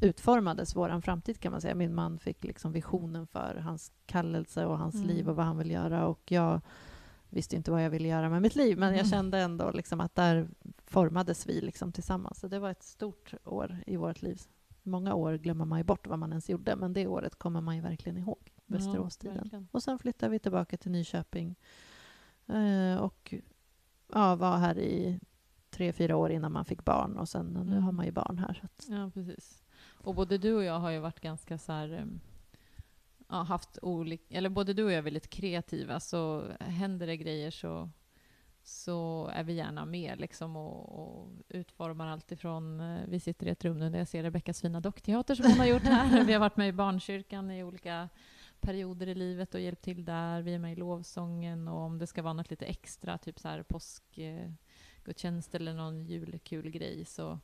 utformades 0.08 0.76
vår 0.76 1.00
framtid 1.00 1.40
kan 1.40 1.52
man 1.52 1.60
säga. 1.60 1.74
Min 1.74 1.94
man 1.94 2.18
fick 2.18 2.44
liksom 2.44 2.72
visionen 2.72 3.26
för 3.26 3.54
hans 3.54 3.92
kallelse 4.06 4.66
och 4.66 4.78
hans 4.78 4.94
Mm. 4.94 5.06
liv 5.06 5.28
och 5.28 5.36
vad 5.36 5.46
han 5.46 5.58
vill 5.58 5.70
göra. 5.70 6.06
Och 6.06 6.32
jag 6.32 6.60
visste 7.36 7.56
inte 7.56 7.70
vad 7.70 7.84
jag 7.84 7.90
ville 7.90 8.08
göra 8.08 8.28
med 8.28 8.42
mitt 8.42 8.56
liv, 8.56 8.78
men 8.78 8.88
jag 8.88 8.98
Mm. 8.98 9.10
kände 9.10 9.38
ändå 9.40 9.70
liksom 9.70 10.00
att 10.00 10.14
där 10.14 10.48
formades 10.86 11.46
vi 11.46 11.60
liksom 11.60 11.92
tillsammans. 11.92 12.40
Så 12.40 12.48
det 12.48 12.58
var 12.58 12.70
ett 12.70 12.82
stort 12.82 13.34
år 13.44 13.76
i 13.86 13.96
vårt 13.96 14.22
liv. 14.22 14.40
Många 14.82 15.14
år 15.14 15.34
glömmer 15.34 15.64
man 15.64 15.78
ju 15.78 15.84
bort 15.84 16.06
vad 16.06 16.18
man 16.18 16.30
ens 16.30 16.50
gjorde, 16.50 16.76
men 16.76 16.92
det 16.92 17.06
året 17.06 17.36
kommer 17.38 17.60
man 17.60 17.76
ju 17.76 17.82
verkligen 17.82 18.18
ihåg. 18.18 18.52
Västeråstiden. 18.66 19.36
verkligen. 19.36 19.68
och 19.72 19.82
sen 19.82 19.98
flyttade 19.98 20.30
vi 20.30 20.38
tillbaka 20.38 20.76
till 20.76 20.90
Nyköping 20.90 21.56
eh, 22.46 22.96
och 22.96 23.34
ja, 24.12 24.36
var 24.36 24.56
här 24.58 24.78
i 24.78 25.20
tre, 25.70 25.92
fyra 25.92 26.16
år 26.16 26.30
innan 26.30 26.52
man 26.52 26.64
fick 26.64 26.84
barn 26.84 27.16
och 27.18 27.28
sen 27.28 27.46
nu 27.46 27.60
Mm. 27.60 27.82
har 27.82 27.92
man 27.92 28.06
ju 28.06 28.12
barn 28.12 28.38
här. 28.38 28.62
Ja, 28.88 29.10
precis. 29.14 29.62
Och 29.88 30.14
både 30.14 30.38
du 30.38 30.54
och 30.54 30.64
jag 30.64 30.78
har 30.80 30.90
ju 30.90 30.98
varit 30.98 31.20
ganska 31.20 31.58
så 31.58 31.72
här... 31.72 32.06
Ja, 33.28 33.42
haft 33.42 33.78
olika... 33.82 34.24
Eller 34.36 34.48
både 34.48 34.72
du 34.72 34.84
och 34.84 34.90
jag 34.90 34.98
är 34.98 35.02
väldigt 35.02 35.30
kreativa, 35.30 36.00
så 36.00 36.44
händer 36.60 37.06
det 37.06 37.16
grejer 37.16 37.50
så, 37.50 37.90
så 38.62 39.30
är 39.32 39.44
vi 39.44 39.52
gärna 39.52 39.84
med 39.84 40.20
liksom 40.20 40.56
och, 40.56 40.98
och 40.98 41.28
utformar 41.48 42.06
allt 42.06 42.32
ifrån... 42.32 42.80
eh, 42.80 43.00
Vi 43.08 43.20
sitter 43.20 43.46
i 43.46 43.50
ett 43.50 43.64
rum 43.64 43.78
nu 43.78 43.90
där 43.90 43.98
jag 43.98 44.08
ser 44.08 44.22
Rebeckas 44.22 44.60
fina 44.60 44.80
dockteater 44.80 45.34
som 45.34 45.44
hon 45.46 45.58
har 45.58 45.66
gjort 45.66 45.82
här. 45.82 46.24
Vi 46.26 46.32
har 46.32 46.40
varit 46.40 46.56
med 46.56 46.68
i 46.68 46.72
barnkyrkan 46.72 47.50
i 47.50 47.64
olika 47.64 48.08
perioder 48.60 49.06
i 49.06 49.14
livet 49.14 49.54
och 49.54 49.60
hjälpt 49.60 49.82
till 49.82 50.04
där. 50.04 50.42
Vi 50.42 50.54
är 50.54 50.58
med 50.58 50.72
i 50.72 50.76
lovsången 50.76 51.68
och 51.68 51.80
om 51.80 51.98
det 51.98 52.06
ska 52.06 52.22
vara 52.22 52.32
något 52.32 52.50
lite 52.50 52.64
extra, 52.66 53.18
typ 53.18 53.38
så 53.38 53.48
här 53.48 53.62
påskgudstjänst 53.62 55.54
eller 55.54 55.74
någon 55.74 56.04
julkul 56.04 56.70
grej 56.70 57.04
så 57.04 57.38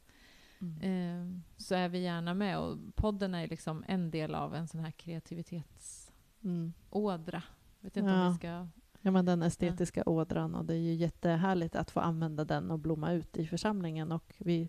Eh, 0.80 1.26
så 1.56 1.74
är 1.74 1.88
vi 1.88 1.98
gärna 1.98 2.34
med. 2.34 2.58
Och 2.58 2.78
podden 2.94 3.34
är 3.34 3.48
liksom 3.48 3.84
en 3.88 4.10
del 4.10 4.34
av 4.34 4.54
en 4.54 4.68
sån 4.68 4.80
här 4.80 4.90
kreativitetsådra. 4.90 7.42
Vet 7.80 7.96
inte 7.96 8.10
Ja. 8.10 8.26
om 8.26 8.32
vi 8.32 8.38
ska... 8.38 8.66
Ja, 9.04 9.10
men 9.10 9.24
den 9.24 9.42
estetiska 9.42 10.02
ådran 10.06 10.54
och 10.54 10.64
det 10.64 10.74
är 10.74 10.78
ju 10.78 10.94
jättehärligt 10.94 11.76
att 11.76 11.90
få 11.90 12.00
använda 12.00 12.44
den 12.44 12.70
och 12.70 12.78
blomma 12.78 13.12
ut 13.12 13.36
i 13.38 13.46
församlingen. 13.46 14.12
Och 14.12 14.34
vi 14.38 14.68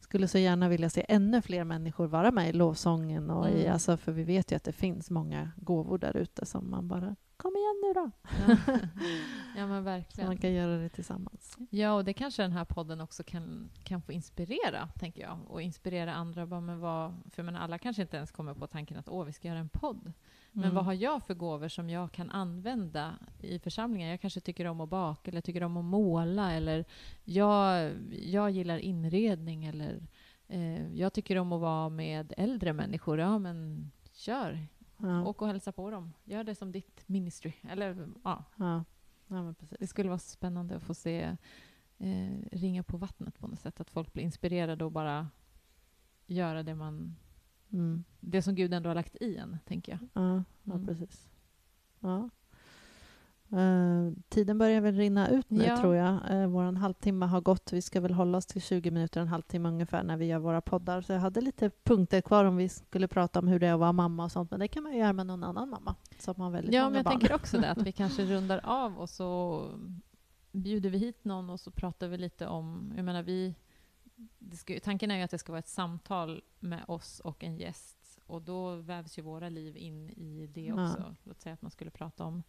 skulle 0.00 0.28
så 0.28 0.38
gärna 0.38 0.68
vilja 0.68 0.90
se 0.90 1.06
ännu 1.08 1.42
fler 1.42 1.64
människor 1.64 2.06
vara 2.06 2.30
med 2.30 2.48
i 2.48 2.52
lovsången. 2.52 3.30
Och 3.30 3.48
i, 3.48 3.60
Mm. 3.60 3.72
alltså, 3.72 3.96
för 3.96 4.12
vi 4.12 4.24
vet 4.24 4.52
ju 4.52 4.56
att 4.56 4.64
det 4.64 4.72
finns 4.72 5.10
många 5.10 5.50
gåvor 5.56 5.98
där 5.98 6.16
ute 6.16 6.46
som 6.46 6.70
man 6.70 6.88
bara 6.88 7.16
nu 7.86 7.92
då! 7.94 8.10
Ja, 8.48 8.56
ja 9.56 9.66
men 9.66 9.68
Så 9.68 9.68
man 9.68 9.84
verkligen. 9.84 10.36
kan 10.36 10.52
göra 10.52 10.76
det 10.76 10.88
tillsammans. 10.88 11.56
Ja, 11.70 11.92
och 11.92 12.04
det 12.04 12.12
kanske 12.12 12.42
den 12.42 12.52
här 12.52 12.64
podden 12.64 13.00
också 13.00 13.22
kan, 13.22 13.70
kan 13.84 14.02
få 14.02 14.12
inspirera, 14.12 14.88
tänker 14.98 15.22
jag. 15.22 15.38
Och 15.48 15.62
inspirera 15.62 16.14
andra. 16.14 16.46
Bara, 16.46 16.60
men 16.60 16.80
vad, 16.80 17.14
för 17.30 17.42
menar, 17.42 17.60
alla 17.60 17.78
kanske 17.78 18.02
inte 18.02 18.16
ens 18.16 18.30
kommer 18.30 18.54
på 18.54 18.66
tanken 18.66 18.96
att 18.98 19.08
åh, 19.08 19.24
vi 19.24 19.32
ska 19.32 19.48
göra 19.48 19.58
en 19.58 19.68
podd. 19.68 20.12
Men 20.52 20.64
Mm. 20.64 20.74
vad 20.74 20.84
har 20.84 20.92
jag 20.92 21.22
för 21.26 21.34
gåvor 21.34 21.68
som 21.68 21.90
jag 21.90 22.12
kan 22.12 22.30
använda 22.30 23.14
i 23.40 23.58
församlingen? 23.58 24.10
Jag 24.10 24.20
kanske 24.20 24.40
tycker 24.40 24.64
om 24.64 24.80
att 24.80 24.88
baka 24.88 25.30
eller 25.30 25.40
tycker 25.40 25.62
om 25.62 25.76
att 25.76 25.84
måla 25.84 26.52
eller 26.52 26.84
jag, 27.24 27.92
jag 28.22 28.50
gillar 28.50 28.78
inredning 28.78 29.64
eller 29.64 30.02
eh, 30.48 30.92
jag 30.94 31.12
tycker 31.12 31.36
om 31.38 31.52
att 31.52 31.60
vara 31.60 31.88
med 31.88 32.32
äldre 32.36 32.72
människor. 32.72 33.18
Ja, 33.20 33.38
men 33.38 33.90
kör! 34.12 34.66
Ja. 34.98 35.26
Åk 35.26 35.42
och 35.42 35.48
hälsa 35.48 35.72
på 35.72 35.90
dem. 35.90 36.12
Gör 36.24 36.44
det 36.44 36.54
som 36.54 36.72
ditt 36.72 37.08
ministry. 37.08 37.52
Eller, 37.62 38.08
ja, 38.24 38.44
Ja. 38.56 38.84
ja, 39.26 39.54
det 39.78 39.86
skulle 39.86 40.08
vara 40.08 40.18
spännande 40.18 40.76
att 40.76 40.82
få 40.82 40.94
se 40.94 41.36
eh, 41.98 42.38
ringa 42.52 42.82
på 42.82 42.96
vattnet 42.96 43.38
på 43.38 43.46
något 43.46 43.60
sätt. 43.60 43.80
Att 43.80 43.90
folk 43.90 44.12
blir 44.12 44.22
inspirerade 44.24 44.84
och 44.84 44.92
bara 44.92 45.28
göra 46.26 46.62
det 46.62 46.74
man 46.74 47.16
Mm. 47.70 48.04
det 48.20 48.42
som 48.42 48.54
Gud 48.54 48.74
ändå 48.74 48.90
har 48.90 48.94
lagt 48.94 49.16
i 49.20 49.36
en, 49.36 49.58
tänker 49.64 49.92
jag. 49.92 50.00
Ja, 50.24 50.44
ja 50.62 50.74
Mm. 50.74 50.86
precis. 50.86 51.30
Ja. 52.00 52.30
Eh, 53.56 54.12
tiden 54.28 54.58
börjar 54.58 54.80
väl 54.80 54.94
rinna 54.94 55.28
ut 55.28 55.50
nu, 55.50 55.64
Ja. 55.64 55.76
tror 55.76 55.94
jag. 55.96 56.30
Uh, 56.30 56.46
Vår 56.46 56.72
halvtimme 56.72 57.26
har 57.26 57.40
gått. 57.40 57.72
Vi 57.72 57.82
ska 57.82 58.00
väl 58.00 58.12
hålla 58.14 58.38
oss 58.38 58.46
till 58.46 58.62
20 58.62 58.90
minuter, 58.90 59.20
en 59.20 59.28
halvtimme 59.28 59.68
ungefär, 59.68 60.02
när 60.02 60.16
vi 60.16 60.26
gör 60.26 60.38
våra 60.38 60.60
poddar. 60.60 61.00
Så 61.00 61.12
jag 61.12 61.20
hade 61.20 61.40
lite 61.40 61.70
punkter 61.84 62.20
kvar 62.20 62.44
om 62.44 62.56
vi 62.56 62.68
skulle 62.68 63.08
prata 63.08 63.38
om 63.38 63.48
hur 63.48 63.58
det 63.60 63.66
är 63.66 63.72
att 63.74 63.80
vara 63.80 63.92
mamma 63.92 64.24
och 64.24 64.32
sånt. 64.32 64.50
Men 64.50 64.60
det 64.60 64.68
kan 64.68 64.82
man 64.82 64.92
ju 64.92 64.98
göra 64.98 65.12
med 65.12 65.26
någon 65.26 65.44
annan 65.44 65.68
mamma 65.70 65.94
som 66.18 66.40
har 66.40 66.50
väldigt 66.50 66.74
Ja, 66.74 66.80
många 66.80 66.90
men 66.90 66.96
jag 66.96 67.04
barn. 67.04 67.18
tänker 67.20 67.34
också 67.34 67.58
det, 67.60 67.70
att 67.70 67.82
vi 67.82 67.92
kanske 68.02 68.24
rundar 68.24 68.60
av 68.64 68.98
och 68.98 69.10
så 69.10 69.62
bjuder 70.52 70.90
vi 70.90 70.98
hit 70.98 71.24
någon 71.24 71.50
och 71.50 71.60
så 71.60 71.70
pratar 71.70 72.08
vi 72.08 72.18
lite 72.18 72.46
om... 72.46 72.92
Jag 72.96 73.04
menar, 73.04 73.22
vi... 73.22 73.54
Ska, 74.52 74.80
tanken 74.84 75.10
är 75.10 75.16
ju 75.16 75.22
att 75.22 75.30
det 75.30 75.38
ska 75.38 75.52
vara 75.52 75.58
ett 75.58 75.68
samtal 75.68 76.42
med 76.60 76.84
oss 76.88 77.20
och 77.20 77.44
en 77.44 77.56
gäst. 77.56 78.18
Och 78.26 78.42
då 78.42 78.74
vävs 78.74 79.18
ju 79.18 79.22
våra 79.22 79.48
liv 79.48 79.76
in 79.76 80.10
i 80.10 80.46
det 80.54 80.60
Ja. 80.64 80.84
också. 80.90 81.14
Låt 81.24 81.40
säga 81.40 81.52
att 81.52 81.62
man 81.62 81.70
skulle 81.70 81.90
prata 81.90 82.24
om 82.24 82.42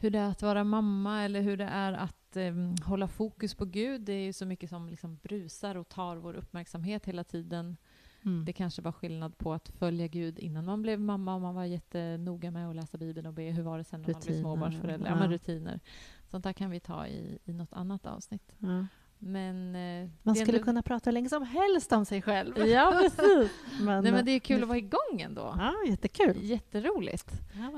hur 0.00 0.10
det 0.10 0.18
är 0.18 0.28
att 0.28 0.42
vara 0.42 0.64
mamma 0.64 1.22
eller 1.22 1.40
hur 1.40 1.56
det 1.56 1.64
är 1.64 1.92
att 1.92 2.36
eh, 2.36 2.54
hålla 2.84 3.08
fokus 3.08 3.54
på 3.54 3.64
Gud. 3.64 4.00
Det 4.00 4.12
är 4.12 4.24
ju 4.24 4.32
så 4.32 4.46
mycket 4.46 4.70
som 4.70 4.88
liksom 4.88 5.18
brusar 5.22 5.74
och 5.74 5.88
tar 5.88 6.16
vår 6.16 6.34
uppmärksamhet 6.34 7.06
hela 7.06 7.24
tiden. 7.24 7.76
Mm. 8.22 8.44
Det 8.44 8.52
kanske 8.52 8.82
var 8.82 8.92
skillnad 8.92 9.38
på 9.38 9.52
att 9.52 9.68
följa 9.68 10.06
Gud 10.06 10.38
innan 10.38 10.64
man 10.64 10.82
blev 10.82 11.00
mamma 11.00 11.34
och 11.34 11.40
man 11.40 11.54
var 11.54 11.64
jättenoga 11.64 12.50
med 12.50 12.70
att 12.70 12.76
läsa 12.76 12.98
Bibeln 12.98 13.26
och 13.26 13.32
be. 13.32 13.42
Hur 13.42 13.62
var 13.62 13.78
det 13.78 13.84
sen 13.84 14.02
när 14.02 14.12
man 14.12 14.20
blev 14.20 14.32
Rutiner, 14.32 14.40
småbarnsförälder? 14.40 15.10
ja. 15.10 15.24
Ja, 15.24 15.30
rutiner. 15.30 15.80
Sånt 16.26 16.44
där 16.44 16.52
kan 16.52 16.70
vi 16.70 16.80
ta 16.80 17.06
i, 17.06 17.38
i 17.44 17.52
något 17.52 17.72
annat 17.72 18.06
avsnitt. 18.06 18.54
Ja. 18.58 18.86
Men, 19.22 19.76
eh, 19.76 20.08
Man 20.22 20.34
skulle 20.34 20.52
ändå- 20.58 20.64
kunna 20.64 20.82
prata 20.82 21.10
hur 21.10 21.12
länge 21.12 21.28
som 21.28 21.42
helst 21.42 21.92
om 21.92 22.04
sig 22.04 22.22
själv. 22.22 22.58
Ja, 22.66 22.98
precis. 23.02 23.50
Men, 23.80 24.02
Nej, 24.02 24.12
men 24.12 24.24
det 24.24 24.30
är 24.30 24.38
kul 24.40 24.56
nu- 24.56 24.62
att 24.62 24.68
vara 24.68 24.78
igång 24.78 25.20
ändå. 25.20 25.54
Ja, 25.58 25.74
jättekul. 25.88 26.36
Jätteroligt. 26.42 27.30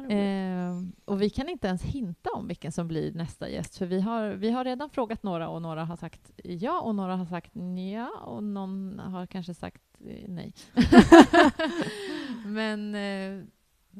Ja. 0.08 0.14
Eh, 0.14 0.72
och 1.04 1.22
vi 1.22 1.30
kan 1.30 1.48
inte 1.48 1.66
ens 1.68 1.82
hinta 1.82 2.30
om 2.30 2.48
vilken 2.48 2.72
som 2.72 2.88
blir 2.88 3.12
nästa 3.12 3.48
gäst, 3.48 3.78
för 3.78 3.86
vi 3.86 4.00
har, 4.00 4.28
vi 4.30 4.50
har 4.50 4.64
redan 4.64 4.90
frågat 4.90 5.22
några 5.22 5.48
och 5.48 5.62
några 5.62 5.84
har 5.84 5.96
sagt 5.96 6.30
ja 6.44 6.80
och 6.80 6.94
några 6.94 7.16
har 7.16 7.26
sagt 7.26 7.52
ja 7.94 8.08
och 8.24 8.42
någon 8.44 8.98
har 8.98 9.26
kanske 9.26 9.54
sagt 9.54 9.82
eh, 10.08 10.28
nej. 10.28 10.54
men 12.46 12.94
eh, 12.94 13.44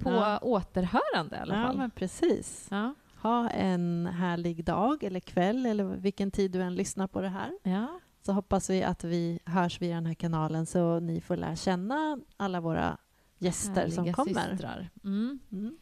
på 0.02 0.10
Ja. 0.10 0.38
återhörande 0.42 1.36
i 1.36 1.38
alla 1.38 1.56
ja, 1.60 1.66
fall. 1.66 1.76
men 1.76 1.90
precis. 1.90 2.68
Ja. 2.70 2.94
Ha 3.22 3.50
en 3.50 4.06
härlig 4.06 4.64
dag 4.64 5.04
eller 5.04 5.20
kväll 5.20 5.66
eller 5.66 5.84
vilken 5.84 6.30
tid 6.30 6.50
du 6.50 6.62
än 6.62 6.74
lyssnar 6.74 7.06
på 7.06 7.20
det 7.20 7.28
här. 7.28 7.52
Ja. 7.62 8.00
Så 8.22 8.32
hoppas 8.32 8.70
vi 8.70 8.82
att 8.82 9.04
vi 9.04 9.38
hörs 9.44 9.80
via 9.80 9.94
den 9.94 10.06
här 10.06 10.14
kanalen 10.14 10.66
så 10.66 11.00
ni 11.00 11.20
får 11.20 11.36
lära 11.36 11.56
känna 11.56 12.18
alla 12.36 12.60
våra 12.60 12.98
gäster 13.38 13.88
som 13.88 14.04
Härliga 14.04 14.14
kommer. 14.14 14.50
systrar. 14.50 14.90
Mm. 15.04 15.38
Mm. 15.52 15.76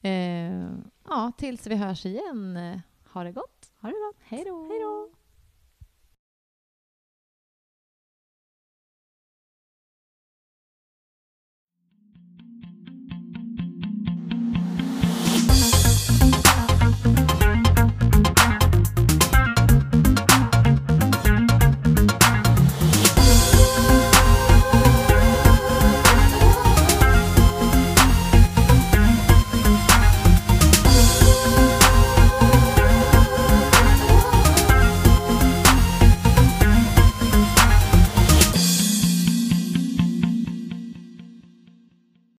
Eh, 0.00 0.78
ja, 1.08 1.32
tills 1.38 1.66
vi 1.66 1.74
hörs 1.74 2.06
igen. 2.06 2.58
Ha 3.12 3.24
det 3.24 3.32
gott. 3.32 3.72
Ha 3.80 3.88
det 3.88 3.94
gott. 3.94 4.16
Hej 4.24 4.44
då. 4.46 4.68